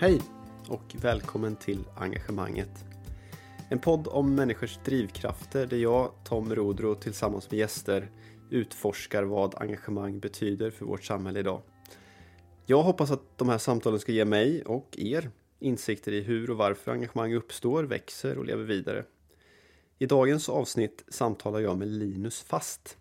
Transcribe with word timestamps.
Hej 0.00 0.20
och 0.68 0.94
välkommen 1.00 1.56
till 1.56 1.84
Engagemanget. 1.96 2.84
En 3.70 3.78
podd 3.78 4.08
om 4.08 4.34
människors 4.34 4.78
drivkrafter 4.84 5.66
där 5.66 5.76
jag, 5.76 6.12
Tom 6.24 6.54
Rodro, 6.54 6.94
tillsammans 6.94 7.50
med 7.50 7.58
gäster 7.58 8.10
utforskar 8.50 9.22
vad 9.22 9.54
engagemang 9.62 10.20
betyder 10.20 10.70
för 10.70 10.84
vårt 10.84 11.04
samhälle 11.04 11.40
idag. 11.40 11.62
Jag 12.66 12.82
hoppas 12.82 13.10
att 13.10 13.38
de 13.38 13.48
här 13.48 13.58
samtalen 13.58 14.00
ska 14.00 14.12
ge 14.12 14.24
mig 14.24 14.62
och 14.64 14.98
er 14.98 15.30
insikter 15.58 16.12
i 16.12 16.20
hur 16.20 16.50
och 16.50 16.56
varför 16.56 16.92
engagemang 16.92 17.34
uppstår, 17.34 17.84
växer 17.84 18.38
och 18.38 18.44
lever 18.44 18.64
vidare. 18.64 19.04
I 19.98 20.06
dagens 20.06 20.48
avsnitt 20.48 21.04
samtalar 21.08 21.60
jag 21.60 21.78
med 21.78 21.88
Linus 21.88 22.40
Fast. 22.40 22.96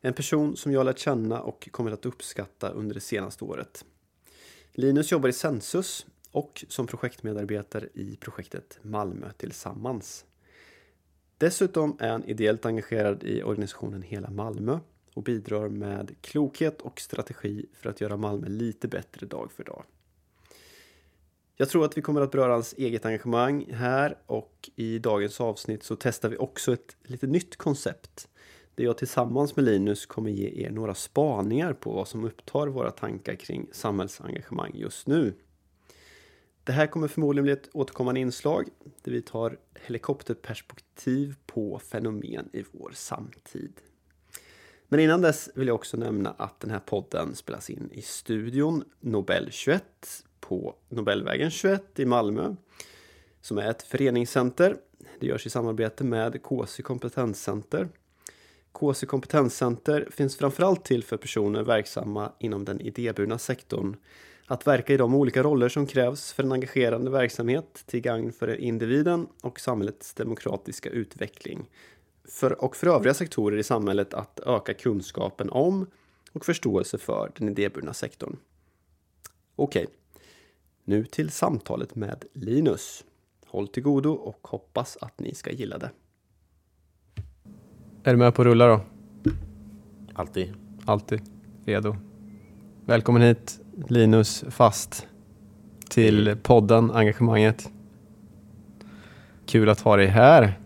En 0.00 0.14
person 0.14 0.56
som 0.56 0.72
jag 0.72 0.86
lärt 0.86 0.98
känna 0.98 1.40
och 1.40 1.68
kommit 1.72 1.94
att 1.94 2.06
uppskatta 2.06 2.68
under 2.68 2.94
det 2.94 3.00
senaste 3.00 3.44
året. 3.44 3.84
Linus 4.72 5.12
jobbar 5.12 5.28
i 5.28 5.32
Sensus 5.32 6.06
och 6.30 6.64
som 6.68 6.86
projektmedarbetare 6.86 7.88
i 7.94 8.16
projektet 8.16 8.78
Malmö 8.82 9.32
tillsammans. 9.36 10.24
Dessutom 11.38 11.96
är 12.00 12.10
han 12.10 12.24
ideellt 12.24 12.66
engagerad 12.66 13.22
i 13.22 13.42
organisationen 13.42 14.02
Hela 14.02 14.30
Malmö 14.30 14.78
och 15.14 15.22
bidrar 15.22 15.68
med 15.68 16.14
klokhet 16.20 16.80
och 16.82 17.00
strategi 17.00 17.66
för 17.72 17.90
att 17.90 18.00
göra 18.00 18.16
Malmö 18.16 18.48
lite 18.48 18.88
bättre 18.88 19.26
dag 19.26 19.52
för 19.52 19.64
dag. 19.64 19.84
Jag 21.56 21.68
tror 21.68 21.84
att 21.84 21.96
vi 21.96 22.02
kommer 22.02 22.20
att 22.20 22.30
beröra 22.30 22.52
hans 22.52 22.74
eget 22.78 23.06
engagemang 23.06 23.66
här 23.72 24.18
och 24.26 24.70
i 24.76 24.98
dagens 24.98 25.40
avsnitt 25.40 25.82
så 25.82 25.96
testar 25.96 26.28
vi 26.28 26.36
också 26.36 26.72
ett 26.72 26.96
lite 27.02 27.26
nytt 27.26 27.56
koncept 27.56 28.28
där 28.74 28.84
jag 28.84 28.98
tillsammans 28.98 29.56
med 29.56 29.64
Linus 29.64 30.06
kommer 30.06 30.30
ge 30.30 30.66
er 30.66 30.70
några 30.70 30.94
spaningar 30.94 31.72
på 31.72 31.92
vad 31.92 32.08
som 32.08 32.24
upptar 32.24 32.66
våra 32.66 32.90
tankar 32.90 33.34
kring 33.34 33.68
samhällsengagemang 33.72 34.72
just 34.74 35.06
nu. 35.06 35.34
Det 36.64 36.72
här 36.72 36.86
kommer 36.86 37.08
förmodligen 37.08 37.44
bli 37.44 37.52
ett 37.52 37.68
återkommande 37.72 38.20
inslag 38.20 38.68
där 39.02 39.12
vi 39.12 39.22
tar 39.22 39.58
helikopterperspektiv 39.74 41.34
på 41.46 41.78
fenomen 41.78 42.48
i 42.52 42.64
vår 42.72 42.90
samtid. 42.94 43.72
Men 44.88 45.00
innan 45.00 45.22
dess 45.22 45.50
vill 45.54 45.68
jag 45.68 45.74
också 45.74 45.96
nämna 45.96 46.30
att 46.30 46.60
den 46.60 46.70
här 46.70 46.78
podden 46.78 47.34
spelas 47.34 47.70
in 47.70 47.90
i 47.92 48.02
studion 48.02 48.84
Nobel 49.00 49.48
21 49.50 49.84
på 50.40 50.74
Nobelvägen 50.88 51.50
21 51.50 51.98
i 51.98 52.04
Malmö 52.04 52.54
som 53.40 53.58
är 53.58 53.70
ett 53.70 53.82
föreningscenter. 53.82 54.76
Det 55.20 55.26
görs 55.26 55.46
i 55.46 55.50
samarbete 55.50 56.04
med 56.04 56.42
KC 56.42 56.82
Kompetenscenter. 56.82 57.88
KC 58.72 59.06
Kompetenscenter 59.06 60.08
finns 60.10 60.36
framförallt 60.36 60.84
till 60.84 61.04
för 61.04 61.16
personer 61.16 61.62
verksamma 61.62 62.32
inom 62.38 62.64
den 62.64 62.80
idéburna 62.80 63.38
sektorn 63.38 63.96
att 64.50 64.66
verka 64.66 64.94
i 64.94 64.96
de 64.96 65.14
olika 65.14 65.42
roller 65.42 65.68
som 65.68 65.86
krävs 65.86 66.32
för 66.32 66.42
en 66.42 66.52
engagerande 66.52 67.10
verksamhet 67.10 67.82
till 67.86 68.00
gagn 68.00 68.32
för 68.32 68.60
individen 68.60 69.26
och 69.42 69.60
samhällets 69.60 70.14
demokratiska 70.14 70.88
utveckling. 70.88 71.70
För, 72.24 72.64
och 72.64 72.76
för 72.76 72.86
övriga 72.86 73.14
sektorer 73.14 73.56
i 73.56 73.62
samhället 73.62 74.14
att 74.14 74.40
öka 74.46 74.74
kunskapen 74.74 75.50
om 75.50 75.86
och 76.32 76.44
förståelse 76.44 76.98
för 76.98 77.32
den 77.36 77.48
idéburna 77.48 77.94
sektorn. 77.94 78.36
Okej, 79.56 79.86
nu 80.84 81.04
till 81.04 81.30
samtalet 81.30 81.94
med 81.94 82.24
Linus. 82.32 83.04
Håll 83.46 83.68
till 83.68 83.82
godo 83.82 84.12
och 84.12 84.48
hoppas 84.48 84.98
att 85.00 85.20
ni 85.20 85.34
ska 85.34 85.50
gilla 85.50 85.78
det. 85.78 85.90
Är 88.04 88.12
du 88.12 88.16
med 88.16 88.34
på 88.34 88.44
rulla 88.44 88.66
då? 88.66 88.80
Alltid. 90.14 90.54
Alltid. 90.84 91.20
Redo. 91.64 91.96
Välkommen 92.86 93.22
hit 93.22 93.60
Linus 93.88 94.44
Fast 94.48 95.06
till 95.88 96.36
podden 96.42 96.90
Engagemanget. 96.90 97.70
Kul 99.46 99.68
att 99.68 99.80
ha 99.80 99.96
dig 99.96 100.06
här. 100.06 100.58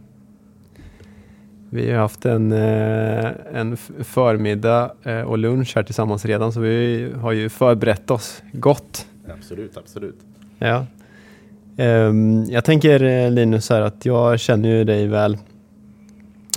Vi 1.70 1.90
har 1.90 1.98
haft 1.98 2.26
en, 2.26 2.52
eh, 2.52 3.30
en 3.52 3.76
förmiddag 4.00 4.92
eh, 5.02 5.20
och 5.20 5.38
lunch 5.38 5.72
här 5.76 5.82
tillsammans 5.82 6.24
redan 6.24 6.52
så 6.52 6.60
vi 6.60 7.08
har 7.20 7.32
ju 7.32 7.48
förberett 7.48 8.10
oss 8.10 8.42
gott. 8.52 9.06
Absolut, 9.28 9.76
absolut. 9.76 10.18
Ja. 10.58 10.86
Ehm, 11.76 12.44
jag 12.44 12.64
tänker 12.64 13.02
eh, 13.02 13.30
Linus 13.30 13.70
här 13.70 13.80
att 13.80 14.06
jag 14.06 14.40
känner 14.40 14.68
ju 14.68 14.84
dig 14.84 15.06
väl 15.06 15.38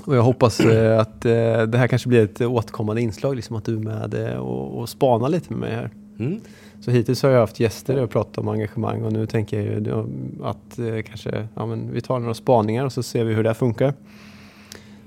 och 0.06 0.16
jag 0.16 0.22
hoppas 0.22 0.59
att 1.00 1.22
det 1.22 1.78
här 1.78 1.88
kanske 1.88 2.09
blir 2.09 2.24
ett 2.24 2.41
återkommande 2.41 3.01
inslag, 3.01 3.35
liksom 3.35 3.56
att 3.56 3.66
du 3.66 3.75
är 3.75 3.79
med 3.79 4.38
och, 4.39 4.79
och 4.79 4.89
spanar 4.89 5.29
lite 5.29 5.53
med 5.53 5.59
mig 5.59 5.75
här. 5.75 5.89
Mm. 6.19 6.41
Så 6.81 6.91
hittills 6.91 7.23
har 7.23 7.29
jag 7.29 7.39
haft 7.39 7.59
gäster 7.59 8.01
och 8.01 8.09
pratat 8.09 8.38
om 8.38 8.47
engagemang 8.47 9.03
och 9.03 9.13
nu 9.13 9.25
tänker 9.25 9.61
jag 9.61 10.09
att 10.44 10.79
eh, 10.79 11.01
kanske 11.01 11.47
ja, 11.55 11.66
men 11.66 11.91
vi 11.91 12.01
tar 12.01 12.19
några 12.19 12.33
spaningar 12.33 12.85
och 12.85 12.94
så 12.94 13.03
ser 13.03 13.23
vi 13.23 13.33
hur 13.33 13.44
det 13.44 13.53
funkar. 13.53 13.94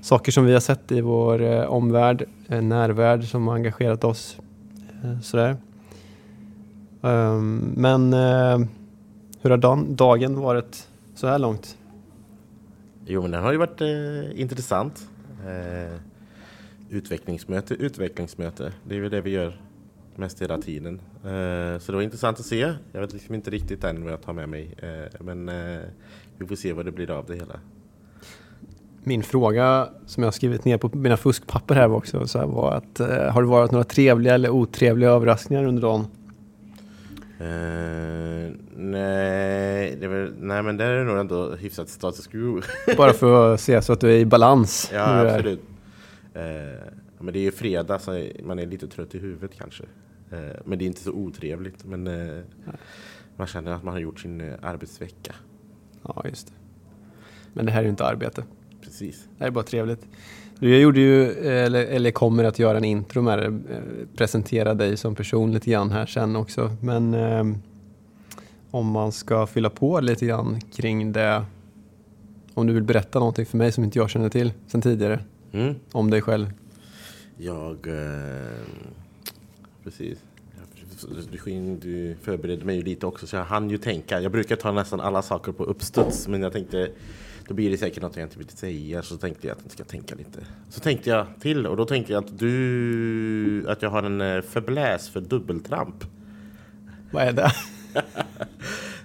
Saker 0.01 0.31
som 0.31 0.45
vi 0.45 0.53
har 0.53 0.59
sett 0.59 0.91
i 0.91 1.01
vår 1.01 1.41
eh, 1.41 1.63
omvärld, 1.63 2.23
eh, 2.47 2.61
närvärld 2.61 3.23
som 3.23 3.47
har 3.47 3.55
engagerat 3.55 4.03
oss. 4.03 4.37
Eh, 5.03 5.19
sådär. 5.19 5.57
Um, 7.01 7.73
men 7.77 8.13
eh, 8.13 8.67
hur 9.41 9.49
har 9.49 9.57
dan, 9.57 9.95
dagen 9.95 10.39
varit 10.39 10.87
så 11.15 11.27
här 11.27 11.39
långt? 11.39 11.77
Jo, 13.05 13.21
men 13.21 13.31
den 13.31 13.43
har 13.43 13.51
ju 13.51 13.57
varit 13.57 13.81
eh, 13.81 14.41
intressant. 14.41 15.07
Eh, 15.45 15.97
utvecklingsmöte, 16.89 17.73
utvecklingsmöte. 17.73 18.73
Det 18.83 18.95
är 18.95 18.99
ju 18.99 19.09
det 19.09 19.21
vi 19.21 19.29
gör 19.29 19.57
mest 20.15 20.41
hela 20.41 20.57
tiden. 20.57 21.01
Eh, 21.23 21.79
så 21.79 21.91
det 21.91 21.95
var 21.95 22.01
intressant 22.01 22.39
att 22.39 22.45
se. 22.45 22.73
Jag 22.91 23.01
vet 23.01 23.13
liksom 23.13 23.35
inte 23.35 23.49
riktigt 23.49 23.83
än 23.83 24.03
vad 24.03 24.13
jag 24.13 24.21
tar 24.21 24.33
med 24.33 24.49
mig. 24.49 24.75
Eh, 24.77 25.21
men 25.21 25.49
eh, 25.49 25.79
vi 26.37 26.47
får 26.47 26.55
se 26.55 26.73
vad 26.73 26.85
det 26.85 26.91
blir 26.91 27.11
av 27.11 27.25
det 27.25 27.35
hela. 27.35 27.59
Min 29.03 29.23
fråga 29.23 29.89
som 30.05 30.23
jag 30.23 30.33
skrivit 30.33 30.65
ner 30.65 30.77
på 30.77 30.97
mina 30.97 31.17
fuskpapper 31.17 31.75
här 31.75 31.91
också 31.91 32.27
så 32.27 32.39
här 32.39 32.45
var 32.45 32.71
att 32.71 32.99
har 33.33 33.41
det 33.41 33.47
varit 33.47 33.71
några 33.71 33.83
trevliga 33.83 34.33
eller 34.33 34.49
otrevliga 34.49 35.09
överraskningar 35.09 35.63
under 35.63 35.81
dagen? 35.81 36.05
Uh, 37.41 38.51
nej, 38.75 39.95
väl, 39.95 40.33
nej, 40.39 40.63
men 40.63 40.77
där 40.77 40.85
är 40.85 40.97
det 40.97 41.03
nog 41.03 41.17
ändå 41.17 41.55
hyfsat 41.55 41.89
status 41.89 42.27
quo. 42.27 42.61
Bara 42.97 43.13
för 43.13 43.53
att 43.53 43.61
se 43.61 43.81
så 43.81 43.93
att 43.93 43.99
du 43.99 44.13
är 44.13 44.17
i 44.17 44.25
balans. 44.25 44.89
Ja, 44.93 45.29
absolut. 45.29 45.61
Uh, 46.35 46.41
men 47.21 47.33
det 47.33 47.39
är 47.39 47.43
ju 47.43 47.51
fredag 47.51 47.99
så 47.99 48.27
man 48.43 48.59
är 48.59 48.65
lite 48.65 48.87
trött 48.87 49.15
i 49.15 49.19
huvudet 49.19 49.51
kanske. 49.57 49.83
Eh, 50.31 50.39
men 50.65 50.79
det 50.79 50.85
är 50.85 50.87
inte 50.87 51.01
så 51.01 51.11
otrevligt. 51.11 51.85
Men 51.85 52.07
eh, 52.07 52.43
man 53.35 53.47
känner 53.47 53.71
att 53.71 53.83
man 53.83 53.93
har 53.93 54.01
gjort 54.01 54.19
sin 54.19 54.41
eh, 54.41 54.53
arbetsvecka. 54.61 55.35
Ja, 56.03 56.23
just 56.25 56.47
det. 56.47 56.53
Men 57.53 57.65
det 57.65 57.71
här 57.71 57.79
är 57.79 57.83
ju 57.83 57.89
inte 57.89 58.05
arbete. 58.05 58.43
Precis. 58.81 59.27
Det 59.37 59.43
här 59.43 59.47
är 59.47 59.51
bara 59.51 59.63
trevligt. 59.63 60.07
Du 60.59 60.77
gjorde 60.77 60.99
ju, 60.99 61.31
eller, 61.47 61.85
eller 61.85 62.11
kommer 62.11 62.43
att 62.43 62.59
göra 62.59 62.77
en 62.77 62.83
intro 62.83 63.21
med 63.21 63.39
det, 63.39 63.59
presentera 64.15 64.73
dig 64.73 64.97
som 64.97 65.15
person 65.15 65.51
lite 65.51 65.71
grann 65.71 65.91
här 65.91 66.05
sen 66.05 66.35
också. 66.35 66.75
Men 66.81 67.13
eh, 67.13 67.43
om 68.71 68.87
man 68.87 69.11
ska 69.11 69.47
fylla 69.47 69.69
på 69.69 69.99
lite 69.99 70.25
grann 70.25 70.59
kring 70.61 71.11
det, 71.11 71.45
om 72.53 72.67
du 72.67 72.73
vill 72.73 72.83
berätta 72.83 73.19
någonting 73.19 73.45
för 73.45 73.57
mig 73.57 73.71
som 73.71 73.83
inte 73.83 73.99
jag 73.99 74.09
känner 74.09 74.29
till 74.29 74.53
sen 74.67 74.81
tidigare, 74.81 75.19
mm. 75.51 75.75
om 75.91 76.09
dig 76.09 76.21
själv. 76.21 76.53
Jag... 77.43 77.87
Eh, 77.87 78.65
precis. 79.83 80.19
Du 81.81 82.15
förberedde 82.21 82.65
mig 82.65 82.75
ju 82.75 82.81
lite 82.81 83.05
också 83.05 83.27
så 83.27 83.35
jag 83.35 83.43
hann 83.43 83.69
ju 83.69 83.77
tänka. 83.77 84.21
Jag 84.21 84.31
brukar 84.31 84.55
ta 84.55 84.71
nästan 84.71 84.99
alla 84.99 85.21
saker 85.21 85.51
på 85.51 85.63
uppstuds 85.63 86.27
men 86.27 86.41
jag 86.41 86.53
tänkte 86.53 86.91
då 87.47 87.53
blir 87.53 87.71
det 87.71 87.77
säkert 87.77 88.03
något 88.03 88.15
jag 88.15 88.25
inte 88.25 88.37
vill 88.37 88.49
säga 88.49 89.01
så 89.01 89.17
tänkte 89.17 89.47
jag 89.47 89.57
att 89.57 89.63
jag 89.63 89.71
ska 89.71 89.83
tänka 89.83 90.15
lite. 90.15 90.39
Så 90.69 90.79
tänkte 90.79 91.09
jag 91.09 91.25
till 91.39 91.67
och 91.67 91.77
då 91.77 91.85
tänkte 91.85 92.13
jag 92.13 92.23
att 92.23 92.39
du 92.39 93.65
att 93.67 93.81
jag 93.81 93.89
har 93.89 94.03
en 94.03 94.21
eh, 94.21 94.41
förbläs 94.41 95.09
för 95.09 95.21
dubbeltramp. 95.21 96.03
Vad 97.11 97.23
är 97.23 97.31
det? 97.31 97.43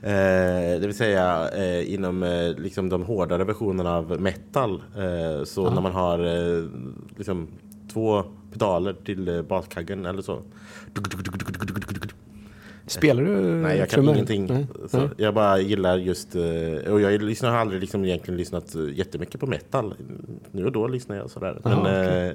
eh, 0.03 0.81
det 0.81 0.87
vill 0.87 0.97
säga 0.97 1.51
eh, 1.51 1.95
inom 1.95 2.23
eh, 2.23 2.55
liksom 2.59 2.89
de 2.89 3.03
hårdare 3.03 3.45
versionerna 3.45 3.97
av 3.97 4.21
metal. 4.21 4.83
Eh, 4.97 5.45
så 5.45 5.67
ah. 5.67 5.75
när 5.75 5.81
man 5.81 5.93
har 5.93 6.19
eh, 6.19 6.65
liksom 7.17 7.49
två 7.93 8.25
pedaler 8.53 8.93
till 9.05 9.29
eh, 9.29 9.43
baskaggen 9.43 10.07
eller 10.07 10.23
så. 10.23 10.43
Spelar 12.87 13.23
du 13.23 13.41
Nej, 13.41 13.79
jag 13.79 13.89
kan 13.89 13.97
trummor? 13.97 14.15
ingenting. 14.15 14.47
Nej. 14.47 14.67
Nej. 14.93 15.09
Jag 15.17 15.35
bara 15.35 15.61
gillar 15.61 15.97
just... 15.97 16.37
Eh, 16.37 16.93
och 16.93 17.01
jag 17.01 17.23
lyssnar, 17.23 17.51
har 17.51 17.59
aldrig 17.59 17.81
liksom 17.81 18.05
egentligen 18.05 18.39
lyssnat 18.39 18.75
eh, 18.75 18.89
jättemycket 18.93 19.41
på 19.41 19.47
metal. 19.47 19.95
Nu 20.53 20.65
och 20.65 20.73
då 20.73 20.89
lyssnar 20.89 21.17
jag 21.17 21.31
sådär. 21.31 21.61
Men, 21.65 21.81
okay. 21.81 22.33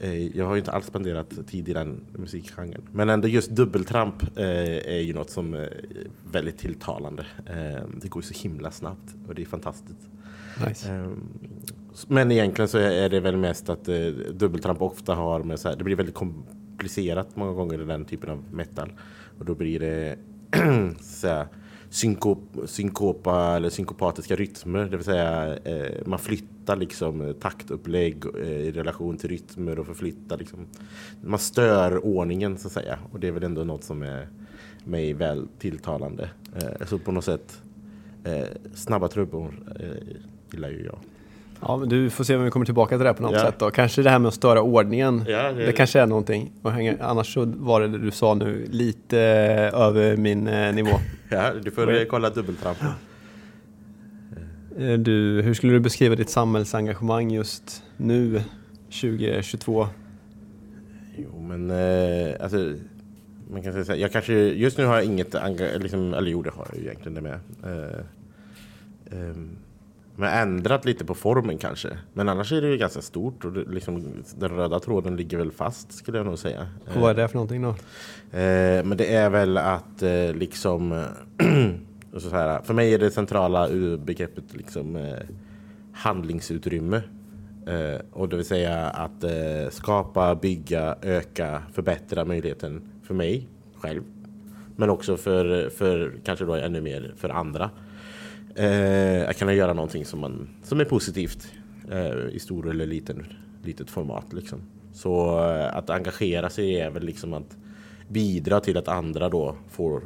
eh, 0.00 0.36
jag 0.36 0.46
har 0.46 0.54
ju 0.54 0.58
inte 0.58 0.72
alls 0.72 0.86
spenderat 0.86 1.46
tid 1.46 1.68
i 1.68 1.72
den 1.72 2.00
musikgenren. 2.12 2.82
Men 2.92 3.08
ändå 3.08 3.28
just 3.28 3.50
dubbeltramp 3.50 4.22
eh, 4.38 4.46
är 4.94 5.00
ju 5.00 5.12
något 5.12 5.30
som 5.30 5.54
är 5.54 5.84
väldigt 6.32 6.58
tilltalande. 6.58 7.26
Eh, 7.46 7.82
det 8.02 8.08
går 8.08 8.22
ju 8.22 8.34
så 8.34 8.42
himla 8.42 8.70
snabbt 8.70 9.14
och 9.28 9.34
det 9.34 9.42
är 9.42 9.46
fantastiskt. 9.46 10.08
Nice. 10.68 11.06
Men 12.08 12.32
egentligen 12.32 12.68
så 12.68 12.78
är 12.78 13.08
det 13.08 13.20
väl 13.20 13.36
mest 13.36 13.68
att 13.68 13.88
eh, 13.88 14.06
dubbeltramp 14.32 14.82
ofta 14.82 15.14
har 15.14 15.42
med 15.42 15.60
så 15.60 15.68
här, 15.68 15.76
det 15.76 15.84
blir 15.84 15.96
väldigt 15.96 16.14
komplicerat 16.14 17.36
många 17.36 17.52
gånger 17.52 17.82
i 17.82 17.84
den 17.84 18.04
typen 18.04 18.30
av 18.30 18.44
metal. 18.52 18.92
Och 19.38 19.44
då 19.44 19.54
blir 19.54 19.80
det 19.80 20.16
så 21.00 21.28
här, 21.28 21.46
synkop, 21.90 22.42
synkopa 22.66 23.56
eller 23.56 23.70
synkopatiska 23.70 24.36
rytmer. 24.36 24.84
Det 24.84 24.96
vill 24.96 25.04
säga 25.04 25.56
eh, 25.56 26.06
man 26.06 26.18
flyttar 26.18 26.76
liksom 26.76 27.20
eh, 27.20 27.32
taktupplägg 27.32 28.24
eh, 28.38 28.48
i 28.48 28.72
relation 28.72 29.16
till 29.16 29.30
rytmer 29.30 29.78
och 29.78 29.86
förflyttar 29.86 30.38
liksom. 30.38 30.66
Man 31.20 31.38
stör 31.38 32.04
ordningen 32.04 32.58
så 32.58 32.66
att 32.66 32.72
säga. 32.72 32.98
Och 33.12 33.20
det 33.20 33.28
är 33.28 33.32
väl 33.32 33.42
ändå 33.42 33.64
något 33.64 33.84
som 33.84 34.02
är 34.02 34.28
mig 34.84 35.12
väl 35.12 35.48
tilltalande. 35.58 36.30
Eh, 36.56 36.86
så 36.86 36.98
på 36.98 37.12
något 37.12 37.24
sätt 37.24 37.62
eh, 38.24 38.46
snabba 38.74 39.08
trubbor 39.08 39.54
eh, 39.80 40.16
gillar 40.50 40.68
ju 40.68 40.84
jag. 40.84 40.98
Ja, 41.66 41.76
men 41.76 41.88
du 41.88 42.10
får 42.10 42.24
se 42.24 42.36
om 42.36 42.44
vi 42.44 42.50
kommer 42.50 42.66
tillbaka 42.66 42.96
till 42.96 43.06
det 43.06 43.14
på 43.14 43.22
något 43.22 43.32
ja. 43.32 43.40
sätt 43.40 43.54
då. 43.58 43.70
Kanske 43.70 44.02
det 44.02 44.10
här 44.10 44.18
med 44.18 44.28
att 44.28 44.34
störa 44.34 44.62
ordningen. 44.62 45.24
Ja, 45.28 45.52
det, 45.52 45.66
det 45.66 45.72
kanske 45.72 46.00
är 46.00 46.06
någonting. 46.06 46.52
Annars 47.00 47.34
så 47.34 47.44
var 47.56 47.80
det, 47.80 47.88
det 47.88 47.98
du 47.98 48.10
sa 48.10 48.34
nu 48.34 48.66
lite 48.70 49.18
över 49.74 50.16
min 50.16 50.46
eh, 50.46 50.74
nivå. 50.74 50.90
Ja, 51.28 51.52
du 51.62 51.70
får 51.70 51.86
Men, 51.86 52.06
kolla 52.10 52.30
dubbeltrampen. 52.30 52.88
Eh, 54.78 54.98
du, 54.98 55.42
hur 55.42 55.54
skulle 55.54 55.72
du 55.72 55.80
beskriva 55.80 56.14
ditt 56.14 56.30
samhällsengagemang 56.30 57.30
just 57.30 57.82
nu, 57.96 58.42
2022? 58.84 59.86
Jo, 61.16 61.40
men 61.40 61.70
eh, 61.70 62.34
alltså, 62.40 62.74
man 63.50 63.62
kan 63.62 63.72
säga 63.72 63.84
så 63.84 63.92
här, 63.92 63.98
jag 63.98 64.12
kanske, 64.12 64.32
just 64.34 64.78
nu 64.78 64.84
har 64.84 64.94
jag 64.94 65.04
inget, 65.04 65.34
liksom, 65.78 66.14
eller 66.14 66.30
jo 66.30 66.42
det 66.42 66.50
har 66.50 66.66
jag 66.72 66.78
ju 66.78 66.84
egentligen 66.84 67.14
det 67.14 67.20
med. 67.20 67.38
Eh, 67.64 67.98
eh, 69.18 69.36
men 70.16 70.28
ändrat 70.32 70.84
lite 70.84 71.04
på 71.04 71.14
formen 71.14 71.58
kanske. 71.58 71.88
Men 72.12 72.28
annars 72.28 72.52
är 72.52 72.62
det 72.62 72.68
ju 72.68 72.76
ganska 72.76 73.02
stort 73.02 73.44
och 73.44 73.52
det, 73.52 73.64
liksom, 73.64 74.22
den 74.38 74.50
röda 74.50 74.80
tråden 74.80 75.16
ligger 75.16 75.38
väl 75.38 75.52
fast 75.52 75.92
skulle 75.92 76.18
jag 76.18 76.26
nog 76.26 76.38
säga. 76.38 76.66
Och 76.94 77.00
vad 77.00 77.10
är 77.10 77.14
det 77.14 77.28
för 77.28 77.34
någonting 77.34 77.62
då? 77.62 77.68
Eh, 78.38 78.84
men 78.84 78.96
det 78.96 79.14
är 79.14 79.30
väl 79.30 79.58
att 79.58 80.02
eh, 80.02 80.34
liksom 80.34 81.04
så 82.16 82.30
här, 82.30 82.62
för 82.62 82.74
mig 82.74 82.94
är 82.94 82.98
det 82.98 83.10
centrala 83.10 83.68
begreppet 83.98 84.44
liksom 84.50 84.96
eh, 84.96 85.18
handlingsutrymme. 85.92 87.02
Eh, 87.66 88.00
och 88.12 88.28
det 88.28 88.36
vill 88.36 88.44
säga 88.44 88.86
att 88.86 89.24
eh, 89.24 89.70
skapa, 89.70 90.34
bygga, 90.34 90.96
öka, 91.02 91.62
förbättra 91.72 92.24
möjligheten 92.24 92.82
för 93.02 93.14
mig 93.14 93.48
själv. 93.74 94.02
Men 94.76 94.90
också 94.90 95.16
för, 95.16 95.70
för 95.70 96.12
kanske 96.24 96.44
då 96.44 96.54
ännu 96.54 96.80
mer 96.80 97.14
för 97.16 97.28
andra. 97.28 97.70
Eh, 98.54 99.28
att 99.28 99.38
kunna 99.38 99.54
göra 99.54 99.72
någonting 99.72 100.04
som, 100.04 100.20
man, 100.20 100.48
som 100.62 100.80
är 100.80 100.84
positivt 100.84 101.52
eh, 101.90 102.28
i 102.32 102.38
stor 102.38 102.70
eller 102.70 102.86
liten, 102.86 103.26
litet 103.62 103.90
format. 103.90 104.32
Liksom. 104.32 104.58
Så 104.92 105.38
eh, 105.38 105.76
att 105.76 105.90
engagera 105.90 106.50
sig 106.50 106.80
är 106.80 106.90
väl 106.90 107.02
liksom 107.02 107.32
att 107.34 107.56
bidra 108.08 108.60
till 108.60 108.76
att 108.76 108.88
andra 108.88 109.28
då 109.28 109.56
får 109.70 110.02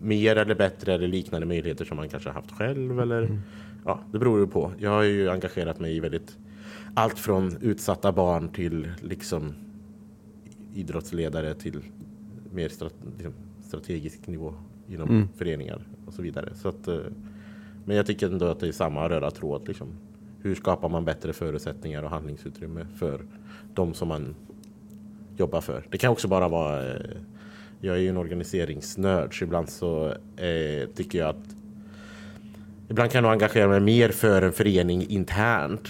mer 0.00 0.36
eller 0.36 0.54
bättre 0.54 0.94
eller 0.94 1.08
liknande 1.08 1.46
möjligheter 1.46 1.84
som 1.84 1.96
man 1.96 2.08
kanske 2.08 2.30
haft 2.30 2.50
själv. 2.50 3.00
Eller, 3.00 3.22
mm. 3.22 3.40
ja, 3.84 4.00
det 4.12 4.18
beror 4.18 4.40
ju 4.40 4.46
på. 4.46 4.72
Jag 4.78 4.90
har 4.90 5.02
ju 5.02 5.30
engagerat 5.30 5.80
mig 5.80 5.96
i 5.96 6.00
väldigt 6.00 6.36
allt 6.94 7.18
från 7.18 7.56
utsatta 7.60 8.12
barn 8.12 8.48
till 8.48 8.92
liksom 9.00 9.54
idrottsledare 10.74 11.54
till 11.54 11.80
mer 12.52 12.68
strat, 12.68 12.94
liksom, 13.16 13.32
strategisk 13.62 14.26
nivå 14.26 14.54
inom 14.88 15.08
mm. 15.08 15.28
föreningar 15.36 15.82
och 16.06 16.14
så 16.14 16.22
vidare. 16.22 16.48
Så 16.54 16.68
att, 16.68 16.88
eh, 16.88 16.98
men 17.84 17.96
jag 17.96 18.06
tycker 18.06 18.26
ändå 18.26 18.46
att 18.46 18.60
det 18.60 18.68
är 18.68 18.72
samma 18.72 19.08
röda 19.08 19.30
tråd. 19.30 19.68
Liksom. 19.68 19.88
Hur 20.42 20.54
skapar 20.54 20.88
man 20.88 21.04
bättre 21.04 21.32
förutsättningar 21.32 22.02
och 22.02 22.10
handlingsutrymme 22.10 22.86
för 22.98 23.20
de 23.74 23.94
som 23.94 24.08
man 24.08 24.34
jobbar 25.36 25.60
för? 25.60 25.86
Det 25.90 25.98
kan 25.98 26.12
också 26.12 26.28
bara 26.28 26.48
vara 26.48 26.94
eh, 26.94 27.16
jag 27.80 27.96
är 27.96 28.00
ju 28.00 28.08
en 28.08 28.16
organiseringsnörd 28.16 29.38
så 29.38 29.44
ibland 29.44 29.68
så 29.68 30.06
eh, 30.36 30.88
tycker 30.94 31.18
jag 31.18 31.28
att 31.28 31.56
ibland 32.88 33.10
kan 33.10 33.24
jag 33.24 33.32
engagera 33.32 33.68
mig 33.68 33.80
mer 33.80 34.08
för 34.08 34.42
en 34.42 34.52
förening 34.52 35.06
internt 35.08 35.88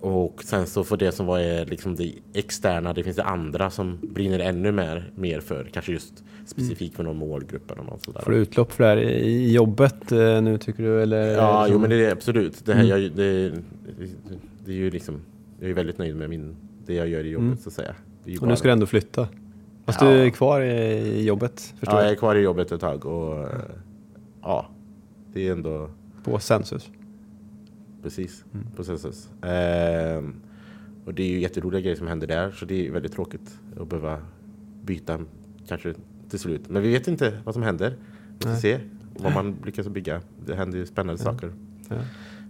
och 0.00 0.42
sen 0.44 0.66
så 0.66 0.84
får 0.84 0.96
det 0.96 1.12
som 1.12 1.26
var 1.26 1.66
liksom 1.66 1.96
det 1.96 2.12
externa, 2.34 2.92
det 2.92 3.02
finns 3.02 3.16
det 3.16 3.24
andra 3.24 3.70
som 3.70 3.98
brinner 4.02 4.38
ännu 4.38 4.72
mer, 4.72 5.10
mer 5.14 5.40
för, 5.40 5.64
kanske 5.72 5.92
just 5.92 6.24
specifikt 6.48 6.96
för 6.96 7.02
någon 7.02 7.16
målgrupp 7.16 7.70
eller 7.70 7.82
något 7.82 8.04
sådär. 8.04 8.20
Får 8.20 8.30
du 8.30 8.38
utlopp 8.38 8.72
för 8.72 8.84
det 8.84 8.90
här 8.90 8.96
i 8.98 9.52
jobbet 9.52 10.12
eh, 10.12 10.42
nu 10.42 10.58
tycker 10.58 10.82
du? 10.82 11.02
Eller 11.02 11.26
ja, 11.26 11.62
liksom... 11.62 11.72
jo 11.72 11.80
men 11.80 11.90
det 11.90 12.06
är 12.06 12.12
absolut. 12.12 12.64
Det, 12.64 12.74
här, 12.74 12.84
mm. 12.84 13.02
jag, 13.02 13.12
det, 13.12 13.50
det, 14.64 14.72
är 14.72 14.76
ju 14.76 14.90
liksom, 14.90 15.20
jag 15.60 15.70
är 15.70 15.74
väldigt 15.74 15.98
nöjd 15.98 16.16
med 16.16 16.30
min, 16.30 16.56
det 16.86 16.94
jag 16.94 17.08
gör 17.08 17.24
i 17.24 17.28
jobbet 17.28 17.46
mm. 17.46 17.56
så 17.56 17.68
att 17.68 17.74
säga. 17.74 17.94
Och 18.40 18.48
nu 18.48 18.56
ska 18.56 18.68
du 18.68 18.72
ändå 18.72 18.86
flytta? 18.86 19.28
Fast 19.84 20.00
ja. 20.00 20.10
du 20.10 20.22
är 20.22 20.30
kvar 20.30 20.60
i 20.60 21.24
jobbet? 21.24 21.74
Ja, 21.80 22.02
jag 22.02 22.10
är 22.10 22.14
kvar 22.14 22.34
i 22.34 22.40
jobbet 22.40 22.72
ett 22.72 22.80
tag 22.80 23.06
och 23.06 23.48
ja, 24.42 24.66
det 25.32 25.48
är 25.48 25.52
ändå... 25.52 25.90
På 26.24 26.38
Sensus? 26.38 26.90
Precis, 28.02 28.44
mm. 28.54 28.66
på 28.76 28.84
Sensus. 28.84 29.28
Ehm, 29.42 30.34
och 31.04 31.14
det 31.14 31.22
är 31.22 31.26
ju 31.26 31.40
jätteroliga 31.40 31.80
grejer 31.80 31.96
som 31.96 32.06
händer 32.06 32.26
där 32.26 32.50
så 32.50 32.64
det 32.64 32.86
är 32.86 32.90
väldigt 32.90 33.12
tråkigt 33.12 33.58
att 33.80 33.88
behöva 33.88 34.18
byta 34.82 35.20
kanske 35.68 35.94
till 36.30 36.38
slut. 36.38 36.68
Men 36.68 36.82
vi 36.82 36.92
vet 36.92 37.08
inte 37.08 37.38
vad 37.44 37.54
som 37.54 37.62
händer. 37.62 37.96
Vi 38.38 38.46
får 38.46 38.54
se 38.54 38.78
vad 39.18 39.34
man 39.34 39.56
lyckas 39.64 39.88
bygga. 39.88 40.20
Det 40.46 40.54
händer 40.54 40.78
ju 40.78 40.86
spännande 40.86 41.22
ja. 41.24 41.32
saker 41.32 41.52
ja. 41.88 41.96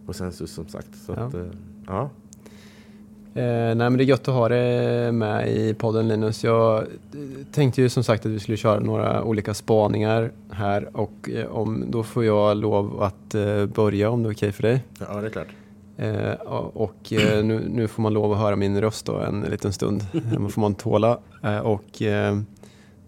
på 0.06 0.12
Sensus 0.12 0.52
som 0.52 0.68
sagt. 0.68 0.96
Så 1.06 1.12
ja. 1.12 1.22
Att, 1.22 1.34
eh, 1.34 1.46
ja. 1.86 2.10
Eh, 3.34 3.42
nej 3.44 3.76
men 3.76 3.96
det 3.96 4.04
är 4.04 4.06
gött 4.06 4.28
att 4.28 4.34
ha 4.34 4.48
det 4.48 5.12
med 5.12 5.48
i 5.48 5.74
podden 5.74 6.08
Linus. 6.08 6.44
Jag 6.44 6.86
tänkte 7.52 7.82
ju 7.82 7.88
som 7.88 8.04
sagt 8.04 8.26
att 8.26 8.32
vi 8.32 8.40
skulle 8.40 8.56
köra 8.56 8.80
några 8.80 9.24
olika 9.24 9.54
spaningar 9.54 10.32
här 10.50 10.96
och 10.96 11.30
eh, 11.30 11.46
om, 11.46 11.84
då 11.88 12.02
får 12.02 12.24
jag 12.24 12.56
lov 12.56 13.02
att 13.02 13.34
eh, 13.34 13.66
börja 13.66 14.10
om 14.10 14.22
det 14.22 14.28
är 14.28 14.32
okej 14.32 14.48
okay 14.48 14.52
för 14.52 14.62
dig. 14.62 14.84
Ja, 14.98 15.20
det 15.20 15.26
är 15.26 15.30
klart. 15.30 15.48
Eh, 15.98 16.32
och 16.74 17.12
eh, 17.12 17.44
nu, 17.44 17.68
nu, 17.68 17.88
får 17.88 18.02
man 18.02 18.14
lov 18.14 18.32
att 18.32 18.38
höra 18.38 18.56
min 18.56 18.80
röst 18.80 19.06
då 19.06 19.16
en 19.16 19.40
liten 19.40 19.72
stund. 19.72 20.06
Man 20.38 20.50
får 20.50 20.60
man 20.60 20.74
tåla. 20.74 21.18
Eh, 21.42 21.58
och 21.58 22.02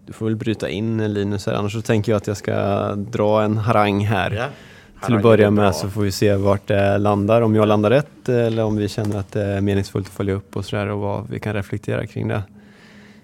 du 0.05 0.13
får 0.13 0.25
väl 0.25 0.35
bryta 0.35 0.69
in 0.69 1.13
Linus 1.13 1.45
här, 1.45 1.53
annars 1.53 1.73
så 1.73 1.81
tänker 1.81 2.11
jag 2.11 2.17
att 2.17 2.27
jag 2.27 2.37
ska 2.37 2.55
dra 2.95 3.43
en 3.43 3.57
harang 3.57 4.05
här. 4.05 4.31
Ja. 4.31 4.45
Till 5.05 5.15
att 5.15 5.23
börja 5.23 5.51
med 5.51 5.75
så 5.75 5.89
får 5.89 6.01
vi 6.01 6.11
se 6.11 6.35
vart 6.35 6.67
det 6.67 6.97
landar, 6.97 7.41
om 7.41 7.55
jag 7.55 7.67
landar 7.67 7.89
rätt 7.89 8.29
eller 8.29 8.63
om 8.63 8.75
vi 8.75 8.87
känner 8.87 9.19
att 9.19 9.31
det 9.31 9.43
är 9.43 9.61
meningsfullt 9.61 10.07
att 10.07 10.13
följa 10.13 10.33
upp 10.33 10.55
och 10.55 10.65
sådär 10.65 10.87
och 10.87 10.99
vad 10.99 11.29
vi 11.29 11.39
kan 11.39 11.53
reflektera 11.53 12.07
kring 12.07 12.27
det. 12.27 12.43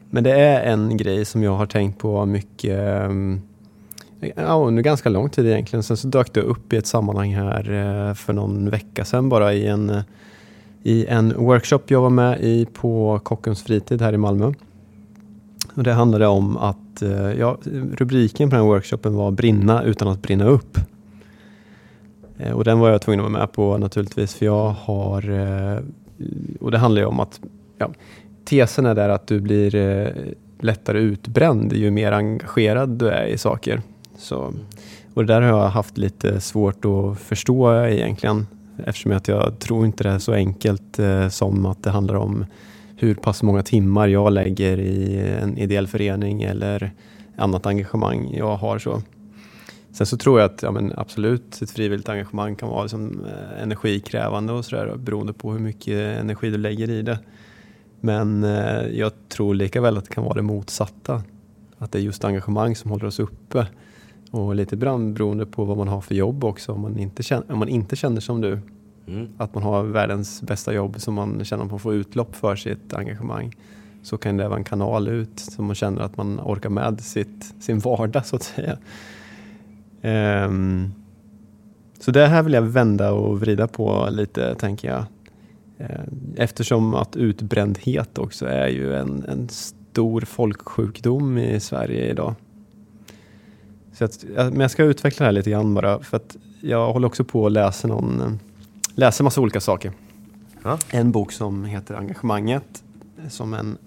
Men 0.09 0.23
det 0.23 0.31
är 0.31 0.71
en 0.71 0.97
grej 0.97 1.25
som 1.25 1.43
jag 1.43 1.51
har 1.51 1.65
tänkt 1.65 1.99
på 1.99 2.25
mycket, 2.25 2.79
ehm, 2.79 3.41
ja, 4.35 4.53
under 4.67 4.83
ganska 4.83 5.09
lång 5.09 5.29
tid 5.29 5.45
egentligen. 5.45 5.83
Sen 5.83 5.97
så 5.97 6.07
dök 6.07 6.33
det 6.33 6.41
upp 6.41 6.73
i 6.73 6.77
ett 6.77 6.87
sammanhang 6.87 7.35
här 7.35 7.71
eh, 7.71 8.13
för 8.13 8.33
någon 8.33 8.69
vecka 8.69 9.05
sedan 9.05 9.29
bara 9.29 9.53
i 9.53 9.67
en, 9.67 10.01
i 10.83 11.05
en 11.05 11.33
workshop 11.37 11.81
jag 11.87 12.01
var 12.01 12.09
med 12.09 12.39
i 12.41 12.65
på 12.65 13.19
Kockums 13.23 13.63
fritid 13.63 14.01
här 14.01 14.13
i 14.13 14.17
Malmö. 14.17 14.53
Och 15.77 15.83
det 15.83 15.93
handlade 15.93 16.27
om 16.27 16.57
att, 16.57 17.01
eh, 17.01 17.31
ja, 17.31 17.57
rubriken 17.97 18.49
på 18.49 18.55
den 18.55 18.65
workshopen 18.65 19.15
var 19.15 19.31
Brinna 19.31 19.83
utan 19.83 20.07
att 20.07 20.21
brinna 20.21 20.45
upp. 20.45 20.77
Eh, 22.37 22.51
och 22.51 22.63
den 22.63 22.79
var 22.79 22.89
jag 22.89 23.01
tvungen 23.01 23.19
att 23.19 23.31
vara 23.31 23.39
med 23.39 23.51
på 23.51 23.77
naturligtvis 23.77 24.33
för 24.33 24.45
jag 24.45 24.69
har, 24.69 25.29
eh, 25.29 25.79
och 26.59 26.71
det 26.71 26.77
handlar 26.77 27.01
ju 27.01 27.07
om 27.07 27.19
att 27.19 27.41
ja, 27.77 27.89
tesen 28.45 28.85
är 28.85 28.95
där 28.95 29.09
att 29.09 29.27
du 29.27 29.39
blir 29.39 29.75
eh, 29.75 30.07
lättare 30.59 30.99
utbränd 30.99 31.73
ju 31.73 31.91
mer 31.91 32.11
engagerad 32.11 32.89
du 32.89 33.09
är 33.09 33.25
i 33.25 33.37
saker. 33.37 33.81
Så, 34.17 34.53
och 35.13 35.25
det 35.25 35.33
där 35.33 35.41
har 35.41 35.59
jag 35.59 35.69
haft 35.69 35.97
lite 35.97 36.41
svårt 36.41 36.85
att 36.85 37.19
förstå 37.19 37.85
egentligen 37.85 38.47
eftersom 38.85 39.11
att 39.11 39.27
jag 39.27 39.59
tror 39.59 39.85
inte 39.85 40.03
det 40.03 40.09
är 40.09 40.19
så 40.19 40.33
enkelt 40.33 40.99
eh, 40.99 41.27
som 41.27 41.65
att 41.65 41.83
det 41.83 41.89
handlar 41.89 42.15
om 42.15 42.45
hur 42.99 43.15
pass 43.15 43.43
många 43.43 43.63
timmar 43.63 44.07
jag 44.07 44.33
lägger 44.33 44.77
i 44.77 45.17
en 45.41 45.57
ideell 45.57 45.87
förening 45.87 46.43
eller 46.43 46.91
annat 47.37 47.65
engagemang 47.65 48.33
jag 48.33 48.55
har. 48.55 48.79
så. 48.79 49.01
Sen 49.91 50.07
så 50.07 50.17
tror 50.17 50.39
jag 50.39 50.51
att 50.51 50.63
ja, 50.63 50.71
men 50.71 50.93
absolut 50.97 51.61
ett 51.61 51.71
frivilligt 51.71 52.09
engagemang 52.09 52.55
kan 52.55 52.69
vara 52.69 52.81
liksom, 52.81 53.25
eh, 53.25 53.63
energikrävande 53.63 54.53
och 54.53 54.65
sådär 54.65 54.95
beroende 54.97 55.33
på 55.33 55.51
hur 55.51 55.59
mycket 55.59 56.19
energi 56.19 56.49
du 56.49 56.57
lägger 56.57 56.89
i 56.89 57.01
det. 57.01 57.19
Men 57.99 58.43
eh, 58.43 58.87
jag 58.87 59.11
tror 59.29 59.55
lika 59.55 59.81
väl 59.81 59.97
att 59.97 60.05
det 60.05 60.13
kan 60.13 60.23
vara 60.23 60.33
det 60.33 60.41
motsatta. 60.41 61.23
Att 61.77 61.91
det 61.91 61.99
är 61.99 62.01
just 62.01 62.25
engagemang 62.25 62.75
som 62.75 62.91
håller 62.91 63.05
oss 63.05 63.19
uppe. 63.19 63.67
Och 64.31 64.55
lite 64.55 64.75
ibland 64.75 65.13
beroende 65.13 65.45
på 65.45 65.65
vad 65.65 65.77
man 65.77 65.87
har 65.87 66.01
för 66.01 66.15
jobb 66.15 66.43
också. 66.43 66.71
Om 66.71 66.81
man 66.81 66.99
inte 66.99 67.23
känner, 67.23 67.51
om 67.51 67.59
man 67.59 67.69
inte 67.69 67.95
känner 67.95 68.21
som 68.21 68.41
du, 68.41 68.59
mm. 69.07 69.27
att 69.37 69.53
man 69.53 69.63
har 69.63 69.83
världens 69.83 70.41
bästa 70.41 70.73
jobb 70.73 71.01
som 71.01 71.13
man 71.13 71.45
känner 71.45 71.63
att 71.63 71.71
man 71.71 71.79
får 71.79 71.93
utlopp 71.93 72.35
för 72.35 72.55
sitt 72.55 72.93
engagemang 72.93 73.55
så 74.03 74.17
kan 74.17 74.37
det 74.37 74.47
vara 74.47 74.57
en 74.57 74.63
kanal 74.63 75.07
ut 75.07 75.39
som 75.39 75.65
man 75.65 75.75
känner 75.75 76.01
att 76.01 76.17
man 76.17 76.39
orkar 76.39 76.69
med 76.69 77.01
sitt, 77.01 77.53
sin 77.59 77.79
vardag 77.79 78.25
så 78.25 78.35
att 78.35 78.43
säga. 78.43 78.77
Um, 80.45 80.93
så 81.99 82.11
det 82.11 82.27
här 82.27 82.43
vill 82.43 82.53
jag 82.53 82.61
vända 82.61 83.11
och 83.11 83.39
vrida 83.39 83.67
på 83.67 84.07
lite, 84.11 84.55
tänker 84.55 84.87
jag. 84.87 85.05
Ehm, 85.77 86.33
eftersom 86.35 86.93
att 86.93 87.15
utbrändhet 87.15 88.17
också 88.17 88.45
är 88.45 88.67
ju 88.67 88.95
en, 88.95 89.25
en 89.27 89.49
stor 89.49 90.21
folksjukdom 90.21 91.37
i 91.37 91.59
Sverige 91.59 92.11
idag. 92.11 92.35
Så 93.93 94.05
att, 94.05 94.25
men 94.35 94.59
jag 94.59 94.71
ska 94.71 94.83
utveckla 94.83 95.23
det 95.23 95.27
här 95.27 95.31
lite 95.31 95.49
grann 95.49 95.73
bara, 95.73 95.99
för 95.99 96.17
att 96.17 96.37
jag 96.61 96.93
håller 96.93 97.07
också 97.07 97.23
på 97.23 97.45
att 97.45 97.51
läsa 97.51 97.87
någon, 97.87 98.39
läser 98.97 99.23
massa 99.23 99.41
olika 99.41 99.59
saker. 99.59 99.91
Ja. 100.63 100.77
En 100.89 101.11
bok 101.11 101.31
som 101.31 101.65
heter 101.65 101.95
Engagemanget, 101.95 102.83
som 103.29 103.53
en 103.53 103.77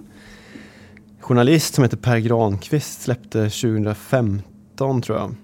journalist 1.21 1.75
som 1.75 1.85
heter 1.85 1.97
Per 1.97 2.19
Granqvist 2.19 3.03
släppte 3.03 3.51
2015 3.51 5.03
tror 5.03 5.19
jag. 5.19 5.35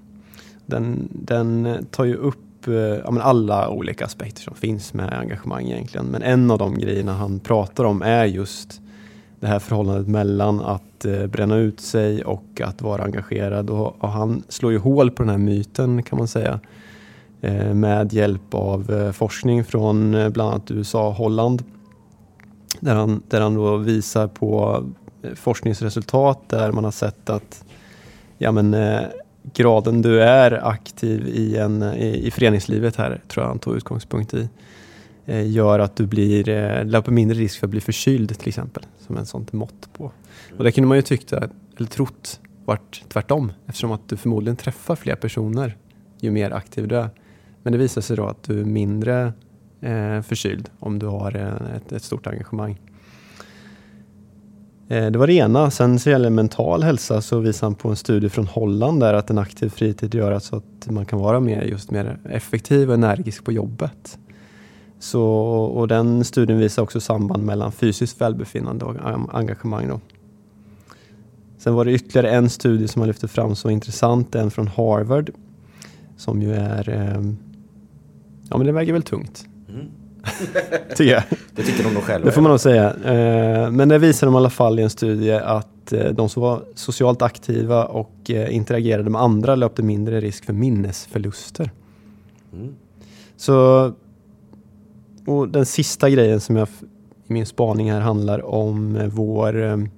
Den, 0.67 1.09
den 1.13 1.79
tar 1.91 2.05
ju 2.05 2.15
upp 2.15 2.69
eh, 2.69 2.75
ja, 2.75 3.21
alla 3.21 3.69
olika 3.69 4.05
aspekter 4.05 4.43
som 4.43 4.55
finns 4.55 4.95
med 4.95 5.13
engagemang 5.13 5.67
egentligen. 5.71 6.07
Men 6.07 6.23
en 6.23 6.51
av 6.51 6.59
de 6.59 6.79
grejerna 6.79 7.15
han 7.15 7.41
pratar 7.41 7.85
om 7.85 8.03
är 8.03 8.25
just 8.25 8.81
det 9.41 9.47
här 9.47 9.59
förhållandet 9.59 10.09
mellan 10.09 10.61
att 10.61 11.05
eh, 11.05 11.27
bränna 11.27 11.57
ut 11.57 11.81
sig 11.81 12.25
och 12.25 12.61
att 12.65 12.83
vara 12.83 13.05
engagerad. 13.05 13.71
Och, 13.71 14.03
och, 14.03 14.09
han 14.09 14.43
slår 14.49 14.73
ju 14.73 14.79
hål 14.79 15.11
på 15.11 15.23
den 15.23 15.31
här 15.31 15.39
myten 15.39 16.03
kan 16.03 16.19
man 16.19 16.29
säga 16.29 16.61
Eh, 17.47 17.75
med 17.75 18.13
hjälp 18.13 18.55
av 18.55 18.93
eh, 18.93 19.13
forskning 19.13 19.65
från 19.65 20.15
eh, 20.15 20.29
bland 20.29 20.51
annat 20.51 20.71
USA 20.71 21.09
och 21.09 21.15
Holland. 21.15 21.63
Där 22.81 22.95
han, 22.95 23.23
där 23.29 23.41
han 23.41 23.55
då 23.55 23.77
visar 23.77 24.29
på 24.29 24.83
forskningsresultat 25.35 26.49
där 26.49 26.73
man 26.73 26.85
har 26.85 26.91
sett 26.91 27.31
att 27.31 27.65
ja, 28.39 28.53
men, 28.53 28.77
graden 29.55 30.03
du 30.03 30.23
är 30.23 30.69
aktiv 30.69 31.29
i, 31.29 31.57
en, 31.57 31.83
i, 31.83 32.27
i 32.27 32.31
föreningslivet 32.31 32.97
här, 32.97 33.23
tror 33.29 33.45
jag 33.45 33.49
han 33.49 33.59
tog 33.59 33.77
utgångspunkt 33.77 34.35
i, 34.35 34.49
gör 35.27 35.79
att 35.79 35.97
du 35.97 36.07
blir, 36.07 36.45
löper 36.85 37.13
mindre 37.13 37.39
risk 37.39 37.59
för 37.61 37.67
att 37.67 37.71
bli 37.71 37.81
förkyld 37.81 38.39
till 38.39 38.49
exempel, 38.49 38.83
som 38.99 39.17
en 39.17 39.27
sånt 39.27 39.53
mått 39.53 39.89
på. 39.93 40.13
Och 40.59 40.65
det 40.65 40.73
kunde 40.73 40.89
man 40.89 40.99
ju 40.99 41.03
tyckt, 41.03 41.33
eller 41.33 41.87
trott, 41.91 42.41
vart 42.65 43.03
tvärtom, 43.09 43.53
eftersom 43.67 43.93
att 43.93 44.09
du 44.09 44.17
förmodligen 44.17 44.57
träffar 44.57 44.97
fler 44.97 45.15
personer 45.15 45.77
ju 46.21 46.31
mer 46.31 46.51
aktiv 46.51 46.89
du 46.89 46.97
är. 46.97 47.11
Men 47.67 47.73
det 47.73 47.79
visar 47.79 48.01
sig 48.01 48.17
då 48.17 48.27
att 48.27 48.43
du 48.43 48.61
är 48.61 48.65
mindre 48.65 49.33
eh, 49.81 50.21
förkyld 50.23 50.69
om 50.79 50.99
du 50.99 51.07
har 51.07 51.37
eh, 51.37 51.77
ett, 51.77 51.93
ett, 51.93 52.03
stort 52.03 52.27
engagemang. 52.27 52.81
Eh, 54.89 55.07
det 55.07 55.19
var 55.19 55.27
det 55.27 55.33
ena. 55.33 55.71
Sen 55.71 55.99
så 55.99 56.11
gäller 56.11 56.31
det 56.31 56.37
mental 56.37 56.83
hälsa 56.83 57.21
så 57.21 57.39
visar 57.39 57.67
han 57.67 57.75
på 57.75 57.89
en 57.89 57.97
studie 57.97 58.29
från 58.29 58.47
Holland 58.47 59.01
där 59.01 59.15
att 59.15 59.31
en 59.31 59.39
aktiv 59.39 59.69
fritid 59.69 60.15
gör 60.15 60.31
så 60.31 60.35
alltså 60.35 60.57
att 60.57 60.91
man 60.91 61.07
kan 61.07 61.19
vara 61.19 61.41
mer, 61.41 61.63
just 61.63 61.91
mer 61.91 62.19
effektiv 62.25 62.89
och 62.89 62.95
energisk 62.95 63.45
på 63.45 63.53
jobbet. 63.53 64.19
Så, 64.99 65.25
och 65.65 65.89
den 65.89 66.25
studien 66.25 66.59
visar 66.59 66.83
också 66.83 67.01
samband 67.01 67.45
mellan 67.45 67.73
fysiskt 67.73 68.21
välbefinnande 68.21 68.85
och 68.85 68.95
engagemang. 69.33 69.89
Då. 69.89 70.01
Sen 71.59 71.75
var 71.75 71.85
det 71.85 71.93
ytterligare 71.93 72.31
en 72.31 72.51
studie 72.51 72.89
som 72.89 73.01
man 73.01 73.09
lyfte 73.09 73.29
fram 73.29 73.55
som 73.55 73.69
var 73.69 73.73
intressant, 73.73 74.35
en 74.35 74.51
från 74.51 74.69
Harvard. 74.69 75.31
Som 76.17 76.43
ju 76.43 76.55
är, 76.55 76.89
eh, 76.89 77.21
ja 78.51 78.57
men 78.57 78.67
det 78.67 78.73
väger 78.73 78.93
väl 78.93 79.03
tungt. 79.03 79.45
Mm. 79.69 79.87
tycker 80.97 81.13
jag. 81.13 81.23
Det 81.55 81.63
tycker 81.63 81.85
de 81.85 81.95
nog 81.95 82.03
själva. 82.03 82.27
Det 82.27 82.33
får 82.33 82.43
man 82.43 82.51
nog 82.51 82.61
säga. 82.61 82.95
Eh, 82.95 83.71
men 83.71 83.89
det 83.89 83.99
visar 83.99 84.27
de 84.27 84.35
i 84.35 84.37
alla 84.37 84.51
fall 84.51 84.79
i 84.79 84.83
en 84.83 84.91
studie 84.91 85.33
att 85.33 85.93
eh, 85.93 86.09
de 86.09 86.29
som 86.29 86.43
var 86.43 86.63
socialt 86.75 87.23
aktiva 87.23 87.85
och 87.85 88.31
eh, 88.31 88.55
interagerade 88.55 89.11
med 89.11 89.21
andra 89.21 89.55
löpte 89.55 89.83
mindre 89.83 90.21
risk 90.21 90.45
för 90.45 90.53
minnesförluster. 90.53 91.71
Mm. 92.53 92.75
Så 93.37 93.93
och 95.27 95.49
den 95.49 95.67
sista 95.67 96.11
grejen 96.11 96.41
som 96.41 96.57
jag 96.57 96.69
i 97.29 97.33
min 97.33 97.47
spaning 97.47 97.93
här 97.93 98.01
handlar 98.01 98.47
om 98.47 99.01
vår 99.13 99.89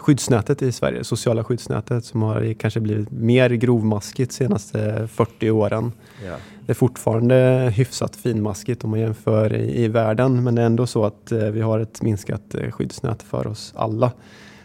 skyddsnätet 0.00 0.62
i 0.62 0.72
Sverige, 0.72 1.04
sociala 1.04 1.44
skyddsnätet 1.44 2.04
som 2.04 2.22
har 2.22 2.54
kanske 2.54 2.80
blivit 2.80 3.10
mer 3.10 3.50
grovmaskigt 3.50 4.30
de 4.30 4.34
senaste 4.36 5.08
40 5.08 5.50
åren. 5.50 5.92
Ja. 6.26 6.36
Det 6.66 6.72
är 6.72 6.74
fortfarande 6.74 7.72
hyfsat 7.76 8.16
finmaskigt 8.16 8.84
om 8.84 8.90
man 8.90 9.00
jämför 9.00 9.54
i, 9.54 9.84
i 9.84 9.88
världen 9.88 10.44
men 10.44 10.54
det 10.54 10.62
är 10.62 10.66
ändå 10.66 10.86
så 10.86 11.04
att 11.04 11.32
eh, 11.32 11.38
vi 11.38 11.60
har 11.60 11.80
ett 11.80 12.02
minskat 12.02 12.54
eh, 12.54 12.70
skyddsnät 12.70 13.22
för 13.22 13.46
oss 13.46 13.72
alla. 13.76 14.12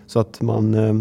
Så 0.08 0.20
att 0.20 0.42
man 0.42 0.74
eh, 0.74 0.94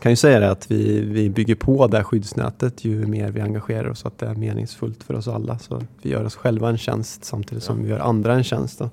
kan 0.00 0.12
ju 0.12 0.16
säga 0.16 0.40
det 0.40 0.50
att 0.50 0.70
vi, 0.70 1.00
vi 1.00 1.30
bygger 1.30 1.54
på 1.54 1.86
det 1.86 2.04
skyddsnätet 2.04 2.84
ju 2.84 3.06
mer 3.06 3.30
vi 3.30 3.40
engagerar 3.40 3.88
oss, 3.88 4.06
att 4.06 4.18
det 4.18 4.26
är 4.26 4.34
meningsfullt 4.34 5.02
för 5.02 5.14
oss 5.14 5.28
alla. 5.28 5.58
Så 5.58 5.82
vi 6.02 6.10
gör 6.10 6.24
oss 6.24 6.36
själva 6.36 6.68
en 6.68 6.78
tjänst 6.78 7.24
samtidigt 7.24 7.64
som 7.64 7.78
ja. 7.78 7.84
vi 7.84 7.90
gör 7.90 7.98
andra 7.98 8.34
en 8.34 8.44
tjänst. 8.44 8.78
Då. 8.78 8.90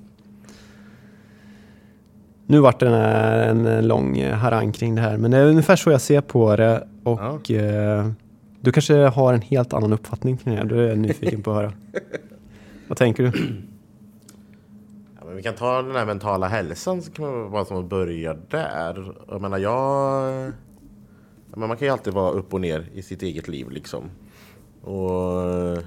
Nu 2.50 2.60
vart 2.60 2.80
det 2.80 2.88
en, 2.88 3.66
en 3.66 3.88
lång 3.88 4.22
harang 4.24 4.72
kring 4.72 4.94
det 4.94 5.00
här, 5.00 5.16
men 5.16 5.30
det 5.30 5.36
är 5.36 5.44
ungefär 5.44 5.76
så 5.76 5.90
jag 5.90 6.00
ser 6.00 6.20
på 6.20 6.56
det. 6.56 6.88
Och 7.04 7.50
ja. 7.50 7.56
eh, 7.56 8.10
du 8.60 8.72
kanske 8.72 8.94
har 8.94 9.34
en 9.34 9.40
helt 9.40 9.72
annan 9.72 9.92
uppfattning 9.92 10.36
kring 10.36 10.56
det. 10.56 10.64
Du 10.64 10.90
är 10.90 10.96
nyfiken 10.96 11.42
på 11.42 11.50
att 11.50 11.56
höra. 11.56 11.72
Vad 12.88 12.98
tänker 12.98 13.22
du? 13.22 13.32
Ja, 15.20 15.24
men 15.26 15.36
vi 15.36 15.42
kan 15.42 15.54
ta 15.54 15.82
den 15.82 15.96
här 15.96 16.06
mentala 16.06 16.48
hälsan 16.48 17.02
så 17.02 17.12
kan 17.12 17.24
man 17.24 17.50
bara 17.50 17.64
som 17.64 17.88
börja 17.88 18.34
där. 18.50 19.12
Jag 19.28 19.40
menar, 19.40 19.58
jag 19.58 20.52
men 21.54 21.68
man 21.68 21.76
kan 21.76 21.88
ju 21.88 21.92
alltid 21.92 22.12
vara 22.12 22.30
upp 22.30 22.54
och 22.54 22.60
ner 22.60 22.86
i 22.94 23.02
sitt 23.02 23.22
eget 23.22 23.48
liv 23.48 23.70
liksom. 23.70 24.10
Och 24.82 25.82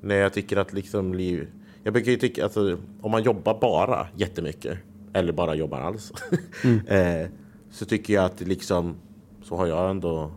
när 0.00 0.14
jag 0.16 0.32
tycker 0.32 0.56
att 0.56 0.72
liksom 0.72 1.14
liv... 1.14 1.48
Jag 1.82 1.92
brukar 1.92 2.10
ju 2.10 2.16
tycka 2.16 2.44
alltså, 2.44 2.78
om 3.00 3.10
man 3.10 3.22
jobbar 3.22 3.58
bara 3.60 4.06
jättemycket, 4.16 4.78
eller 5.12 5.32
bara 5.32 5.54
jobbar 5.54 5.80
alls, 5.80 6.12
mm. 6.64 6.86
eh, 6.86 7.28
så 7.70 7.84
tycker 7.84 8.14
jag 8.14 8.24
att 8.24 8.40
liksom, 8.40 8.94
så 9.42 9.56
har 9.56 9.66
jag 9.66 9.90
ändå... 9.90 10.30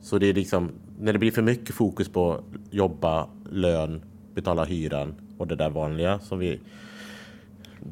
Så 0.00 0.18
det 0.18 0.26
är 0.26 0.34
liksom, 0.34 0.70
när 0.98 1.12
det 1.12 1.18
blir 1.18 1.30
för 1.30 1.42
mycket 1.42 1.74
fokus 1.74 2.08
på 2.08 2.40
jobba, 2.70 3.28
lön, 3.50 4.04
betala 4.34 4.64
hyran 4.64 5.14
och 5.38 5.46
det 5.46 5.56
där 5.56 5.70
vanliga 5.70 6.18
som 6.18 6.38
vi 6.38 6.60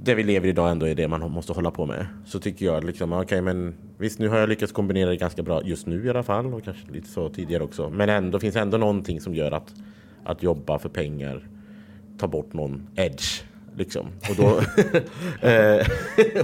det 0.02 0.14
vi 0.14 0.22
lever 0.22 0.48
idag 0.48 0.70
ändå 0.70 0.86
är 0.86 0.94
det 0.94 1.08
man 1.08 1.30
måste 1.30 1.52
hålla 1.52 1.70
på 1.70 1.86
med. 1.86 2.06
Så 2.26 2.38
tycker 2.38 2.66
jag 2.66 2.84
liksom, 2.84 3.12
okej 3.12 3.24
okay, 3.24 3.40
men 3.40 3.74
visst 3.98 4.18
nu 4.18 4.28
har 4.28 4.38
jag 4.38 4.48
lyckats 4.48 4.72
kombinera 4.72 5.10
det 5.10 5.16
ganska 5.16 5.42
bra 5.42 5.62
just 5.64 5.86
nu 5.86 6.06
i 6.06 6.10
alla 6.10 6.22
fall 6.22 6.54
och 6.54 6.64
kanske 6.64 6.92
lite 6.92 7.08
så 7.08 7.28
tidigare 7.28 7.62
också. 7.62 7.90
Men 7.90 8.08
ändå 8.08 8.38
finns 8.38 8.56
ändå 8.56 8.76
någonting 8.76 9.20
som 9.20 9.34
gör 9.34 9.52
att, 9.52 9.74
att 10.24 10.42
jobba 10.42 10.78
för 10.78 10.88
pengar 10.88 11.48
tar 12.18 12.28
bort 12.28 12.52
någon 12.52 12.86
edge 12.96 13.44
liksom. 13.76 14.06
Och 14.30 14.36
då, 14.36 14.60
eh, 15.48 15.86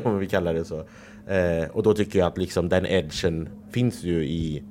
om 0.06 0.18
vi 0.18 0.26
kallar 0.26 0.54
det 0.54 0.64
så. 0.64 0.78
Eh, 1.26 1.70
och 1.72 1.82
då 1.82 1.94
tycker 1.94 2.18
jag 2.18 2.28
att 2.28 2.38
liksom 2.38 2.68
den 2.68 2.86
edgen 2.86 3.48
finns 3.70 4.02
ju 4.02 4.24
i 4.24 4.62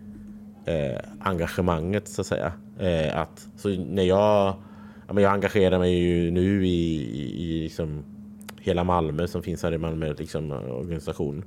eh, 0.65 0.99
engagemanget 1.19 2.07
så 2.07 2.21
att 2.21 2.27
säga. 2.27 2.53
Eh, 2.79 3.17
att, 3.17 3.47
så 3.57 3.69
när 3.69 4.03
jag, 4.03 4.53
ja, 5.07 5.13
men 5.13 5.23
jag 5.23 5.33
engagerar 5.33 5.79
mig 5.79 5.93
ju 5.93 6.31
nu 6.31 6.67
i, 6.67 6.95
i, 7.11 7.43
i 7.43 7.63
liksom 7.63 8.03
hela 8.61 8.83
Malmö 8.83 9.27
som 9.27 9.43
finns 9.43 9.63
här 9.63 9.73
i 9.73 9.77
Malmö 9.77 10.13
liksom, 10.17 10.51
organisation. 10.51 11.43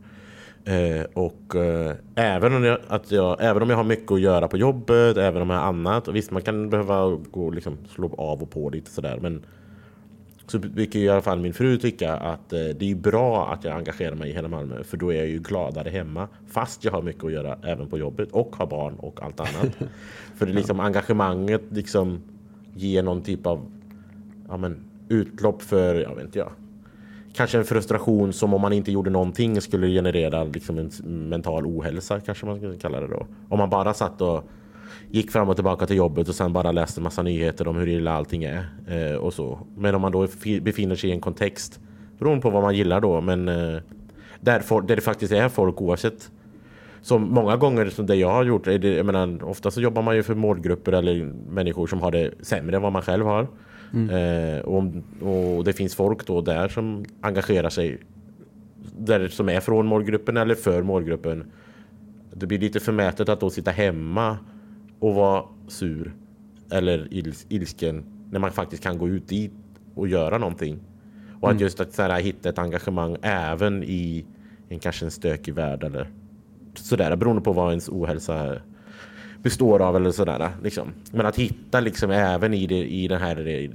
Eh, 0.65 1.05
och 1.15 1.57
eh, 1.57 1.95
även, 2.15 2.55
om 2.55 2.65
jag, 2.65 2.79
att 2.89 3.11
jag, 3.11 3.37
även 3.41 3.63
om 3.63 3.71
jag 3.71 3.77
har 3.77 3.85
mycket 3.85 4.13
att 4.13 4.21
göra 4.21 4.49
på 4.49 4.57
jobbet, 4.57 5.17
även 5.17 5.43
om 5.43 5.51
jag 5.51 5.59
har 5.59 5.67
annat. 5.67 6.09
Och 6.09 6.17
visst, 6.17 6.31
man 6.31 6.43
kan 6.43 6.71
behöva 6.71 7.17
gå 7.31 7.51
liksom, 7.51 7.79
slå 7.89 8.15
av 8.19 8.43
och 8.43 8.51
på 8.51 8.71
lite 8.71 8.91
sådär. 8.91 9.19
Men 9.23 9.45
så 10.53 10.59
brukar 10.59 10.99
i 10.99 11.09
alla 11.09 11.23
fall 11.23 11.41
min 11.41 11.55
fru 11.55 11.79
tycka 11.79 12.17
att 12.17 12.53
eh, 12.53 12.59
det 12.59 12.91
är 12.91 12.95
bra 12.95 13.53
att 13.53 13.65
jag 13.65 13.77
engagerar 13.77 14.15
mig 14.15 14.31
i 14.31 14.33
hela 14.33 14.49
Malmö. 14.49 14.85
För 14.85 14.97
då 14.97 15.13
är 15.13 15.17
jag 15.17 15.27
ju 15.27 15.39
gladare 15.39 15.91
hemma. 15.91 16.29
Fast 16.49 16.85
jag 16.85 16.93
har 16.93 17.03
mycket 17.03 17.25
att 17.25 17.33
göra 17.33 17.59
även 17.63 17.89
på 17.89 17.99
jobbet 17.99 18.29
och 18.33 18.57
har 18.57 18.67
barn 18.67 18.95
och 18.95 19.23
allt 19.23 19.41
annat. 19.41 19.77
för 20.37 20.47
det 20.47 20.53
liksom, 20.53 20.81
engagemanget 20.81 21.63
liksom 21.69 22.21
ger 22.75 23.03
någon 23.03 23.23
typ 23.23 23.47
av 23.47 23.67
ja, 24.49 24.57
men, 24.57 24.85
utlopp 25.09 25.63
för, 25.63 25.95
jag 25.95 26.15
vet 26.15 26.25
inte 26.25 26.39
jag 26.39 26.53
kanske 27.35 27.59
en 27.59 27.65
frustration 27.65 28.33
som 28.33 28.55
om 28.55 28.61
man 28.61 28.73
inte 28.73 28.93
gjorde 28.93 29.11
någonting 29.11 29.61
skulle 29.61 29.87
generera 29.87 30.45
liksom 30.45 30.79
en 30.79 30.91
mental 31.29 31.67
ohälsa 31.67 32.21
kanske 32.21 32.47
man 32.47 32.57
skulle 32.57 32.77
kalla 32.77 33.01
det 33.01 33.07
då. 33.07 33.27
Om 33.49 33.59
man 33.59 33.71
bara 33.71 33.95
satt 33.95 34.21
och 34.21 34.45
gick 35.13 35.31
fram 35.31 35.49
och 35.49 35.57
tillbaka 35.57 35.87
till 35.87 35.97
jobbet 35.97 36.29
och 36.29 36.35
sen 36.35 36.53
bara 36.53 36.73
läste 36.73 37.01
massa 37.01 37.23
nyheter 37.23 37.69
om 37.69 37.77
hur 37.77 37.89
illa 37.89 38.13
allting 38.13 38.45
är 38.45 38.67
eh, 38.87 39.17
och 39.17 39.35
så. 39.35 39.59
Men 39.77 39.95
om 39.95 40.03
man 40.03 40.13
då 40.13 40.27
befinner 40.63 40.95
sig 40.95 41.11
i 41.11 41.13
en 41.13 41.21
kontext 41.21 41.81
beroende 42.19 42.43
på 42.43 42.51
vad 42.51 42.63
man 42.63 42.77
gillar 42.77 43.01
då, 43.01 43.21
men 43.21 43.49
eh, 43.49 43.81
där, 44.41 44.61
for, 44.61 44.83
där 44.83 44.97
det 44.97 45.03
faktiskt 45.03 45.33
är 45.33 45.49
folk 45.49 45.81
oavsett 45.81 46.31
som 47.03 47.23
många 47.23 47.57
gånger 47.57 47.87
som 47.87 48.07
det 48.07 48.15
jag 48.15 48.31
har 48.31 48.45
gjort, 48.45 48.67
är 48.67 48.79
det, 48.79 48.89
jag 48.89 49.07
menar, 49.07 49.45
ofta 49.45 49.71
så 49.71 49.81
jobbar 49.81 50.03
man 50.03 50.17
ju 50.17 50.23
för 50.23 50.35
målgrupper 50.35 50.93
eller 50.93 51.33
människor 51.49 51.87
som 51.87 52.01
har 52.01 52.11
det 52.11 52.31
sämre 52.41 52.77
än 52.77 52.83
vad 52.83 52.93
man 52.93 53.03
själv 53.03 53.27
har. 53.27 53.47
Mm. 53.93 54.11
Eh, 54.11 54.61
och, 54.61 54.85
och, 55.57 55.65
det 55.65 55.73
finns 55.73 55.95
folk 55.95 56.27
då 56.27 56.41
där 56.41 56.69
som 56.69 57.05
engagerar 57.21 57.71
sig 57.71 57.99
där 58.99 59.29
som 59.29 59.49
är 59.49 59.61
från 59.61 59.87
målgruppen 59.87 60.37
eller 60.37 60.55
för 60.55 60.83
målgruppen. 60.83 61.53
Det 62.35 62.47
blir 62.47 62.59
lite 62.59 62.81
förmätet 62.81 63.29
att 63.29 63.41
då 63.41 63.51
sitta 63.51 63.71
hemma 63.71 64.39
och 65.03 65.15
vara 65.15 65.45
sur 65.69 66.15
eller 66.71 67.09
ils, 67.11 67.47
ilsken 67.49 68.05
när 68.31 68.39
man 68.39 68.53
faktiskt 68.53 68.83
kan 68.83 68.99
gå 68.99 69.09
ut 69.09 69.29
dit 69.29 69.53
och 69.95 70.09
göra 70.09 70.39
någonting. 70.39 70.79
Och 71.41 71.49
mm. 71.49 71.57
att 71.57 71.61
just 71.61 71.81
att 71.81 71.93
så 71.93 72.03
här, 72.03 72.21
hitta 72.21 72.49
ett 72.49 72.59
engagemang 72.59 73.17
även 73.23 73.83
i 73.83 74.27
en 74.69 74.79
kanske 74.79 75.05
en 75.05 75.11
stökig 75.11 75.55
värld 75.55 75.85
eller 75.85 76.11
sådär 76.75 77.17
beroende 77.17 77.43
på 77.43 77.53
vad 77.53 77.71
ens 77.71 77.89
ohälsa 77.89 78.61
består 79.43 79.83
av 79.83 79.97
eller 79.97 80.11
sådär. 80.11 80.51
Liksom. 80.63 80.89
Men 81.13 81.27
att 81.27 81.37
hitta 81.37 81.81
liksom 81.81 82.11
även 82.11 82.55
i, 82.55 82.67
det, 82.67 82.85
i 82.85 83.09
den 83.09 83.21
här 83.21 83.71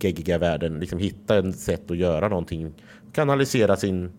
geggiga 0.00 0.38
världen, 0.38 0.80
liksom 0.80 0.98
hitta 0.98 1.38
ett 1.38 1.58
sätt 1.58 1.90
att 1.90 1.96
göra 1.96 2.28
någonting. 2.28 2.72
Kanalisera 3.12 3.76
sin... 3.76 4.10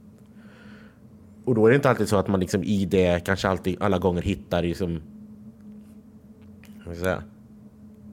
Och 1.45 1.55
då 1.55 1.65
är 1.65 1.69
det 1.69 1.75
inte 1.75 1.89
alltid 1.89 2.10
så 2.10 2.17
att 2.17 2.27
man 2.27 2.39
liksom 2.39 2.63
i 2.63 2.86
det 2.86 3.25
kanske 3.25 3.48
alltid 3.48 3.77
alla 3.79 3.98
gånger 3.98 4.22
hittar 4.22 4.63
liksom... 4.63 4.91
Vad 4.91 5.00
ska 5.00 5.00
jag 5.00 5.01
säga? 5.01 6.73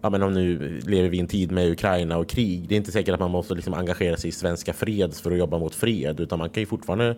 Ja 0.03 0.11
men 0.11 0.23
om 0.23 0.35
nu 0.35 0.81
lever 0.87 1.09
vi 1.09 1.17
i 1.17 1.21
en 1.21 1.27
tid 1.27 1.53
med 1.53 1.71
Ukraina 1.71 2.19
och 2.19 2.29
krig. 2.29 2.69
Det 2.69 2.75
är 2.75 2.77
inte 2.77 2.93
säkert 2.93 3.15
att 3.15 3.21
man 3.21 3.31
måste 3.31 3.55
liksom 3.55 3.75
engagera 3.75 4.17
sig 4.17 4.29
i 4.29 4.33
Svenska 4.33 4.73
Freds 4.73 5.21
för 5.21 5.31
att 5.31 5.39
jobba 5.39 5.59
mot 5.59 5.75
fred. 5.75 6.21
Utan 6.21 6.39
man 6.39 6.51
kan 6.51 6.63
ju 6.63 6.67
fortfarande 6.67 7.17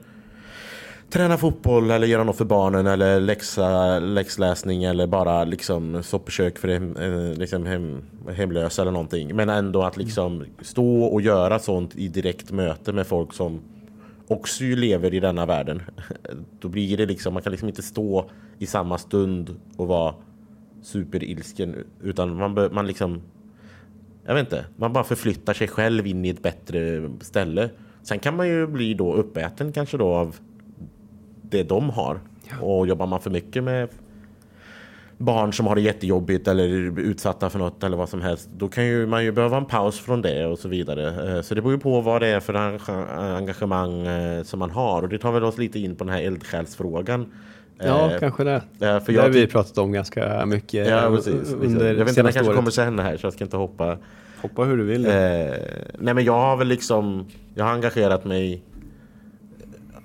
träna 1.11 1.37
fotboll 1.37 1.91
eller 1.91 2.07
göra 2.07 2.25
något 2.25 2.37
för 2.37 2.45
barnen 2.45 2.87
eller 2.87 3.21
läxa, 3.21 3.99
läxläsning 3.99 4.85
eller 4.85 5.07
bara 5.07 5.45
liksom 5.45 6.03
soppkök 6.03 6.59
för 6.59 6.69
hem, 6.69 6.97
eh, 6.97 7.39
liksom 7.39 7.67
hem, 7.67 8.03
hemlösa 8.37 8.83
eller 8.83 8.93
någonting. 8.93 9.37
Men 9.37 9.49
ändå 9.49 9.83
att 9.83 9.97
liksom 9.97 10.45
stå 10.61 11.05
och 11.05 11.21
göra 11.21 11.59
sånt 11.59 11.97
i 11.97 12.09
direkt 12.09 12.51
möte 12.51 12.93
med 12.93 13.07
folk 13.07 13.35
som 13.35 13.61
också 14.29 14.65
ju 14.65 14.77
lever 14.77 15.15
i 15.15 15.21
denna 15.21 15.47
världen. 15.47 15.83
Då 16.61 16.69
blir 16.69 16.97
det 16.97 17.07
liksom, 17.07 17.35
man 17.35 17.43
kan 17.43 17.51
liksom 17.53 17.69
inte 17.69 17.83
stå 17.83 18.31
i 18.59 18.67
samma 18.67 18.99
stund 18.99 19.57
och 19.77 19.89
vara 19.89 20.15
superilsken 20.83 21.85
utan 22.03 22.37
man, 22.37 22.69
man 22.73 22.87
liksom 22.87 23.23
jag 24.27 24.35
vet 24.35 24.47
inte, 24.47 24.65
man 24.77 24.93
bara 24.93 25.05
förflyttar 25.05 25.55
sig 25.55 25.69
själv 25.69 26.07
in 26.07 26.25
i 26.25 26.29
ett 26.29 26.43
bättre 26.43 27.11
ställe. 27.21 27.71
Sen 28.03 28.19
kan 28.19 28.37
man 28.37 28.49
ju 28.49 28.67
bli 28.67 28.95
då 28.95 29.15
uppäten 29.15 29.73
kanske 29.73 29.97
då 29.97 30.15
av 30.15 30.37
det 31.43 31.63
de 31.63 31.91
har. 31.91 32.21
Ja. 32.51 32.67
Och 32.67 32.87
jobbar 32.87 33.07
man 33.07 33.21
för 33.21 33.31
mycket 33.31 33.65
med 33.65 33.89
barn 35.19 35.53
som 35.53 35.67
har 35.67 35.75
det 35.75 35.81
jättejobbigt 35.81 36.49
eller 36.49 36.67
utsatta 37.01 37.51
för 37.51 37.59
något 37.59 37.85
eller 37.85 37.97
vad 37.97 38.09
som 38.09 38.21
helst. 38.21 38.49
Då 38.57 38.69
kan 38.69 38.87
ju 38.87 39.07
man 39.07 39.25
ju 39.25 39.33
behöva 39.33 39.57
en 39.57 39.65
paus 39.65 40.01
från 40.01 40.23
det 40.23 40.47
och 40.47 40.59
så 40.59 40.69
vidare. 40.69 41.37
Eh, 41.37 41.43
så 41.43 41.55
det 41.55 41.63
beror 41.63 41.75
ju 41.75 41.81
på 41.81 42.01
vad 42.01 42.23
det 42.23 42.29
är 42.29 42.41
för 42.41 42.55
engagemang 43.37 44.07
eh, 44.07 44.43
som 44.43 44.59
man 44.59 44.71
har. 44.71 45.03
Och 45.03 45.09
det 45.09 45.19
tar 45.19 45.33
väl 45.33 45.45
oss 45.45 45.59
lite 45.59 45.79
in 45.79 45.97
på 45.97 46.05
den 46.05 46.15
här 46.15 46.23
eldsjälsfrågan. 46.23 47.33
Ja, 47.85 48.13
eh, 48.13 48.19
kanske 48.19 48.45
det. 48.45 48.63
för 48.79 49.13
det 49.13 49.21
har 49.21 49.29
vi 49.29 49.47
pratat 49.47 49.79
om 49.79 49.93
ganska 49.93 50.47
mycket 50.47 50.89
ja, 50.89 51.11
precis, 51.11 51.53
under 51.53 51.87
Jag 51.87 51.95
vet 51.95 52.09
inte, 52.09 52.23
det 52.23 52.33
kanske 52.33 52.49
året. 52.49 52.57
kommer 52.57 52.71
sen 52.71 52.99
här 52.99 53.17
så 53.17 53.27
jag 53.27 53.33
ska 53.33 53.45
inte 53.45 53.57
hoppa. 53.57 53.99
Hoppa 54.43 54.65
hur 54.65 54.77
du 54.77 54.85
vill. 54.85 55.07
Eh, 55.07 55.13
nej 55.99 56.15
men 56.15 56.25
jag 56.25 56.41
har 56.41 56.57
väl 56.57 56.69
liksom, 56.69 57.27
jag 57.55 57.65
har 57.65 57.73
engagerat 57.73 58.25
mig 58.25 58.63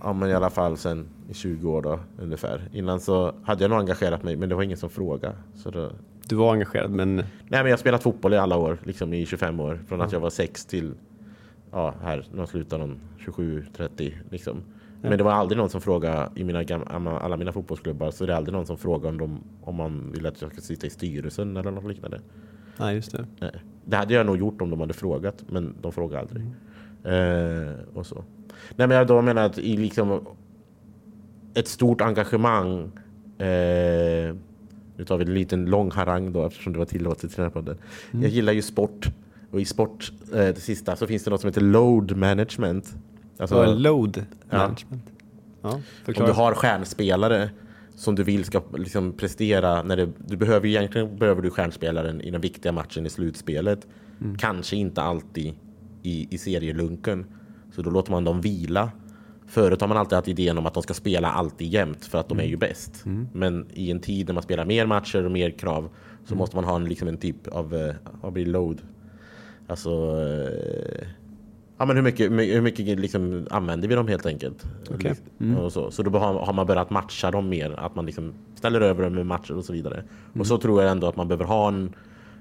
ja 0.03 0.13
men 0.13 0.29
i 0.29 0.33
alla 0.33 0.49
fall 0.49 0.77
sen 0.77 1.05
i 1.29 1.33
20 1.33 1.71
år 1.71 1.81
då 1.81 1.99
ungefär. 2.21 2.69
Innan 2.73 2.99
så 2.99 3.33
hade 3.43 3.63
jag 3.63 3.69
nog 3.69 3.79
engagerat 3.79 4.23
mig 4.23 4.35
men 4.35 4.49
det 4.49 4.55
var 4.55 4.63
ingen 4.63 4.77
som 4.77 4.89
frågade. 4.89 5.35
Så 5.55 5.71
då... 5.71 5.91
Du 6.27 6.35
var 6.35 6.53
engagerad 6.53 6.91
men? 6.91 7.15
Nej 7.15 7.25
men 7.49 7.65
jag 7.65 7.71
har 7.71 7.77
spelat 7.77 8.03
fotboll 8.03 8.33
i 8.33 8.37
alla 8.37 8.57
år, 8.57 8.77
liksom 8.83 9.13
i 9.13 9.25
25 9.25 9.59
år. 9.59 9.79
Från 9.87 10.01
att 10.01 10.11
jag 10.11 10.19
var 10.19 10.29
6 10.29 10.65
till, 10.65 10.93
ja 11.71 11.93
här, 12.03 12.25
när 12.31 12.39
jag 12.39 12.49
slutade 12.49 12.85
någon 12.87 12.99
27-30 13.19 14.13
liksom. 14.29 14.63
Men 15.01 15.17
det 15.17 15.23
var 15.23 15.31
aldrig 15.31 15.57
någon 15.57 15.69
som 15.69 15.81
frågade 15.81 16.29
i 16.35 16.43
mina 16.43 16.63
gamla, 16.63 17.19
alla 17.19 17.37
mina 17.37 17.51
fotbollsklubbar 17.51 18.11
så 18.11 18.25
det 18.25 18.33
är 18.33 18.37
aldrig 18.37 18.53
någon 18.53 18.65
som 18.65 18.77
frågar 18.77 19.09
om, 19.09 19.17
de, 19.17 19.43
om 19.61 19.75
man 19.75 20.11
vill 20.11 20.25
att 20.25 20.41
jag 20.41 20.51
ska 20.51 20.61
sitta 20.61 20.87
i 20.87 20.89
styrelsen 20.89 21.57
eller 21.57 21.71
något 21.71 21.85
liknande. 21.85 22.19
Nej, 22.77 22.95
just 22.95 23.11
det. 23.11 23.25
Nej. 23.39 23.51
Det 23.85 23.97
hade 23.97 24.13
jag 24.13 24.25
nog 24.25 24.37
gjort 24.37 24.61
om 24.61 24.69
de 24.69 24.79
hade 24.79 24.93
frågat, 24.93 25.43
men 25.49 25.75
de 25.81 25.91
frågade 25.91 26.21
aldrig. 26.21 26.45
Mm. 27.03 27.67
Eh, 27.67 27.73
och 27.93 28.05
så. 28.05 28.23
Nej, 28.75 28.87
men 28.87 28.97
jag 28.97 29.07
då 29.07 29.21
menar 29.21 29.45
att 29.45 29.57
i 29.57 29.77
liksom 29.77 30.25
ett 31.53 31.67
stort 31.67 32.01
engagemang. 32.01 32.91
Eh, 33.37 34.35
nu 34.97 35.05
tar 35.07 35.17
vi 35.17 35.23
en 35.23 35.33
liten 35.33 35.65
lång 35.65 35.91
harang 35.91 36.33
då 36.33 36.45
eftersom 36.45 36.73
det 36.73 36.79
var 36.79 36.85
tillåtet 36.85 37.31
i 37.31 37.35
den 37.35 37.45
här 37.45 37.49
podden. 37.49 37.77
Mm. 38.11 38.23
Jag 38.23 38.31
gillar 38.31 38.53
ju 38.53 38.61
sport. 38.61 39.07
Och 39.51 39.61
i 39.61 39.65
sport, 39.65 40.11
eh, 40.33 40.37
det 40.37 40.59
sista, 40.59 40.95
så 40.95 41.07
finns 41.07 41.23
det 41.23 41.29
något 41.29 41.41
som 41.41 41.47
heter 41.47 41.61
load 41.61 42.17
management. 42.17 42.95
Alltså, 43.39 43.73
load 43.73 44.25
management? 44.51 45.03
Ja. 45.61 45.79
Ja, 46.05 46.13
Om 46.17 46.25
du 46.25 46.31
har 46.31 46.53
stjärnspelare 46.53 47.49
som 47.95 48.15
du 48.15 48.23
vill 48.23 48.45
ska 48.45 48.61
liksom 48.77 49.13
prestera. 49.13 49.83
När 49.83 49.97
det, 49.97 50.09
du 50.17 50.37
behöver 50.37 50.67
egentligen 50.67 51.17
behöver 51.17 51.41
du 51.41 51.49
stjärnspelaren 51.49 52.21
i 52.21 52.31
den 52.31 52.41
viktiga 52.41 52.71
matchen 52.71 53.05
i 53.05 53.09
slutspelet. 53.09 53.87
Mm. 54.21 54.37
Kanske 54.37 54.75
inte 54.75 55.01
alltid 55.01 55.53
i, 56.03 56.27
i 56.31 56.37
serielunken. 56.37 57.25
Så 57.75 57.81
då 57.81 57.89
låter 57.89 58.11
man 58.11 58.23
dem 58.23 58.41
vila. 58.41 58.91
Förut 59.47 59.81
har 59.81 59.87
man 59.87 59.97
alltid 59.97 60.15
haft 60.15 60.27
idén 60.27 60.57
om 60.57 60.65
att 60.65 60.73
de 60.73 60.83
ska 60.83 60.93
spela 60.93 61.31
alltid 61.31 61.67
jämt 61.67 62.05
för 62.05 62.17
att 62.17 62.29
de 62.29 62.39
är 62.39 62.43
ju 62.43 62.47
mm. 62.47 62.59
bäst. 62.59 63.05
Mm. 63.05 63.27
Men 63.33 63.65
i 63.73 63.91
en 63.91 63.99
tid 63.99 64.27
när 64.27 64.33
man 64.33 64.43
spelar 64.43 64.65
mer 64.65 64.85
matcher 64.85 65.25
och 65.25 65.31
mer 65.31 65.49
krav 65.49 65.89
så 66.25 66.33
mm. 66.33 66.37
måste 66.37 66.55
man 66.55 66.65
ha 66.65 66.75
en, 66.75 66.85
liksom 66.85 67.07
en 67.07 67.17
typ 67.17 67.47
av, 67.47 67.73
uh, 67.73 67.93
vad 68.21 68.33
blir 68.33 68.45
load? 68.45 68.81
Alltså, 69.67 70.15
uh, 70.15 71.07
ja 71.77 71.85
men 71.85 71.95
hur 71.95 72.03
mycket, 72.03 72.31
hur 72.31 72.61
mycket 72.61 72.99
liksom 72.99 73.47
använder 73.51 73.87
vi 73.87 73.95
dem 73.95 74.07
helt 74.07 74.25
enkelt? 74.25 74.65
Okay. 74.89 75.13
Mm. 75.39 75.57
Och 75.57 75.73
så 75.73 75.91
så 75.91 76.03
då 76.03 76.19
har, 76.19 76.33
har, 76.33 76.53
man 76.53 76.67
börjat 76.67 76.89
matcha 76.89 77.31
dem 77.31 77.49
mer, 77.49 77.79
att 77.79 77.95
man 77.95 78.05
liksom 78.05 78.33
ställer 78.55 78.81
över 78.81 79.03
dem 79.03 79.13
med 79.13 79.25
matcher 79.25 79.57
och 79.57 79.65
så 79.65 79.73
vidare. 79.73 80.03
Och 80.39 80.47
så 80.47 80.57
tror 80.57 80.81
jag 80.81 80.91
ändå 80.91 81.07
att 81.07 81.15
man 81.15 81.27
behöver 81.27 81.45
ha 81.45 81.67
en 81.67 81.93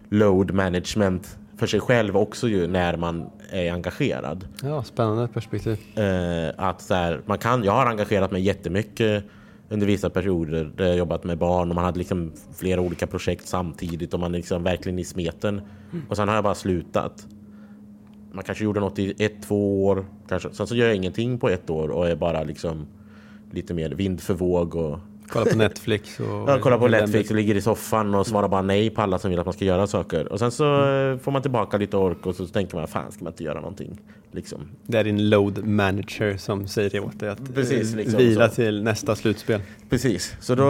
load 0.08 0.54
management 0.54 1.38
för 1.56 1.66
sig 1.66 1.80
själv 1.80 2.16
också 2.16 2.48
ju 2.48 2.66
när 2.66 2.96
man 2.96 3.30
är 3.50 3.72
engagerad. 3.72 4.48
Ja, 4.62 4.82
spännande 4.82 5.28
perspektiv. 5.28 5.78
Eh, 5.98 6.52
att 6.56 6.82
så 6.82 6.94
här, 6.94 7.20
man 7.26 7.38
kan, 7.38 7.64
jag 7.64 7.72
har 7.72 7.86
engagerat 7.86 8.30
mig 8.30 8.42
jättemycket 8.42 9.24
under 9.68 9.86
vissa 9.86 10.10
perioder 10.10 10.72
där 10.76 10.86
jag 10.86 10.96
jobbat 10.96 11.24
med 11.24 11.38
barn 11.38 11.68
och 11.68 11.74
man 11.74 11.84
hade 11.84 11.98
liksom 11.98 12.32
flera 12.56 12.80
olika 12.80 13.06
projekt 13.06 13.48
samtidigt 13.48 14.14
och 14.14 14.20
man 14.20 14.34
är 14.34 14.38
liksom 14.38 14.62
verkligen 14.62 14.98
i 14.98 15.04
smeten. 15.04 15.60
Mm. 15.92 16.04
Och 16.08 16.16
sen 16.16 16.28
har 16.28 16.34
jag 16.34 16.44
bara 16.44 16.54
slutat. 16.54 17.26
Man 18.36 18.44
kanske 18.44 18.64
gjorde 18.64 18.80
något 18.80 18.98
i 18.98 19.24
ett, 19.24 19.42
två 19.42 19.86
år. 19.86 20.06
Kanske. 20.28 20.52
Sen 20.52 20.66
så 20.66 20.76
gör 20.76 20.86
jag 20.86 20.96
ingenting 20.96 21.38
på 21.38 21.48
ett 21.48 21.70
år 21.70 21.88
och 21.88 22.08
är 22.08 22.16
bara 22.16 22.42
liksom 22.42 22.86
lite 23.50 23.74
mer 23.74 23.90
vind 23.90 24.20
för 24.20 24.34
våg 24.34 24.74
och 24.74 24.98
Kolla 25.28 25.46
på 25.46 25.56
Netflix. 25.56 26.20
Och 26.20 26.26
ja, 26.26 26.58
kolla 26.62 26.78
på 26.78 26.88
Netflix 26.88 27.30
och 27.30 27.36
ligger 27.36 27.54
i 27.54 27.60
soffan 27.60 28.14
och 28.14 28.26
svarar 28.26 28.48
bara 28.48 28.62
nej 28.62 28.90
på 28.90 29.02
alla 29.02 29.18
som 29.18 29.30
vill 29.30 29.40
att 29.40 29.46
man 29.46 29.52
ska 29.52 29.64
göra 29.64 29.86
saker. 29.86 30.32
Och 30.32 30.38
sen 30.38 30.50
så 30.50 30.64
mm. 30.64 31.18
får 31.18 31.32
man 31.32 31.42
tillbaka 31.42 31.76
lite 31.76 31.96
ork 31.96 32.26
och 32.26 32.34
så 32.34 32.46
tänker 32.46 32.76
man, 32.76 32.88
fan 32.88 33.12
ska 33.12 33.24
man 33.24 33.32
inte 33.32 33.44
göra 33.44 33.60
någonting? 33.60 34.00
Liksom. 34.30 34.68
Det 34.86 34.98
är 34.98 35.04
din 35.04 35.30
load 35.30 35.66
manager 35.66 36.36
som 36.36 36.66
säger 36.68 36.90
det 36.90 37.00
åt 37.00 37.20
dig 37.20 37.28
att 37.28 37.54
Precis, 37.54 37.92
eh, 37.92 37.96
liksom, 37.96 38.18
vila 38.18 38.48
så. 38.48 38.54
till 38.54 38.82
nästa 38.82 39.16
slutspel. 39.16 39.60
Precis, 39.90 40.36
så 40.40 40.54
då, 40.54 40.64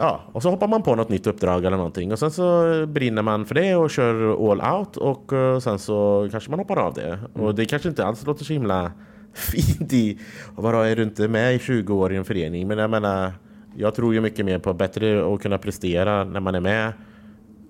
ja, 0.00 0.20
och 0.32 0.42
så 0.42 0.50
hoppar 0.50 0.68
man 0.68 0.82
på 0.82 0.94
något 0.94 1.08
nytt 1.08 1.26
uppdrag 1.26 1.64
eller 1.64 1.76
någonting 1.76 2.12
och 2.12 2.18
sen 2.18 2.30
så 2.30 2.86
brinner 2.86 3.22
man 3.22 3.46
för 3.46 3.54
det 3.54 3.76
och 3.76 3.90
kör 3.90 4.50
all 4.52 4.78
out 4.78 4.96
och 4.96 5.32
eh, 5.32 5.58
sen 5.58 5.78
så 5.78 6.28
kanske 6.30 6.50
man 6.50 6.58
hoppar 6.58 6.76
av 6.76 6.94
det. 6.94 7.08
Mm. 7.08 7.46
Och 7.46 7.54
det 7.54 7.64
kanske 7.64 7.88
inte 7.88 8.04
alls 8.04 8.26
låter 8.26 8.44
så 8.44 8.52
himla 8.52 8.92
fint 9.34 9.92
i, 9.92 10.18
vadå 10.56 10.80
är 10.80 10.96
du 10.96 11.02
inte 11.02 11.28
med 11.28 11.54
i 11.54 11.58
20 11.58 11.94
år 11.94 12.12
i 12.12 12.16
en 12.16 12.24
förening? 12.24 12.68
Men 12.68 12.78
jag 12.78 12.90
menar 12.90 13.32
jag 13.76 13.94
tror 13.94 14.14
ju 14.14 14.20
mycket 14.20 14.44
mer 14.44 14.58
på 14.58 14.72
bättre 14.72 15.34
att 15.34 15.42
kunna 15.42 15.58
prestera 15.58 16.24
när 16.24 16.40
man 16.40 16.54
är 16.54 16.60
med 16.60 16.92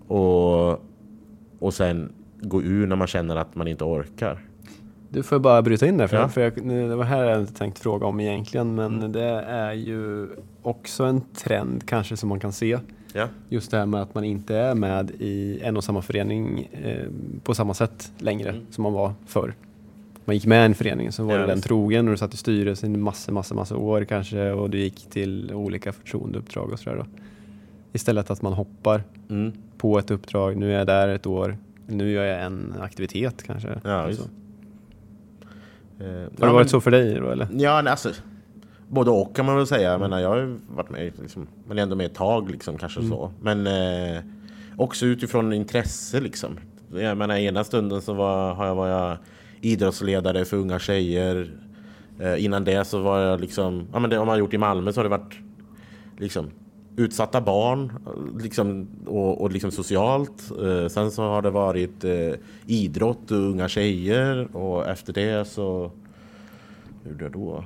och, 0.06 0.70
och 1.58 1.74
sen 1.74 2.12
gå 2.40 2.62
ur 2.62 2.86
när 2.86 2.96
man 2.96 3.06
känner 3.06 3.36
att 3.36 3.54
man 3.54 3.68
inte 3.68 3.84
orkar. 3.84 4.40
Du 5.08 5.22
får 5.22 5.38
bara 5.38 5.62
bryta 5.62 5.86
in 5.86 5.96
där, 5.96 6.06
för, 6.06 6.16
ja. 6.16 6.28
för 6.28 6.40
jag, 6.40 6.68
det 6.68 6.96
var 6.96 7.04
här 7.04 7.24
jag 7.24 7.40
inte 7.40 7.54
tänkt 7.54 7.78
fråga 7.78 8.06
om 8.06 8.20
egentligen, 8.20 8.74
men 8.74 8.98
mm. 8.98 9.12
det 9.12 9.44
är 9.48 9.72
ju 9.72 10.28
också 10.62 11.04
en 11.04 11.20
trend 11.20 11.86
kanske 11.86 12.16
som 12.16 12.28
man 12.28 12.40
kan 12.40 12.52
se. 12.52 12.78
Ja. 13.12 13.28
Just 13.48 13.70
det 13.70 13.78
här 13.78 13.86
med 13.86 14.02
att 14.02 14.14
man 14.14 14.24
inte 14.24 14.56
är 14.56 14.74
med 14.74 15.10
i 15.10 15.60
en 15.62 15.76
och 15.76 15.84
samma 15.84 16.02
förening 16.02 16.68
eh, 16.72 17.06
på 17.44 17.54
samma 17.54 17.74
sätt 17.74 18.12
längre 18.18 18.50
mm. 18.50 18.66
som 18.70 18.82
man 18.82 18.92
var 18.92 19.12
förr 19.26 19.54
man 20.30 20.34
gick 20.34 20.46
med 20.46 20.62
i 20.62 20.64
en 20.64 20.74
förening 20.74 21.12
så 21.12 21.24
var 21.24 21.34
ja, 21.34 21.40
du 21.40 21.46
den 21.46 21.60
trogen 21.60 22.08
och 22.08 22.10
du 22.10 22.16
satt 22.16 22.34
i 22.34 22.36
styrelsen 22.36 22.94
i 22.94 22.98
massor, 22.98 23.32
massor, 23.32 23.54
massor 23.54 23.76
år 23.76 24.04
kanske 24.04 24.50
och 24.50 24.70
du 24.70 24.78
gick 24.78 25.10
till 25.10 25.54
olika 25.54 25.92
förtroendeuppdrag 25.92 26.70
och 26.70 26.78
sådär 26.78 26.96
då. 26.96 27.06
Istället 27.92 28.30
att 28.30 28.42
man 28.42 28.52
hoppar 28.52 29.02
mm. 29.30 29.52
på 29.78 29.98
ett 29.98 30.10
uppdrag, 30.10 30.56
nu 30.56 30.72
är 30.74 30.78
jag 30.78 30.86
där 30.86 31.08
ett 31.08 31.26
år, 31.26 31.56
nu 31.86 32.10
gör 32.10 32.24
jag 32.24 32.42
en 32.42 32.74
aktivitet 32.80 33.42
kanske. 33.42 33.80
Ja, 33.84 34.08
just. 34.08 34.20
Uh, 34.20 36.06
har 36.06 36.28
det 36.36 36.46
varit 36.46 36.54
men, 36.54 36.68
så 36.68 36.80
för 36.80 36.90
dig 36.90 37.14
då 37.14 37.30
eller? 37.30 37.48
Ja, 37.52 37.90
alltså 37.90 38.12
både 38.88 39.10
och 39.10 39.36
kan 39.36 39.46
man 39.46 39.56
väl 39.56 39.66
säga. 39.66 39.90
Jag 39.90 40.00
menar, 40.00 40.20
jag 40.20 40.28
har 40.28 40.56
varit 40.68 40.90
med, 40.90 41.12
liksom, 41.22 41.46
men 41.68 41.78
ändå 41.78 41.96
med 41.96 42.06
ett 42.06 42.14
tag 42.14 42.50
liksom 42.50 42.78
kanske 42.78 43.00
mm. 43.00 43.10
så. 43.10 43.32
Men 43.40 43.66
eh, 43.66 44.22
också 44.76 45.06
utifrån 45.06 45.52
intresse 45.52 46.20
liksom. 46.20 46.58
Jag 46.94 47.16
menar 47.16 47.36
ena 47.36 47.64
stunden 47.64 48.02
så 48.02 48.14
var, 48.14 48.54
har 48.54 48.66
jag, 48.66 48.74
var 48.74 48.88
jag 48.88 49.16
idrottsledare 49.60 50.44
för 50.44 50.56
unga 50.56 50.78
tjejer. 50.78 51.50
Eh, 52.18 52.44
innan 52.44 52.64
det 52.64 52.84
så 52.84 53.02
var 53.02 53.20
jag 53.20 53.40
liksom, 53.40 53.86
ja 53.92 53.98
men 53.98 54.10
det 54.10 54.16
har 54.16 54.26
man 54.26 54.38
gjort 54.38 54.54
i 54.54 54.58
Malmö 54.58 54.92
så 54.92 54.98
har 54.98 55.04
det 55.04 55.10
varit 55.10 55.38
liksom 56.18 56.50
utsatta 56.96 57.40
barn 57.40 57.92
liksom, 58.42 58.88
och, 59.06 59.40
och 59.40 59.50
liksom 59.50 59.70
socialt. 59.70 60.50
Eh, 60.62 60.88
sen 60.88 61.10
så 61.10 61.22
har 61.22 61.42
det 61.42 61.50
varit 61.50 62.04
eh, 62.04 62.34
idrott 62.66 63.30
och 63.30 63.38
unga 63.38 63.68
tjejer 63.68 64.56
och 64.56 64.88
efter 64.88 65.12
det 65.12 65.48
så... 65.48 65.92
Hur 67.02 67.10
gjorde 67.10 67.24
jag 67.24 67.32
då? 67.32 67.64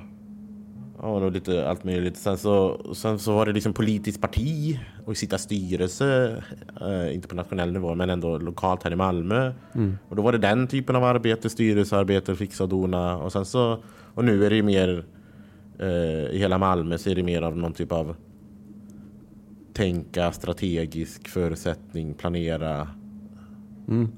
Ja, 1.01 1.07
och 1.07 1.31
lite 1.31 1.69
allt 1.69 1.83
möjligt. 1.83 2.17
Sen 2.17 2.37
så, 2.37 2.81
sen 2.93 3.19
så 3.19 3.35
var 3.35 3.45
det 3.45 3.51
liksom 3.51 3.73
politiskt 3.73 4.21
parti 4.21 4.79
och 5.05 5.17
sitta 5.17 5.37
styrelse, 5.37 6.43
eh, 6.81 7.15
inte 7.15 7.27
på 7.27 7.35
nationell 7.35 7.73
nivå, 7.73 7.95
men 7.95 8.09
ändå 8.09 8.37
lokalt 8.37 8.83
här 8.83 8.91
i 8.91 8.95
Malmö. 8.95 9.53
Mm. 9.75 9.97
Och 10.09 10.15
då 10.15 10.21
var 10.21 10.31
det 10.31 10.37
den 10.37 10.67
typen 10.67 10.95
av 10.95 11.03
arbete, 11.03 11.49
styrelsearbete, 11.49 12.35
fixa 12.35 12.63
och 12.63 12.69
dona. 12.69 13.17
Och 13.17 13.31
sen 13.31 13.45
så, 13.45 13.83
och 14.13 14.25
nu 14.25 14.45
är 14.45 14.49
det 14.49 14.55
ju 14.55 14.63
mer 14.63 15.05
eh, 15.79 16.35
i 16.35 16.37
hela 16.37 16.57
Malmö 16.57 16.97
så 16.97 17.09
är 17.09 17.15
det 17.15 17.23
mer 17.23 17.41
av 17.41 17.57
någon 17.57 17.73
typ 17.73 17.91
av 17.91 18.15
tänka 19.73 20.31
strategisk 20.31 21.27
förutsättning, 21.27 22.13
planera. 22.13 22.87
Mm. 23.87 24.11